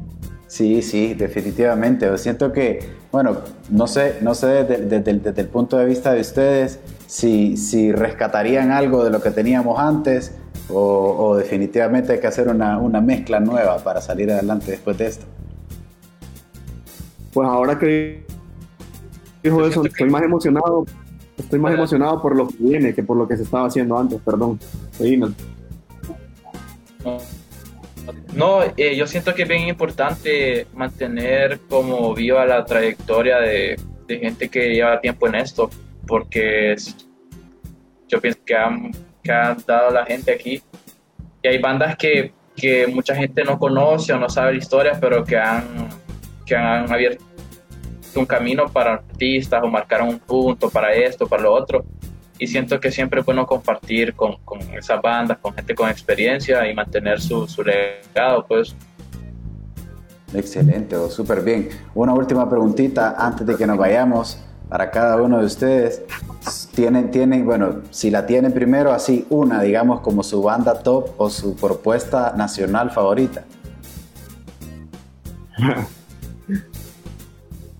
Sí, 0.47 0.81
sí, 0.83 1.15
definitivamente. 1.15 2.07
Yo 2.07 2.17
siento 2.17 2.53
que, 2.53 2.81
bueno, 3.13 3.39
no 3.71 3.87
sé, 3.87 4.19
no 4.23 4.35
sé 4.35 4.65
desde, 4.65 5.11
el 5.11 5.49
punto 5.49 5.77
de 5.77 5.85
vista 5.85 6.13
de 6.13 6.21
ustedes 6.21 6.81
si, 7.07 7.57
si 7.57 7.93
rescatarían 7.93 8.71
algo 8.71 9.05
de 9.05 9.11
lo 9.11 9.21
que 9.21 9.31
teníamos 9.31 9.79
antes 9.79 10.35
o, 10.71 11.35
definitivamente 11.37 12.13
hay 12.13 12.21
que 12.21 12.27
hacer 12.27 12.49
una, 12.49 12.79
una, 12.79 13.01
mezcla 13.01 13.41
nueva 13.41 13.79
para 13.79 14.03
salir 14.03 14.31
adelante 14.31 14.71
después 14.71 14.99
de 14.99 15.07
esto. 15.07 15.25
Pues 17.33 17.49
ahora 17.49 17.79
que 17.79 18.27
dijo 19.43 19.67
eso, 19.67 19.85
estoy 19.85 20.11
más 20.11 20.23
emocionado 20.23 20.85
Estoy 21.39 21.59
más 21.61 21.73
emocionado 21.73 22.21
por 22.21 22.37
lo 22.37 22.49
que 22.49 22.57
viene 22.59 22.95
que 22.95 23.03
por 23.03 23.17
lo 23.17 23.29
que 23.29 23.37
se 23.37 23.45
estaba 23.45 23.69
haciendo 23.69 23.97
antes, 23.97 24.21
perdón. 24.21 24.59
No, 28.35 28.63
eh, 28.77 28.97
yo 28.97 29.07
siento 29.07 29.35
que 29.35 29.43
es 29.43 29.49
bien 29.49 29.69
importante 29.69 30.67
mantener 30.75 31.61
como 31.69 32.15
viva 32.15 32.45
la 32.47 32.65
trayectoria 32.65 33.39
de, 33.39 33.77
gente 34.09 34.49
que 34.49 34.75
lleva 34.75 35.01
tiempo 35.01 35.29
en 35.29 35.35
esto, 35.35 35.71
porque 36.07 36.75
yo 38.09 38.21
pienso 38.21 38.41
que 38.45 38.57
han, 38.57 38.91
que 39.23 39.33
han 39.33 39.59
dado 39.67 39.91
la 39.91 40.07
gente 40.07 40.33
aquí. 40.33 40.63
Y 41.43 41.49
hay 41.49 41.59
bandas 41.59 41.97
que, 41.97 42.33
que 42.57 42.87
mucha 42.87 43.15
gente 43.15 43.45
no 43.45 43.59
conoce 43.59 44.13
o 44.13 44.19
no 44.19 44.29
sabe 44.29 44.53
la 44.53 44.59
historia, 44.59 44.99
pero 44.99 45.25
que 45.25 45.37
han, 45.37 45.89
que 46.47 46.57
han 46.57 46.91
abierto 46.91 47.28
un 48.17 48.27
camino 48.27 48.67
para 48.69 48.95
artistas 48.95 49.63
o 49.63 49.69
marcar 49.69 50.03
un 50.03 50.19
punto 50.19 50.71
para 50.71 50.93
esto, 50.93 51.27
para 51.27 51.43
lo 51.43 51.53
otro. 51.53 51.85
Y 52.39 52.47
siento 52.47 52.79
que 52.79 52.91
siempre 52.93 53.21
es 53.21 53.27
bueno 53.27 53.47
compartir 53.47 54.15
con, 54.15 54.37
con 54.45 54.61
esas 54.75 55.03
bandas, 55.03 55.39
con 55.39 55.53
gente 55.55 55.75
con 55.75 55.89
experiencia 55.89 56.69
y 56.71 56.75
mantener 56.75 57.21
su, 57.21 57.49
su 57.49 57.63
legado, 57.63 58.47
pues. 58.47 58.75
Excelente, 60.33 60.97
súper 61.11 61.43
bien. 61.43 61.69
Una 61.95 62.15
última 62.15 62.49
preguntita 62.49 63.17
antes 63.19 63.47
de 63.47 63.57
que 63.57 63.67
nos 63.67 63.77
vayamos 63.77 64.39
para 64.69 64.91
cada 64.91 65.21
uno 65.21 65.39
de 65.39 65.47
ustedes. 65.47 66.03
Tienen, 66.75 67.11
tienen, 67.11 67.45
bueno, 67.45 67.83
si 67.91 68.11
la 68.11 68.27
tienen 68.27 68.53
primero, 68.53 68.93
así 68.93 69.27
una, 69.31 69.63
digamos, 69.63 70.01
como 70.01 70.23
su 70.23 70.43
banda 70.43 70.83
top 70.83 71.11
o 71.19 71.29
su 71.31 71.57
propuesta 71.57 72.35
nacional 72.37 72.91
favorita. 72.91 73.45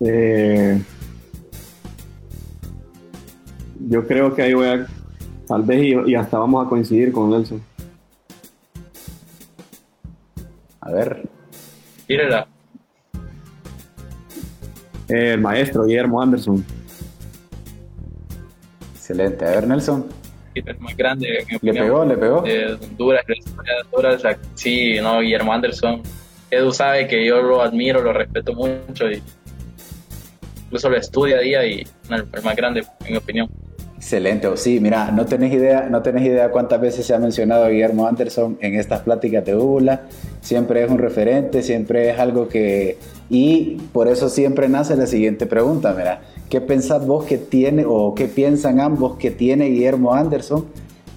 Eh, 0.01 0.81
yo 3.87 4.07
creo 4.07 4.33
que 4.33 4.43
ahí 4.43 4.53
voy 4.53 4.67
a, 4.67 4.87
tal 5.47 5.63
vez 5.63 5.95
y, 6.07 6.15
hasta 6.15 6.37
vamos 6.37 6.65
a 6.65 6.69
coincidir 6.69 7.11
con 7.11 7.29
Nelson. 7.29 7.61
A 10.81 10.91
ver. 10.91 11.27
Tírela. 12.07 12.47
Eh, 15.07 15.33
el 15.33 15.41
maestro 15.41 15.85
Guillermo 15.85 16.21
Anderson. 16.21 16.63
Excelente. 18.93 19.45
A 19.45 19.51
ver, 19.51 19.67
Nelson. 19.67 20.05
Es 20.53 20.79
más 20.79 20.95
grande. 20.95 21.45
¿Le 21.61 21.73
pegó? 21.73 22.05
¿Le 22.05 22.17
pegó? 22.17 22.41
De 22.41 22.73
Honduras, 22.73 23.25
sí, 24.55 24.99
no, 25.01 25.19
Guillermo 25.19 25.53
Anderson. 25.53 26.01
Edu 26.51 26.71
sabe 26.71 27.07
que 27.07 27.25
yo 27.25 27.41
lo 27.41 27.61
admiro, 27.61 28.01
lo 28.01 28.11
respeto 28.11 28.53
mucho 28.53 29.09
y 29.09 29.21
incluso 30.69 30.87
lo 30.87 30.97
estudia 30.97 31.37
a 31.37 31.39
día 31.39 31.65
y 31.65 31.83
el, 32.11 32.43
más 32.43 32.55
grande, 32.55 32.83
en 33.05 33.11
mi 33.11 33.17
opinión. 33.17 33.49
Excelente, 33.97 34.47
sí, 34.55 34.79
mira, 34.79 35.11
no 35.11 35.25
tenés 35.25 35.51
idea, 35.51 35.89
no 35.89 36.03
tenés 36.03 36.23
idea 36.23 36.51
cuántas 36.51 36.79
veces 36.79 37.05
se 37.05 37.13
ha 37.13 37.19
mencionado 37.19 37.65
a 37.65 37.69
Guillermo 37.69 38.07
Anderson 38.07 38.57
en 38.61 38.75
estas 38.75 39.01
pláticas 39.01 39.43
de 39.43 39.55
UBULA, 39.55 40.03
siempre 40.41 40.83
es 40.83 40.91
un 40.91 40.99
referente, 40.99 41.63
siempre 41.63 42.11
es 42.11 42.19
algo 42.19 42.47
que... 42.47 42.97
Y 43.29 43.77
por 43.91 44.07
eso 44.07 44.29
siempre 44.29 44.69
nace 44.69 44.95
la 44.95 45.07
siguiente 45.07 45.47
pregunta, 45.47 45.93
mira, 45.97 46.21
¿qué 46.49 46.61
pensás 46.61 47.05
vos 47.05 47.25
que 47.25 47.37
tiene 47.37 47.83
o 47.85 48.13
qué 48.15 48.27
piensan 48.27 48.79
ambos 48.79 49.17
que 49.17 49.31
tiene 49.31 49.65
Guillermo 49.65 50.13
Anderson 50.13 50.65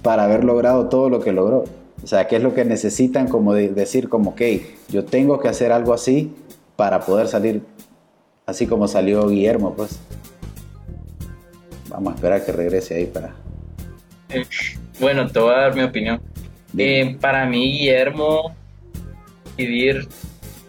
para 0.01 0.25
haber 0.25 0.43
logrado 0.43 0.89
todo 0.89 1.09
lo 1.09 1.19
que 1.21 1.31
logró? 1.31 1.63
O 2.03 2.07
sea, 2.07 2.27
¿qué 2.27 2.37
es 2.37 2.43
lo 2.43 2.53
que 2.53 2.65
necesitan 2.65 3.27
como 3.27 3.53
decir 3.53 4.09
como, 4.09 4.31
ok, 4.31 4.41
yo 4.89 5.05
tengo 5.05 5.39
que 5.39 5.47
hacer 5.47 5.71
algo 5.71 5.93
así 5.93 6.33
para 6.75 6.99
poder 7.01 7.27
salir 7.27 7.61
así 8.45 8.67
como 8.67 8.87
salió 8.87 9.27
Guillermo, 9.27 9.73
pues. 9.75 9.99
Vamos 11.89 12.13
a 12.13 12.15
esperar 12.15 12.45
que 12.45 12.51
regrese 12.51 12.95
ahí 12.95 13.05
para... 13.05 13.35
Bueno, 14.99 15.27
te 15.27 15.39
voy 15.39 15.53
a 15.53 15.57
dar 15.57 15.75
mi 15.75 15.83
opinión. 15.83 16.21
Eh, 16.77 17.17
para 17.21 17.45
mí, 17.45 17.71
Guillermo, 17.71 18.55
vivir 19.55 20.07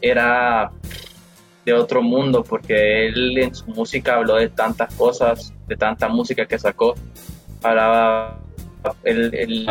era 0.03 0.71
de 1.65 1.73
otro 1.73 2.03
mundo, 2.03 2.45
porque 2.45 3.07
él 3.07 3.39
en 3.39 3.55
su 3.55 3.67
música 3.67 4.17
habló 4.17 4.37
de 4.37 4.51
tantas 4.51 4.95
cosas, 4.95 5.53
de 5.67 5.77
tanta 5.77 6.09
música 6.09 6.45
que 6.45 6.59
sacó. 6.59 6.95
Hablaba 7.63 8.39
él, 9.05 9.31
él 9.35 9.67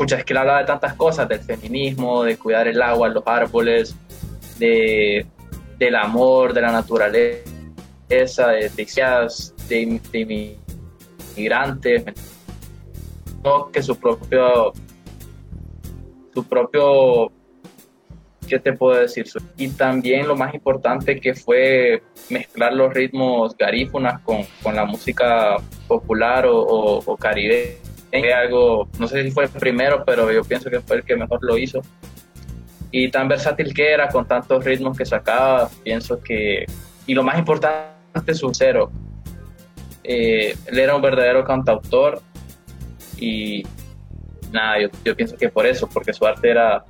es 0.00 0.24
que 0.24 0.32
él 0.32 0.36
hablaba 0.36 0.58
de 0.60 0.66
tantas 0.66 0.94
cosas, 0.94 1.28
del 1.28 1.40
feminismo, 1.40 2.24
de 2.24 2.36
cuidar 2.36 2.68
el 2.68 2.82
agua, 2.82 3.08
los 3.08 3.26
árboles, 3.26 3.96
de, 4.58 5.26
del 5.84 5.96
amor, 5.96 6.52
de 6.52 6.60
la 6.60 6.72
naturaleza, 6.72 7.42
de, 8.08 8.70
de, 8.70 10.00
de 10.12 10.58
inmigrantes, 11.36 12.04
que 13.72 13.82
su 13.82 13.96
propio, 13.96 14.72
su 16.32 16.44
propio, 16.44 17.30
¿qué 18.48 18.58
te 18.58 18.72
puedo 18.72 18.98
decir? 19.00 19.26
Y 19.56 19.68
también 19.68 20.26
lo 20.26 20.34
más 20.34 20.54
importante 20.54 21.20
que 21.20 21.34
fue 21.34 22.02
mezclar 22.30 22.72
los 22.72 22.92
ritmos 22.94 23.56
garífunas 23.56 24.20
con, 24.22 24.44
con 24.62 24.74
la 24.74 24.84
música 24.86 25.56
popular 25.86 26.46
o, 26.46 26.58
o, 26.58 27.02
o 27.04 27.16
caribeña. 27.16 27.78
Algo, 28.40 28.88
no 29.00 29.08
sé 29.08 29.24
si 29.24 29.32
fue 29.32 29.44
el 29.44 29.50
primero, 29.50 30.04
pero 30.06 30.30
yo 30.30 30.44
pienso 30.44 30.70
que 30.70 30.80
fue 30.80 30.98
el 30.98 31.02
que 31.04 31.16
mejor 31.16 31.40
lo 31.42 31.58
hizo. 31.58 31.82
Y 32.96 33.10
tan 33.10 33.26
versátil 33.26 33.74
que 33.74 33.92
era, 33.92 34.08
con 34.08 34.24
tantos 34.24 34.64
ritmos 34.64 34.96
que 34.96 35.04
sacaba, 35.04 35.68
pienso 35.82 36.20
que... 36.20 36.64
Y 37.08 37.14
lo 37.14 37.24
más 37.24 37.36
importante, 37.36 38.34
su 38.34 38.54
cero. 38.54 38.88
Eh, 40.04 40.56
él 40.66 40.78
era 40.78 40.94
un 40.94 41.02
verdadero 41.02 41.42
cantautor 41.42 42.22
y 43.18 43.64
nada, 44.52 44.80
yo, 44.80 44.88
yo, 45.04 45.16
pienso 45.16 45.36
que 45.36 45.48
por 45.48 45.66
eso, 45.66 45.88
porque 45.92 46.12
su 46.12 46.24
arte 46.24 46.50
era 46.52 46.84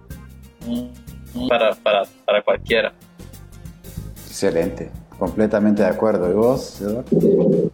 para, 1.49 1.75
para, 1.77 2.03
para 2.27 2.43
cualquiera. 2.43 2.93
Excelente, 4.27 4.91
completamente 5.19 5.85
de 5.85 5.89
acuerdo. 5.89 6.31
¿Y 6.31 6.35
vos, 6.35 6.83
Eduardo? 6.83 7.71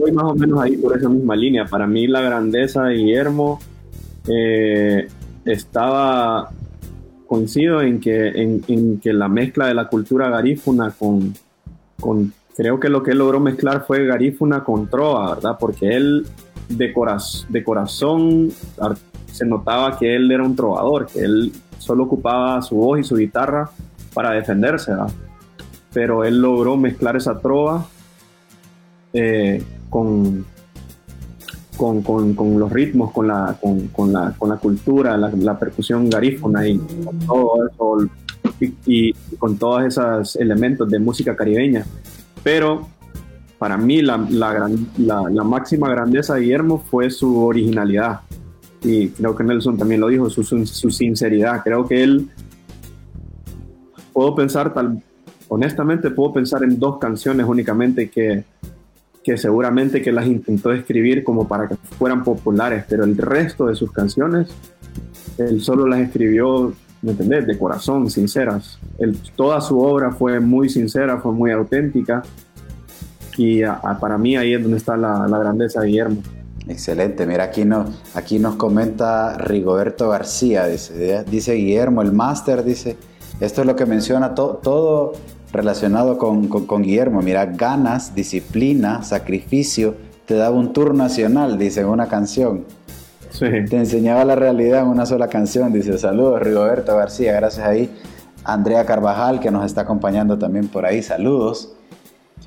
Voy 0.00 0.12
más 0.12 0.24
o 0.24 0.34
menos 0.34 0.62
ahí 0.62 0.78
por 0.78 0.96
esa 0.96 1.10
misma 1.10 1.36
línea. 1.36 1.66
Para 1.66 1.86
mí 1.86 2.06
la 2.06 2.22
grandeza 2.22 2.84
de 2.84 2.94
Guillermo 2.94 3.60
eh, 4.26 5.08
estaba, 5.44 6.52
coincido 7.28 7.82
en 7.82 8.00
que, 8.00 8.28
en, 8.28 8.98
que 9.00 9.12
la 9.12 9.28
mezcla 9.28 9.66
de 9.66 9.74
la 9.74 9.88
cultura 9.88 10.30
garífuna 10.30 10.92
con, 10.98 11.34
con, 12.00 12.32
creo 12.56 12.80
que 12.80 12.88
lo 12.88 13.02
que 13.02 13.10
él 13.12 13.18
logró 13.18 13.38
mezclar 13.38 13.84
fue 13.86 14.06
garífuna 14.06 14.64
con 14.64 14.88
trova, 14.88 15.34
¿verdad? 15.34 15.56
Porque 15.60 15.94
él 15.94 16.26
de, 16.68 16.94
de 17.48 17.64
corazón 17.64 18.50
se 19.30 19.44
notaba 19.44 19.98
que 19.98 20.16
él 20.16 20.32
era 20.32 20.42
un 20.42 20.56
trovador, 20.56 21.06
que 21.06 21.20
él 21.20 21.52
solo 21.78 22.04
ocupaba 22.04 22.60
su 22.62 22.76
voz 22.76 23.00
y 23.00 23.04
su 23.04 23.16
guitarra 23.16 23.70
para 24.14 24.32
defenderse, 24.32 24.92
pero 25.92 26.24
él 26.24 26.40
logró 26.40 26.76
mezclar 26.76 27.16
esa 27.16 27.38
trova 27.38 27.86
eh, 29.12 29.62
con, 29.90 30.46
con, 31.78 32.02
con, 32.02 32.58
los 32.58 32.70
ritmos, 32.70 33.12
con 33.12 33.28
la, 33.28 33.56
con, 33.60 34.12
la, 34.12 34.34
con 34.36 34.48
la 34.50 34.56
cultura, 34.56 35.16
la, 35.16 35.58
percusión 35.58 36.10
garífona 36.10 36.66
y 36.66 36.76
con 36.78 37.18
todo 37.20 37.66
eso, 37.66 38.10
y, 38.60 38.74
y 38.86 39.12
con 39.38 39.56
todos 39.56 39.84
esos 39.84 40.36
elementos 40.36 40.90
de 40.90 40.98
música 40.98 41.36
caribeña. 41.36 41.86
Pero 42.42 42.88
para 43.58 43.76
mí 43.76 44.02
la, 44.02 44.18
la, 44.30 44.70
la, 44.98 45.44
máxima 45.44 45.88
grandeza 45.88 46.34
de 46.34 46.42
Guillermo 46.42 46.78
fue 46.78 47.10
su 47.10 47.44
originalidad. 47.44 48.20
Y 48.82 49.08
creo 49.08 49.34
que 49.34 49.42
Nelson 49.44 49.76
también 49.76 50.00
lo 50.00 50.08
dijo, 50.08 50.30
su, 50.30 50.44
su, 50.44 50.90
sinceridad. 50.90 51.62
Creo 51.64 51.86
que 51.86 52.02
él, 52.02 52.28
puedo 54.12 54.34
pensar, 54.34 54.72
tal, 54.72 55.02
honestamente 55.48 56.10
puedo 56.10 56.32
pensar 56.32 56.62
en 56.62 56.78
dos 56.78 56.98
canciones 56.98 57.46
únicamente 57.46 58.08
que, 58.10 58.44
que 59.22 59.36
seguramente 59.36 60.00
que 60.02 60.12
las 60.12 60.26
intentó 60.26 60.72
escribir 60.72 61.24
como 61.24 61.46
para 61.46 61.68
que 61.68 61.76
fueran 61.98 62.24
populares, 62.24 62.84
pero 62.88 63.04
el 63.04 63.16
resto 63.16 63.66
de 63.66 63.74
sus 63.74 63.92
canciones, 63.92 64.48
él 65.38 65.60
solo 65.60 65.86
las 65.86 66.00
escribió, 66.00 66.72
¿me 67.02 67.12
entendés?, 67.12 67.46
de 67.46 67.58
corazón, 67.58 68.10
sinceras. 68.10 68.78
toda 69.36 69.60
su 69.60 69.78
obra 69.80 70.12
fue 70.12 70.40
muy 70.40 70.68
sincera, 70.68 71.18
fue 71.18 71.32
muy 71.32 71.50
auténtica 71.50 72.22
y 73.36 73.62
para 74.00 74.18
mí 74.18 74.36
ahí 74.36 74.54
es 74.54 74.62
donde 74.62 74.78
está 74.78 74.96
la, 74.96 75.26
grandeza 75.28 75.80
de 75.80 75.88
Guillermo. 75.88 76.22
Excelente, 76.66 77.24
mira, 77.26 77.44
aquí, 77.44 77.64
no, 77.64 77.86
aquí 78.14 78.38
nos 78.38 78.56
comenta 78.56 79.38
Rigoberto 79.38 80.10
García, 80.10 80.66
dice, 80.66 81.24
dice 81.30 81.54
Guillermo, 81.54 82.02
el 82.02 82.12
máster, 82.12 82.62
dice, 82.62 82.96
esto 83.40 83.60
es 83.62 83.66
lo 83.66 83.76
que 83.76 83.86
menciona 83.86 84.34
todo 84.34 85.12
relacionado 85.52 86.18
con, 86.18 86.48
con, 86.48 86.82
Guillermo, 86.82 87.22
mira, 87.22 87.46
ganas, 87.46 88.14
disciplina, 88.14 89.02
sacrificio, 89.02 89.96
te 90.26 90.34
daba 90.34 90.56
un 90.56 90.72
tour 90.72 90.94
nacional, 90.94 91.58
dice 91.58 91.80
en 91.80 91.86
una 91.86 92.08
canción. 92.08 92.64
Sí. 93.30 93.46
Te 93.68 93.76
enseñaba 93.76 94.24
la 94.24 94.34
realidad 94.34 94.82
en 94.82 94.88
una 94.88 95.06
sola 95.06 95.28
canción, 95.28 95.72
dice, 95.72 95.96
saludos 95.98 96.40
Rigoberto 96.40 96.96
García, 96.96 97.32
gracias 97.34 97.66
ahí. 97.66 97.90
Andrea 98.44 98.84
Carvajal, 98.86 99.40
que 99.40 99.50
nos 99.50 99.66
está 99.66 99.82
acompañando 99.82 100.38
también 100.38 100.68
por 100.68 100.86
ahí, 100.86 101.02
saludos. 101.02 101.74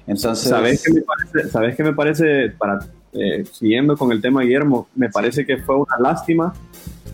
Entonces, 0.08 0.50
¿sabes 0.50 0.84
qué 0.84 0.94
me 0.94 1.02
parece? 1.02 1.50
¿Sabes 1.50 1.76
qué 1.76 1.84
me 1.84 1.94
parece? 1.94 2.50
Para, 2.58 2.80
eh, 3.14 3.44
siguiendo 3.52 3.96
con 3.98 4.12
el 4.12 4.22
tema 4.22 4.42
Guillermo, 4.42 4.88
me 4.96 5.10
parece 5.10 5.46
que 5.46 5.58
fue 5.58 5.76
una 5.76 5.98
lástima. 6.00 6.54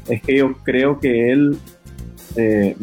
Es 0.07 0.21
que 0.21 0.37
yo 0.37 0.53
creo 0.63 0.99
que 0.99 1.31
él, 1.31 1.57
eh, 2.35 2.77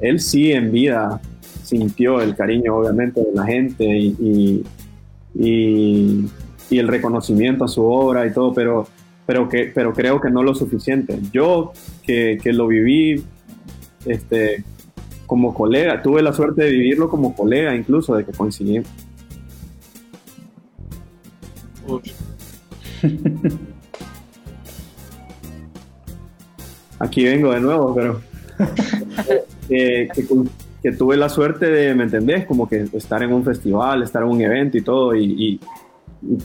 él 0.00 0.20
sí 0.20 0.52
en 0.52 0.72
vida 0.72 1.20
sintió 1.64 2.20
el 2.20 2.36
cariño, 2.36 2.76
obviamente, 2.76 3.20
de 3.20 3.32
la 3.34 3.44
gente 3.44 3.84
y, 3.84 4.64
y, 5.34 6.28
y, 6.70 6.78
el 6.78 6.88
reconocimiento 6.88 7.64
a 7.64 7.68
su 7.68 7.84
obra 7.84 8.26
y 8.26 8.32
todo, 8.32 8.52
pero, 8.52 8.86
pero, 9.26 9.48
que, 9.48 9.72
pero 9.74 9.92
creo 9.92 10.20
que 10.20 10.30
no 10.30 10.42
lo 10.42 10.54
suficiente. 10.54 11.18
Yo, 11.32 11.72
que, 12.02 12.38
que 12.42 12.52
lo 12.52 12.66
viví 12.66 13.24
este, 14.06 14.64
como 15.26 15.54
colega, 15.54 16.02
tuve 16.02 16.22
la 16.22 16.32
suerte 16.32 16.64
de 16.64 16.70
vivirlo 16.70 17.08
como 17.08 17.34
colega, 17.34 17.74
incluso, 17.74 18.14
de 18.14 18.24
que 18.24 18.32
coincidí, 18.32 18.82
Aquí 26.98 27.24
vengo 27.24 27.52
de 27.52 27.60
nuevo, 27.60 27.94
pero 27.94 28.20
que, 29.68 30.08
tuve 30.92 31.16
la 31.16 31.28
suerte 31.28 31.70
de, 31.70 31.94
¿me 31.94 32.04
entendés? 32.04 32.46
Como 32.46 32.68
que 32.68 32.86
estar 32.92 33.22
en 33.22 33.32
un 33.32 33.44
festival, 33.44 34.02
estar 34.02 34.22
en 34.22 34.28
un 34.28 34.40
evento 34.40 34.78
y 34.78 34.82
todo, 34.82 35.14
y, 35.14 35.60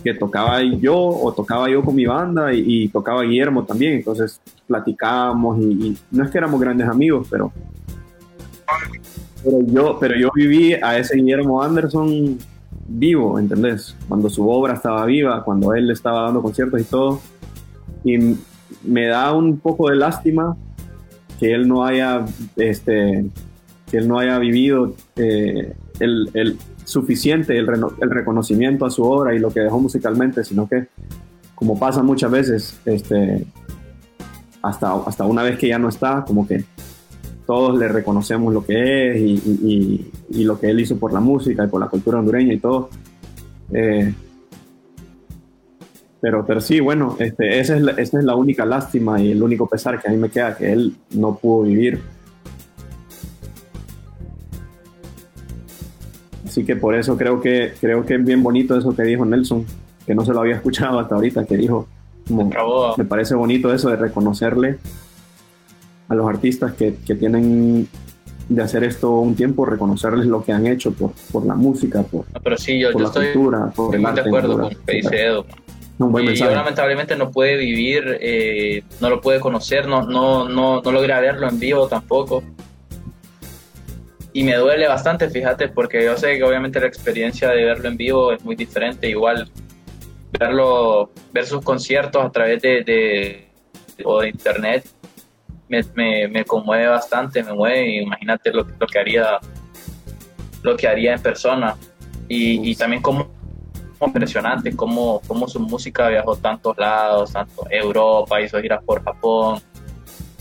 que 0.03 0.13
tocaba 0.13 0.61
yo 0.61 0.97
o 0.97 1.31
tocaba 1.31 1.69
yo 1.69 1.81
con 1.81 1.95
mi 1.95 2.05
banda 2.05 2.53
y, 2.53 2.89
tocaba 2.89 3.23
Guillermo 3.23 3.63
también, 3.63 3.93
entonces 3.93 4.41
platicábamos 4.67 5.59
y, 5.59 5.97
no 6.11 6.23
es 6.23 6.31
que 6.31 6.37
éramos 6.37 6.59
grandes 6.59 6.87
amigos, 6.87 7.27
pero, 7.29 7.51
pero, 9.43 9.59
yo, 9.67 9.97
pero 9.99 10.15
yo 10.17 10.29
viví 10.33 10.73
a 10.73 10.97
ese 10.97 11.15
Guillermo 11.15 11.61
Anderson 11.61 12.37
vivo, 12.89 13.39
¿entendés? 13.39 13.95
Cuando 14.07 14.29
su 14.29 14.49
obra 14.49 14.73
estaba 14.73 15.05
viva, 15.05 15.43
cuando 15.43 15.73
él 15.73 15.89
estaba 15.91 16.23
dando 16.23 16.41
conciertos 16.41 16.81
y 16.81 16.83
todo. 16.83 17.21
Y 18.03 18.17
me 18.83 19.07
da 19.07 19.33
un 19.33 19.59
poco 19.59 19.89
de 19.89 19.95
lástima 19.95 20.57
que 21.39 21.53
él 21.53 21.67
no 21.67 21.85
haya, 21.85 22.25
este, 22.57 23.25
que 23.89 23.97
él 23.97 24.07
no 24.07 24.19
haya 24.19 24.37
vivido 24.39 24.95
eh, 25.15 25.73
el, 25.99 26.29
el, 26.33 26.57
suficiente, 26.85 27.57
el, 27.57 27.67
el, 28.01 28.09
reconocimiento 28.09 28.85
a 28.85 28.89
su 28.89 29.03
obra 29.03 29.35
y 29.35 29.39
lo 29.39 29.51
que 29.51 29.59
dejó 29.59 29.79
musicalmente, 29.79 30.43
sino 30.43 30.67
que, 30.67 30.87
como 31.55 31.77
pasa 31.77 32.01
muchas 32.01 32.31
veces, 32.31 32.79
este, 32.85 33.45
hasta, 34.61 34.93
hasta 35.05 35.25
una 35.25 35.43
vez 35.43 35.57
que 35.57 35.67
ya 35.67 35.79
no 35.79 35.89
está, 35.89 36.23
como 36.25 36.47
que 36.47 36.63
todos 37.45 37.77
le 37.77 37.87
reconocemos 37.87 38.53
lo 38.53 38.63
que 38.63 39.11
es 39.11 39.21
y, 39.21 40.43
lo 40.43 40.59
que 40.59 40.69
él 40.69 40.79
hizo 40.79 40.97
por 40.97 41.11
la 41.13 41.19
música 41.19 41.63
y 41.63 41.67
por 41.67 41.81
la 41.81 41.87
cultura 41.87 42.19
hondureña 42.19 42.53
y 42.53 42.59
todo. 42.59 42.89
Eh, 43.71 44.13
pero, 46.21 46.45
pero 46.45 46.59
sí, 46.59 46.79
bueno, 46.79 47.15
este, 47.19 47.59
esa, 47.59 47.75
es 47.75 47.81
la, 47.81 47.91
esa 47.93 48.19
es 48.19 48.25
la 48.25 48.35
única 48.35 48.65
lástima 48.65 49.21
y 49.21 49.31
el 49.31 49.41
único 49.41 49.67
pesar 49.67 50.01
que 50.01 50.07
a 50.07 50.11
mí 50.11 50.17
me 50.17 50.29
queda, 50.29 50.55
que 50.55 50.71
él 50.71 50.95
no 51.11 51.37
pudo 51.37 51.63
vivir. 51.63 51.99
Así 56.49 56.65
que 56.65 56.75
por 56.75 56.95
eso 56.95 57.15
creo 57.15 57.39
que, 57.39 57.73
creo 57.79 58.03
que 58.03 58.15
es 58.15 58.25
bien 58.25 58.41
bonito 58.41 58.75
eso 58.75 58.95
que 58.95 59.03
dijo 59.03 59.23
Nelson, 59.23 59.67
que 60.03 60.15
no 60.15 60.25
se 60.25 60.33
lo 60.33 60.39
había 60.39 60.55
escuchado 60.55 60.97
hasta 60.97 61.13
ahorita, 61.13 61.45
que 61.45 61.55
dijo, 61.55 61.87
me 62.97 63.05
parece 63.05 63.35
bonito 63.35 63.71
eso 63.71 63.87
de 63.91 63.97
reconocerle 63.97 64.79
a 66.07 66.15
los 66.15 66.27
artistas 66.27 66.73
que, 66.73 66.95
que, 67.05 67.13
tienen 67.13 67.87
de 68.49 68.63
hacer 68.63 68.83
esto 68.83 69.11
un 69.11 69.35
tiempo, 69.35 69.63
reconocerles 69.63 70.25
lo 70.25 70.43
que 70.43 70.51
han 70.51 70.65
hecho 70.65 70.91
por, 70.91 71.11
por 71.31 71.45
la 71.45 71.53
música, 71.53 72.01
por, 72.01 72.25
pero 72.43 72.57
sí, 72.57 72.79
yo, 72.79 72.91
por 72.93 73.01
la 73.03 73.07
estoy 73.09 73.25
cultura, 73.27 73.71
por 73.75 73.93
el 73.93 74.03
arte. 74.03 74.23
de 74.23 74.27
acuerdo 74.27 74.53
con 74.53 74.61
lo 74.61 74.69
que 74.69 74.91
dice 74.91 75.23
Edo. 75.23 75.45
y 75.99 76.33
yo 76.33 76.49
lamentablemente 76.49 77.15
no 77.15 77.29
puede 77.29 77.57
vivir, 77.57 78.17
eh, 78.21 78.81
no 79.01 79.11
lo 79.11 79.21
puede 79.21 79.39
conocer, 79.39 79.87
no, 79.87 80.01
no, 80.01 80.49
no, 80.49 80.81
no 80.81 80.91
logra 80.91 81.19
verlo 81.19 81.47
en 81.47 81.59
vivo 81.59 81.87
tampoco. 81.87 82.41
Y 84.33 84.43
me 84.43 84.55
duele 84.55 84.87
bastante, 84.87 85.29
fíjate, 85.29 85.69
porque 85.69 86.03
yo 86.03 86.15
sé 86.17 86.37
que 86.37 86.43
obviamente 86.43 86.79
la 86.79 86.87
experiencia 86.87 87.49
de 87.49 87.65
verlo 87.65 87.89
en 87.89 87.97
vivo 87.97 88.31
es 88.31 88.43
muy 88.43 88.55
diferente. 88.55 89.09
Igual 89.09 89.49
verlo, 90.37 91.11
ver 91.33 91.45
sus 91.45 91.63
conciertos 91.63 92.23
a 92.23 92.31
través 92.31 92.61
de, 92.61 92.83
de 92.83 93.49
o 94.05 94.21
de 94.21 94.29
internet 94.29 94.85
me, 95.67 95.83
me, 95.93 96.27
me, 96.27 96.45
conmueve 96.45 96.87
bastante, 96.87 97.43
me 97.43 97.53
mueve, 97.53 98.01
imagínate 98.01 98.51
lo, 98.51 98.65
lo, 98.79 98.87
que 98.87 98.99
haría 98.99 99.39
lo 100.63 100.77
que 100.77 100.87
haría 100.87 101.13
en 101.13 101.21
persona. 101.21 101.75
Y, 102.27 102.69
y 102.69 102.75
también 102.75 103.01
como 103.01 103.39
impresionante 104.05 104.75
cómo, 104.75 105.21
cómo 105.27 105.47
su 105.47 105.59
música 105.59 106.07
viajó 106.07 106.35
tantos 106.35 106.77
lados, 106.77 107.33
tanto 107.33 107.65
Europa, 107.69 108.41
hizo 108.41 108.61
giras 108.61 108.83
por 108.83 109.03
Japón, 109.03 109.61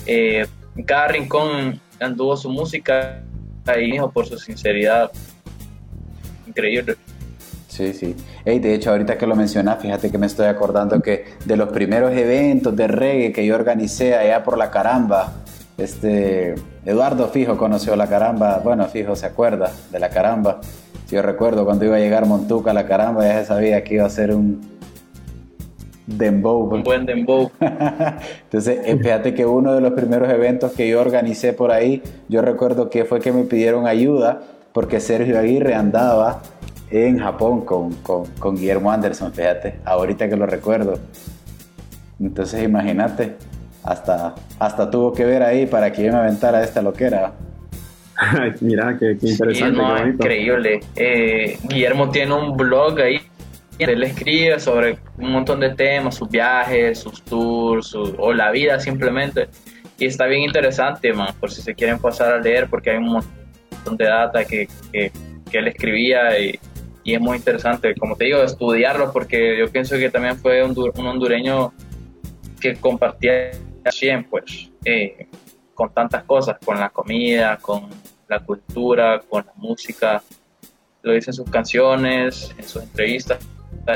eh, 0.07 0.47
en 0.76 0.84
cada 0.84 1.09
rincón 1.09 1.80
anduvo 2.01 2.36
su 2.36 2.49
música 2.51 3.22
ahí 3.68 3.96
por 4.12 4.26
su 4.26 4.38
sinceridad, 4.38 5.10
increíble. 6.46 6.96
Sí, 7.68 7.92
sí. 7.92 8.16
Hey, 8.44 8.58
de 8.58 8.74
hecho, 8.74 8.90
ahorita 8.90 9.16
que 9.16 9.26
lo 9.26 9.36
mencionas, 9.36 9.80
fíjate 9.80 10.10
que 10.10 10.18
me 10.18 10.26
estoy 10.26 10.46
acordando 10.46 11.00
que 11.00 11.26
de 11.44 11.56
los 11.56 11.68
primeros 11.68 12.12
eventos 12.12 12.74
de 12.74 12.88
reggae 12.88 13.32
que 13.32 13.46
yo 13.46 13.54
organicé 13.54 14.16
allá 14.16 14.42
por 14.42 14.58
la 14.58 14.70
caramba, 14.70 15.34
este, 15.76 16.56
Eduardo 16.84 17.28
Fijo 17.28 17.56
conoció 17.56 17.94
la 17.94 18.08
caramba, 18.08 18.60
bueno, 18.64 18.86
Fijo 18.86 19.14
se 19.14 19.26
acuerda 19.26 19.70
de 19.92 20.00
la 20.00 20.10
caramba. 20.10 20.60
Yo 21.08 21.22
recuerdo 21.22 21.64
cuando 21.64 21.84
iba 21.84 21.96
a 21.96 22.00
llegar 22.00 22.26
Montuca 22.26 22.72
la 22.72 22.86
caramba, 22.86 23.24
ya 23.24 23.40
se 23.40 23.46
sabía 23.46 23.84
que 23.84 23.94
iba 23.94 24.06
a 24.06 24.10
ser 24.10 24.34
un 24.34 24.78
dembow. 26.09 26.74
Un 26.74 26.82
buen 26.82 27.06
dembow. 27.06 27.50
Entonces, 27.61 28.80
eh, 28.84 28.96
fíjate 28.96 29.34
que 29.34 29.44
uno 29.44 29.74
de 29.74 29.80
los 29.80 29.92
primeros 29.92 30.30
eventos 30.30 30.72
que 30.72 30.88
yo 30.88 31.00
organicé 31.00 31.52
por 31.52 31.70
ahí, 31.70 32.02
yo 32.28 32.42
recuerdo 32.42 32.88
que 32.88 33.04
fue 33.04 33.20
que 33.20 33.32
me 33.32 33.44
pidieron 33.44 33.86
ayuda 33.86 34.40
porque 34.72 35.00
Sergio 35.00 35.38
Aguirre 35.38 35.74
andaba 35.74 36.40
en 36.90 37.18
Japón 37.18 37.62
con, 37.64 37.92
con, 37.96 38.26
con 38.38 38.56
Guillermo 38.56 38.90
Anderson, 38.90 39.32
fíjate, 39.32 39.80
ahorita 39.84 40.28
que 40.28 40.36
lo 40.36 40.46
recuerdo. 40.46 40.98
Entonces, 42.18 42.64
imagínate, 42.64 43.36
hasta, 43.84 44.34
hasta 44.59 44.90
tuvo 44.90 45.12
que 45.12 45.24
ver 45.24 45.42
ahí 45.42 45.66
para 45.66 45.92
que 45.92 46.04
yo 46.04 46.12
me 46.12 46.18
aventara 46.18 46.62
esta 46.62 46.82
loquera. 46.82 47.32
Mira, 48.61 48.96
qué, 48.98 49.16
interesante. 49.20 50.09
increíble. 50.09 50.80
Eh, 50.96 51.59
Guillermo 51.64 52.11
tiene 52.11 52.34
un 52.34 52.56
blog 52.56 52.98
ahí. 53.00 53.20
Él 53.79 54.03
escribe 54.03 54.59
sobre 54.59 54.99
un 55.16 55.33
montón 55.33 55.61
de 55.61 55.70
temas, 55.70 56.16
sus 56.16 56.29
viajes, 56.29 56.99
sus 56.99 57.22
tours, 57.22 57.95
o 57.95 58.33
la 58.33 58.51
vida 58.51 58.81
simplemente. 58.81 59.49
Y 59.99 60.07
está 60.07 60.26
bien 60.26 60.43
interesante, 60.43 61.12
man, 61.12 61.35
por 61.41 61.51
si 61.51 61.61
se 61.61 61.74
quieren 61.74 61.99
pasar 61.99 62.35
a 62.35 62.39
leer, 62.39 62.68
porque 62.68 62.91
hay 62.91 62.99
un 62.99 63.09
montón 63.09 63.97
de 63.97 64.05
data 64.05 64.45
que, 64.45 64.68
que, 64.93 65.11
él 65.53 65.66
escribía 65.66 66.39
y, 66.39 66.59
y, 67.03 67.14
es 67.14 67.20
muy 67.20 67.37
interesante, 67.37 67.95
como 67.95 68.14
te 68.14 68.26
digo, 68.26 68.43
estudiarlo, 68.43 69.12
porque 69.12 69.59
yo 69.59 69.70
pienso 69.70 69.97
que 69.97 70.11
también 70.11 70.37
fue 70.37 70.62
un, 70.62 70.76
un 70.79 71.07
hondureño 71.07 71.72
que 72.61 72.76
compartía 72.76 73.51
100, 73.91 74.24
pues, 74.24 74.70
eh, 74.85 75.26
con 75.74 75.93
tantas 75.93 76.24
cosas, 76.24 76.59
con 76.64 76.79
la 76.79 76.91
comida, 76.91 77.57
con 77.57 77.89
la 78.29 78.41
cultura, 78.41 79.20
con 79.29 79.47
la 79.47 79.53
música, 79.57 80.22
lo 81.03 81.12
dice 81.12 81.31
en 81.31 81.35
sus 81.35 81.51
canciones, 81.51 82.55
en 82.57 82.64
sus 82.64 82.83
entrevistas, 82.83 83.39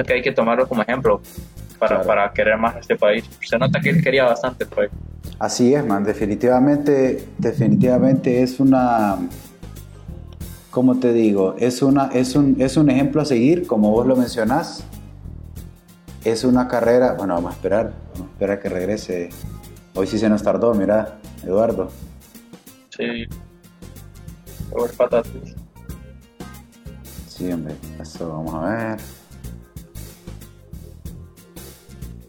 que 0.02 0.14
hay 0.14 0.22
que 0.22 0.32
tomarlo 0.32 0.66
como 0.66 0.82
ejemplo 0.82 1.20
para, 1.78 2.02
para 2.02 2.32
querer 2.32 2.56
más 2.56 2.76
a 2.76 2.78
este 2.78 2.96
país. 2.96 3.24
Se 3.42 3.58
nota 3.58 3.80
que 3.80 3.90
él 3.90 4.02
quería 4.02 4.24
bastante 4.24 4.66
pues. 4.66 4.90
Así 5.38 5.74
es, 5.74 5.84
man, 5.84 6.04
definitivamente, 6.04 7.26
definitivamente 7.38 8.42
es 8.42 8.60
una, 8.60 9.18
¿cómo 10.70 10.98
te 11.00 11.12
digo? 11.12 11.56
Es, 11.58 11.82
una, 11.82 12.06
es, 12.12 12.36
un, 12.36 12.56
es 12.60 12.76
un 12.76 12.90
ejemplo 12.90 13.22
a 13.22 13.24
seguir, 13.24 13.66
como 13.66 13.90
vos 13.90 14.06
lo 14.06 14.16
mencionás. 14.16 14.84
Es 16.24 16.44
una 16.44 16.68
carrera, 16.68 17.14
bueno, 17.14 17.34
vamos 17.34 17.52
a 17.52 17.54
esperar, 17.56 17.92
vamos 18.14 18.28
a 18.28 18.32
esperar 18.32 18.60
que 18.60 18.68
regrese. 18.68 19.30
Hoy 19.94 20.06
sí 20.06 20.18
se 20.18 20.28
nos 20.28 20.42
tardó, 20.42 20.72
mira, 20.74 21.18
Eduardo. 21.44 21.90
Sí, 22.96 23.26
patatas. 24.96 25.32
Sí, 27.28 27.50
hombre, 27.50 27.74
eso 28.00 28.28
vamos 28.28 28.54
a 28.54 28.68
ver. 28.68 29.00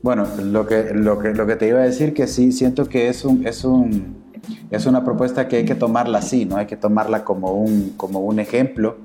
Bueno, 0.04 0.28
lo 0.44 0.68
que, 0.68 0.94
lo 0.94 1.18
que, 1.18 1.34
lo 1.34 1.48
que 1.48 1.56
te 1.56 1.70
iba 1.70 1.80
a 1.80 1.84
decir 1.84 2.14
que 2.14 2.28
sí, 2.28 2.52
siento 2.52 2.90
que 2.90 3.08
es 3.08 3.24
un, 3.24 3.48
es 3.48 3.64
un, 3.64 4.22
es 4.70 4.86
una 4.86 5.06
propuesta 5.06 5.48
que 5.48 5.56
hay 5.56 5.66
que 5.66 5.76
tomarla 5.76 6.18
así, 6.18 6.44
¿no? 6.44 6.58
Hay 6.58 6.66
que 6.66 6.76
tomarla 6.76 7.24
como 7.24 7.54
un, 7.54 7.94
como 7.96 8.20
un 8.20 8.40
ejemplo 8.40 8.98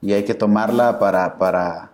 y 0.00 0.12
hay 0.12 0.22
que 0.22 0.34
tomarla 0.34 1.00
para, 1.00 1.36
para, 1.36 1.90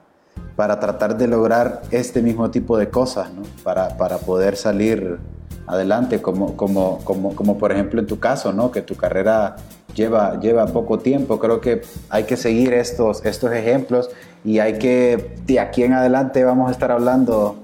para 0.55 0.79
tratar 0.79 1.17
de 1.17 1.29
lograr 1.29 1.81
este 1.91 2.21
mismo 2.21 2.51
tipo 2.51 2.77
de 2.77 2.91
cosas, 2.91 3.33
¿no? 3.33 3.41
Para, 3.65 3.97
para 3.97 4.19
poder 4.19 4.57
salir 4.57 5.19
adelante, 5.67 6.21
como, 6.21 6.55
como, 6.55 6.99
como, 7.05 7.35
como 7.35 7.57
por 7.57 7.73
ejemplo 7.73 8.01
en 8.01 8.07
tu 8.07 8.19
caso, 8.19 8.53
¿no? 8.53 8.71
Que 8.71 8.83
tu 8.83 8.97
carrera 8.97 9.57
lleva, 9.95 10.39
lleva 10.41 10.67
poco 10.67 10.99
tiempo. 10.99 11.39
Creo 11.39 11.63
que 11.63 11.81
hay 12.11 12.25
que 12.25 12.37
seguir 12.37 12.75
estos, 12.75 13.25
estos 13.25 13.51
ejemplos 13.53 14.11
y 14.45 14.59
hay 14.59 14.79
que, 14.79 15.37
de 15.47 15.59
aquí 15.59 15.85
en 15.85 15.95
adelante 15.95 16.45
vamos 16.45 16.69
a 16.69 16.73
estar 16.73 16.91
hablando, 16.91 17.57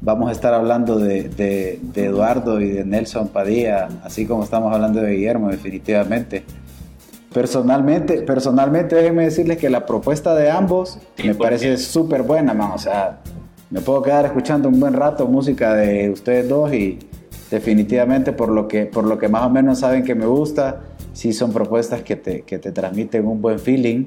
vamos 0.00 0.28
a 0.28 0.32
estar 0.32 0.54
hablando 0.54 0.98
de, 0.98 1.28
de, 1.28 2.04
Eduardo 2.04 2.60
y 2.60 2.68
de 2.68 2.84
Nelson 2.84 3.28
Padilla, 3.28 3.88
así 4.04 4.26
como 4.26 4.44
estamos 4.44 4.72
hablando 4.72 5.00
de 5.00 5.12
Guillermo, 5.12 5.48
definitivamente. 5.48 6.44
Personalmente, 7.32 8.22
personalmente 8.22 8.96
déjenme 8.96 9.24
decirles 9.24 9.58
que 9.58 9.68
la 9.68 9.84
propuesta 9.84 10.34
de 10.34 10.50
ambos 10.50 10.98
me 11.22 11.34
parece 11.34 11.76
súper 11.76 12.22
buena, 12.22 12.54
man. 12.54 12.70
O 12.72 12.78
sea, 12.78 13.18
me 13.70 13.80
puedo 13.80 14.02
quedar 14.02 14.24
escuchando 14.24 14.68
un 14.68 14.80
buen 14.80 14.94
rato 14.94 15.26
música 15.26 15.74
de 15.74 16.08
ustedes 16.10 16.48
dos 16.48 16.72
y 16.72 16.98
definitivamente 17.50 18.32
por 18.32 18.48
lo 18.48 18.68
que, 18.68 18.86
por 18.86 19.04
lo 19.04 19.18
que 19.18 19.28
más 19.28 19.42
o 19.44 19.50
menos 19.50 19.80
saben 19.80 20.02
que 20.02 20.14
me 20.14 20.26
gusta, 20.26 20.80
sí 21.12 21.32
son 21.32 21.52
propuestas 21.52 22.02
que 22.02 22.16
te, 22.16 22.42
que 22.42 22.58
te 22.58 22.72
transmiten 22.72 23.26
un 23.26 23.40
buen 23.40 23.58
feeling 23.58 24.06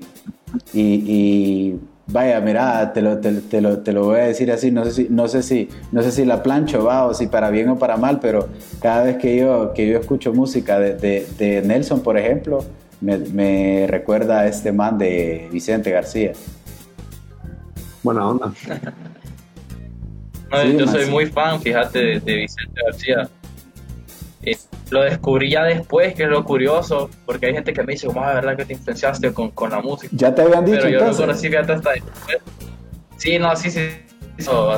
y, 0.74 1.76
vaya, 2.12 2.40
mira, 2.42 2.92
te 2.94 3.02
lo, 3.02 3.20
te, 3.20 3.62
lo, 3.62 3.80
te 3.80 3.92
lo, 3.92 4.06
voy 4.06 4.20
a 4.20 4.24
decir 4.24 4.52
así, 4.52 4.72
no 4.72 4.84
sé 4.86 4.92
si, 4.92 5.08
no 5.10 5.28
sé 5.28 5.44
si, 5.44 5.70
no 5.92 6.02
sé 6.02 6.12
si 6.12 6.26
la 6.26 6.44
plancho 6.44 6.84
va 6.84 7.06
o 7.06 7.14
si 7.14 7.28
para 7.28 7.50
bien 7.50 7.70
o 7.70 7.78
para 7.78 7.98
mal, 7.98 8.20
pero 8.20 8.50
cada 8.82 9.04
vez 9.04 9.18
que 9.18 9.38
yo, 9.38 9.74
que 9.74 9.88
yo 9.88 10.00
escucho 10.00 10.34
música 10.34 10.80
de, 10.80 10.96
de, 10.96 11.28
de 11.38 11.62
Nelson, 11.62 12.02
por 12.02 12.18
ejemplo, 12.18 12.66
me, 13.02 13.18
me, 13.18 13.88
recuerda 13.88 14.42
a 14.42 14.48
este 14.48 14.72
man 14.72 14.98
de 14.98 15.48
Vicente 15.52 15.92
García. 15.92 16.34
Buena 18.04 18.28
onda. 18.28 18.54
yo 20.78 20.88
soy 20.88 21.06
muy 21.06 21.28
fan, 21.28 21.62
fíjate, 21.62 22.00
de, 22.00 22.20
de 22.20 22.36
Vicente 22.36 22.82
García. 22.86 23.30
Lo 24.90 25.04
descubrí 25.04 25.52
ya 25.52 25.64
después, 25.64 26.16
que 26.16 26.24
es 26.24 26.30
lo 26.30 26.44
curioso, 26.44 27.10
porque 27.26 27.48
hay 27.48 27.54
gente 27.54 27.74
que 27.74 27.84
me 27.84 27.94
dice, 27.94 28.08
¿cómo 28.08 28.28
es 28.28 28.34
verdad 28.34 28.58
que 28.58 28.66
te 28.66 28.74
influenciaste 28.74 29.34
con, 29.34 29.52
con, 29.52 29.70
la 29.70 29.82
música? 29.82 30.12
Ya 30.16 30.34
te 30.34 30.42
habían 30.42 30.66
dicho. 30.66 30.80
Pero 30.80 30.90
yo 30.90 31.00
entonces? 31.00 31.20
lo 31.20 31.28
conocí 31.28 31.56
hasta 31.56 31.74
después. 31.74 32.04
Sí, 33.18 33.38
no, 33.38 33.56
sí, 33.56 33.70
sí, 33.70 33.82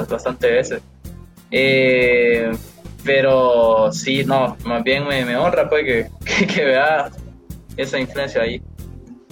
bastante 0.09 0.51
veces. 0.51 0.81
Eh, 1.51 2.51
pero 3.03 3.91
sí, 3.91 4.23
no, 4.25 4.57
más 4.65 4.83
bien 4.83 5.07
me, 5.07 5.25
me 5.25 5.35
honra 5.37 5.69
pues 5.69 5.83
que, 5.85 6.47
que, 6.47 6.65
vea 6.65 7.09
esa 7.77 7.99
influencia 7.99 8.41
ahí. 8.41 8.61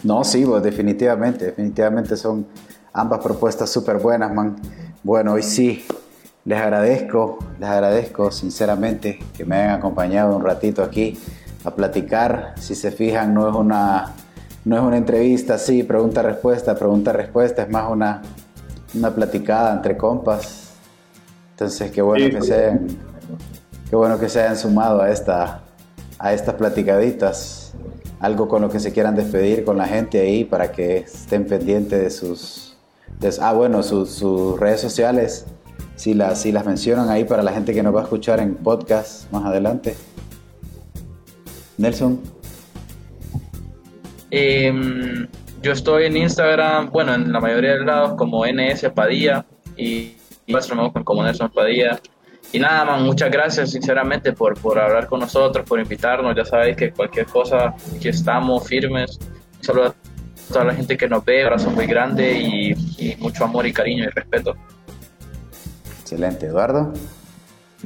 No, 0.03 0.23
sí, 0.23 0.45
pues, 0.45 0.63
definitivamente, 0.63 1.45
definitivamente 1.45 2.15
son 2.15 2.47
ambas 2.93 3.19
propuestas 3.19 3.69
súper 3.69 3.97
buenas, 3.97 4.33
man. 4.33 4.55
Bueno, 5.03 5.33
hoy 5.33 5.43
sí, 5.43 5.85
les 6.45 6.59
agradezco, 6.59 7.39
les 7.59 7.69
agradezco 7.69 8.31
sinceramente 8.31 9.19
que 9.35 9.45
me 9.45 9.57
hayan 9.57 9.71
acompañado 9.71 10.35
un 10.35 10.43
ratito 10.43 10.83
aquí 10.83 11.17
a 11.63 11.71
platicar. 11.71 12.53
Si 12.57 12.75
se 12.75 12.91
fijan, 12.91 13.33
no 13.33 13.49
es 13.49 13.55
una, 13.55 14.13
no 14.65 14.77
es 14.77 14.81
una 14.81 14.97
entrevista 14.97 15.55
así, 15.55 15.83
pregunta-respuesta, 15.83 16.75
pregunta-respuesta, 16.75 17.63
es 17.63 17.69
más 17.69 17.91
una, 17.91 18.21
una 18.95 19.13
platicada 19.13 19.73
entre 19.73 19.97
compas. 19.97 20.71
Entonces, 21.51 21.91
qué 21.91 22.01
bueno 22.01 22.29
que 22.29 22.41
se 22.41 22.55
hayan, 22.55 22.87
qué 23.89 23.95
bueno 23.95 24.17
que 24.17 24.29
se 24.29 24.41
hayan 24.41 24.57
sumado 24.57 25.01
a 25.01 25.09
esta, 25.11 25.61
a 26.17 26.33
estas 26.33 26.55
platicaditas. 26.55 27.73
Algo 28.21 28.47
con 28.47 28.61
lo 28.61 28.69
que 28.69 28.79
se 28.79 28.91
quieran 28.91 29.15
despedir 29.15 29.63
con 29.63 29.77
la 29.77 29.87
gente 29.87 30.19
ahí 30.19 30.43
para 30.43 30.71
que 30.71 30.97
estén 30.97 31.45
pendientes 31.45 32.01
de 32.01 32.09
sus, 32.09 32.77
ah, 33.41 33.53
bueno, 33.53 33.81
sus 33.83 34.59
redes 34.59 34.81
sociales 34.81 35.45
si, 35.95 36.13
las 36.13 36.41
si 36.41 36.51
las 36.51 36.65
mencionan 36.65 37.09
ahí 37.09 37.23
para 37.23 37.43
la 37.43 37.51
gente 37.51 37.73
que 37.73 37.83
nos 37.83 37.93
va 37.93 38.01
a 38.01 38.03
escuchar 38.03 38.39
en 38.39 38.55
podcast 38.55 39.31
más 39.31 39.45
adelante. 39.45 39.95
Nelson. 41.77 42.19
Em, 44.31 45.27
yo 45.61 45.71
estoy 45.71 46.05
en 46.05 46.17
Instagram, 46.17 46.89
bueno, 46.91 47.13
en 47.13 47.31
la 47.31 47.39
mayoría 47.39 47.73
de 47.73 47.85
lados 47.85 48.13
como 48.15 48.45
NS 48.45 48.89
Padilla 48.93 49.45
y, 49.75 50.15
y 50.45 50.53
como 51.03 51.23
Nelson 51.23 51.49
Padilla. 51.49 51.99
Y 52.51 52.59
nada 52.59 52.83
más, 52.83 53.01
muchas 53.01 53.31
gracias 53.31 53.71
sinceramente 53.71 54.33
por, 54.33 54.59
por 54.59 54.79
hablar 54.79 55.07
con 55.07 55.19
nosotros, 55.19 55.65
por 55.67 55.79
invitarnos. 55.79 56.35
Ya 56.35 56.45
sabéis 56.45 56.75
que 56.75 56.91
cualquier 56.91 57.27
cosa, 57.27 57.75
aquí 57.95 58.07
estamos 58.07 58.67
firmes. 58.67 59.19
Un 59.69 59.79
a 59.79 59.93
toda 60.51 60.65
la 60.65 60.73
gente 60.73 60.97
que 60.97 61.07
nos 61.07 61.23
ve, 61.23 61.41
un 61.41 61.45
abrazo 61.47 61.69
muy 61.69 61.85
grande 61.85 62.39
y 62.39 63.15
mucho 63.19 63.43
amor 63.43 63.67
y 63.67 63.73
cariño 63.73 64.05
y 64.05 64.07
respeto. 64.07 64.55
Excelente, 66.11 66.47
Eduardo. 66.47 66.91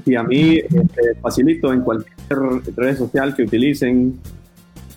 Y 0.06 0.16
a 0.16 0.24
mí 0.24 0.58
este, 0.58 1.16
facilito 1.22 1.74
en 1.74 1.82
cualquier 1.82 2.40
red 2.74 2.98
social 2.98 3.36
que 3.36 3.44
utilicen, 3.44 4.18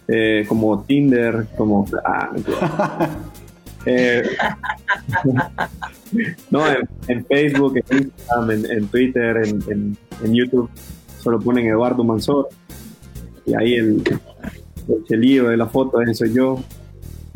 eh, 0.07 0.45
como 0.49 0.85
Tinder, 0.85 1.49
como... 1.57 1.85
Ah, 2.05 2.31
eh, 3.87 4.23
no, 6.53 6.61
en, 7.09 7.27
Facebook, 7.27 7.79
en 7.91 7.99
Instagram, 7.99 8.51
en, 8.51 8.87
Twitter, 8.87 9.37
en, 9.39 9.97
YouTube, 10.33 10.71
solo 11.21 11.41
ponen 11.41 11.67
Eduardo 11.67 12.05
Mansor. 12.05 12.49
Y 13.45 13.55
ahí 13.55 13.75
el, 13.75 14.05
el 14.87 15.05
chelío 15.09 15.49
de 15.49 15.57
la 15.57 15.67
foto, 15.67 16.01
ese 16.01 16.15
soy 16.15 16.33
yo. 16.33 16.63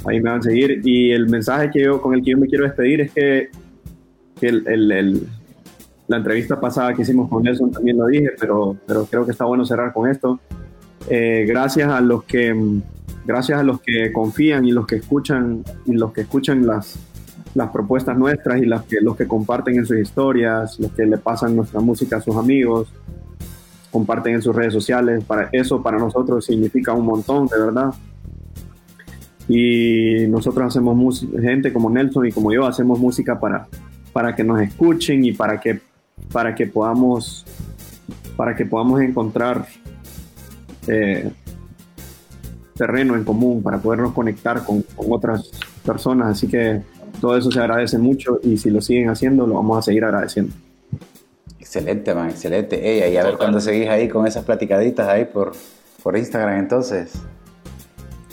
Ahí 0.07 0.20
me 0.20 0.30
van 0.30 0.38
a 0.38 0.43
seguir. 0.43 0.82
Y 0.84 1.11
el 1.11 1.28
mensaje 1.28 1.68
que 1.72 1.82
yo, 1.82 2.01
con 2.01 2.14
el 2.14 2.22
que 2.22 2.30
yo 2.30 2.38
me 2.38 2.47
quiero 2.47 2.62
despedir 2.62 3.01
es 3.01 3.11
que, 3.11 3.49
que 4.41 4.47
el, 4.47 4.93
el, 4.93 5.26
la 6.11 6.17
entrevista 6.17 6.59
pasada 6.59 6.93
que 6.93 7.03
hicimos 7.03 7.29
con 7.29 7.45
Nelson 7.45 7.71
también 7.71 7.97
lo 7.97 8.07
dije, 8.07 8.31
pero, 8.37 8.77
pero 8.85 9.05
creo 9.05 9.25
que 9.25 9.31
está 9.31 9.45
bueno 9.45 9.65
cerrar 9.65 9.93
con 9.93 10.11
esto. 10.11 10.41
Eh, 11.09 11.45
gracias 11.47 11.89
a 11.89 12.01
los 12.01 12.25
que 12.25 12.53
gracias 13.25 13.61
a 13.61 13.63
los 13.63 13.81
que 13.81 14.11
confían 14.13 14.65
y 14.65 14.73
los 14.73 14.89
que 14.89 14.97
escuchan 14.97 15.63
y 15.87 15.93
los 15.93 16.13
que 16.13 16.23
escuchan 16.23 16.67
las, 16.67 16.99
las 17.55 17.71
propuestas 17.71 18.19
nuestras 18.19 18.61
y 18.61 18.67
las 18.67 18.83
que, 18.87 19.01
los 19.01 19.17
que 19.17 19.29
comparten 19.29 19.77
en 19.77 19.87
sus 19.87 19.99
historias, 19.99 20.81
los 20.81 20.91
que 20.91 21.07
le 21.07 21.17
pasan 21.17 21.55
nuestra 21.55 21.79
música 21.79 22.17
a 22.17 22.21
sus 22.21 22.35
amigos, 22.35 22.89
comparten 23.93 24.35
en 24.35 24.43
sus 24.43 24.57
redes 24.57 24.73
sociales. 24.73 25.23
Para 25.23 25.49
eso 25.53 25.81
para 25.81 25.97
nosotros 25.97 26.45
significa 26.45 26.93
un 26.93 27.07
montón, 27.07 27.47
de 27.47 27.57
verdad. 27.57 27.95
Y 29.47 30.27
nosotros 30.27 30.67
hacemos 30.67 30.97
música, 30.97 31.41
gente 31.41 31.73
como 31.73 31.89
Nelson 31.89 32.27
y 32.27 32.33
como 32.33 32.53
yo 32.53 32.67
hacemos 32.67 32.99
música 32.99 33.39
para, 33.39 33.69
para 34.13 34.35
que 34.35 34.43
nos 34.43 34.61
escuchen 34.61 35.25
y 35.25 35.31
para 35.31 35.61
que 35.61 35.89
para 36.33 36.55
que 36.55 36.66
podamos, 36.66 37.45
para 38.37 38.55
que 38.55 38.66
podamos 38.66 39.01
encontrar 39.01 39.66
eh, 40.87 41.31
terreno 42.76 43.14
en 43.14 43.24
común, 43.24 43.62
para 43.62 43.78
podernos 43.78 44.12
conectar 44.12 44.64
con, 44.64 44.85
otras 44.97 45.51
personas. 45.85 46.28
Así 46.28 46.49
que 46.49 46.83
todo 47.20 47.37
eso 47.37 47.51
se 47.51 47.61
agradece 47.61 47.99
mucho 47.99 48.41
y 48.43 48.57
si 48.57 48.70
lo 48.70 48.81
siguen 48.81 49.11
haciendo, 49.11 49.47
lo 49.47 49.55
vamos 49.55 49.78
a 49.78 49.83
seguir 49.83 50.05
agradeciendo. 50.05 50.55
Excelente, 51.59 52.14
man, 52.14 52.31
excelente. 52.31 53.07
Ey, 53.07 53.12
y 53.12 53.16
a 53.16 53.24
ver 53.24 53.37
cuándo 53.37 53.61
seguís 53.61 53.89
ahí 53.89 54.09
con 54.09 54.26
esas 54.26 54.45
platicaditas 54.45 55.09
ahí 55.09 55.24
por, 55.24 55.53
por 56.03 56.16
Instagram 56.16 56.59
entonces. 56.59 57.12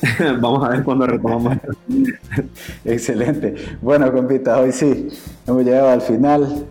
Vamos 0.39 0.63
a 0.63 0.69
ver 0.69 0.83
cuándo 0.83 1.07
retomamos. 1.07 1.57
Excelente. 2.85 3.55
Bueno, 3.81 4.11
compita, 4.11 4.59
hoy 4.59 4.71
sí, 4.71 5.09
hemos 5.45 5.63
llegado 5.63 5.89
al 5.89 6.01
final 6.01 6.67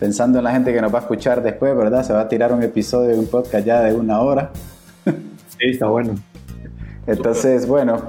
pensando 0.00 0.38
en 0.38 0.44
la 0.44 0.52
gente 0.52 0.72
que 0.72 0.80
nos 0.80 0.92
va 0.92 0.98
a 0.98 1.02
escuchar 1.02 1.42
después, 1.42 1.76
¿verdad? 1.76 2.02
Se 2.04 2.14
va 2.14 2.22
a 2.22 2.28
tirar 2.28 2.52
un 2.52 2.62
episodio 2.62 3.10
de 3.10 3.18
un 3.18 3.26
podcast 3.26 3.64
ya 3.64 3.82
de 3.82 3.94
una 3.94 4.20
hora. 4.20 4.50
Sí, 5.04 5.66
está 5.72 5.88
bueno. 5.88 6.14
Entonces, 7.06 7.66
bueno, 7.68 8.00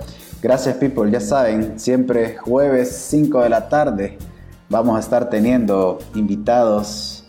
gracias 0.41 0.77
people. 0.77 1.11
Ya 1.11 1.19
saben, 1.19 1.77
siempre 1.77 2.37
jueves 2.37 2.89
5 3.09 3.41
de 3.41 3.49
la 3.49 3.67
tarde 3.67 4.17
vamos 4.69 4.95
a 4.95 4.99
estar 5.01 5.29
teniendo 5.29 5.99
invitados 6.15 7.25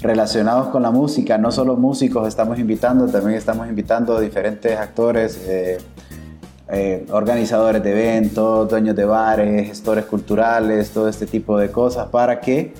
relacionados 0.00 0.68
con 0.68 0.82
la 0.82 0.92
música. 0.92 1.36
No 1.38 1.50
solo 1.50 1.76
músicos 1.76 2.28
estamos 2.28 2.60
invitando, 2.60 3.08
también 3.08 3.36
estamos 3.36 3.66
invitando 3.66 4.20
diferentes 4.20 4.78
actores. 4.78 5.42
Eh, 5.48 5.78
eh, 6.68 7.04
organizadores 7.10 7.82
de 7.82 7.90
eventos, 7.90 8.70
dueños 8.70 8.94
de 8.94 9.04
bares, 9.04 9.68
gestores 9.68 10.04
culturales, 10.06 10.90
todo 10.90 11.08
este 11.08 11.26
tipo 11.26 11.58
de 11.58 11.70
cosas 11.70 12.06
para 12.08 12.40
que 12.40 12.72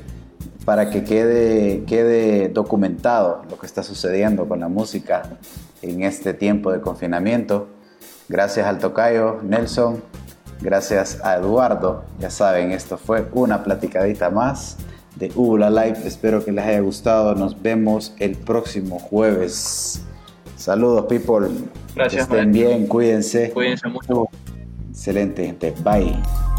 para 0.64 0.90
que 0.90 1.04
quede, 1.04 1.84
quede 1.84 2.48
documentado 2.48 3.42
lo 3.50 3.58
que 3.58 3.66
está 3.66 3.82
sucediendo 3.82 4.48
con 4.48 4.60
la 4.60 4.68
música 4.68 5.22
en 5.82 6.02
este 6.02 6.34
tiempo 6.34 6.72
de 6.72 6.80
confinamiento. 6.80 7.68
Gracias 8.28 8.66
al 8.66 8.78
tocayo 8.78 9.40
Nelson, 9.42 10.02
gracias 10.60 11.20
a 11.22 11.36
Eduardo. 11.36 12.04
Ya 12.18 12.30
saben, 12.30 12.72
esto 12.72 12.96
fue 12.96 13.26
una 13.32 13.62
platicadita 13.62 14.30
más 14.30 14.78
de 15.16 15.30
Ubula 15.34 15.70
Live. 15.70 15.98
Espero 16.04 16.44
que 16.44 16.52
les 16.52 16.64
haya 16.64 16.80
gustado. 16.80 17.34
Nos 17.34 17.60
vemos 17.60 18.14
el 18.18 18.36
próximo 18.36 18.98
jueves. 18.98 20.02
Saludos, 20.56 21.06
people. 21.08 21.48
Gracias. 21.94 22.22
estén 22.22 22.52
bien, 22.52 22.86
cuídense. 22.86 23.50
Cuídense 23.50 23.88
mucho. 23.88 24.28
Excelente, 24.90 25.44
gente. 25.44 25.74
Bye. 25.82 26.53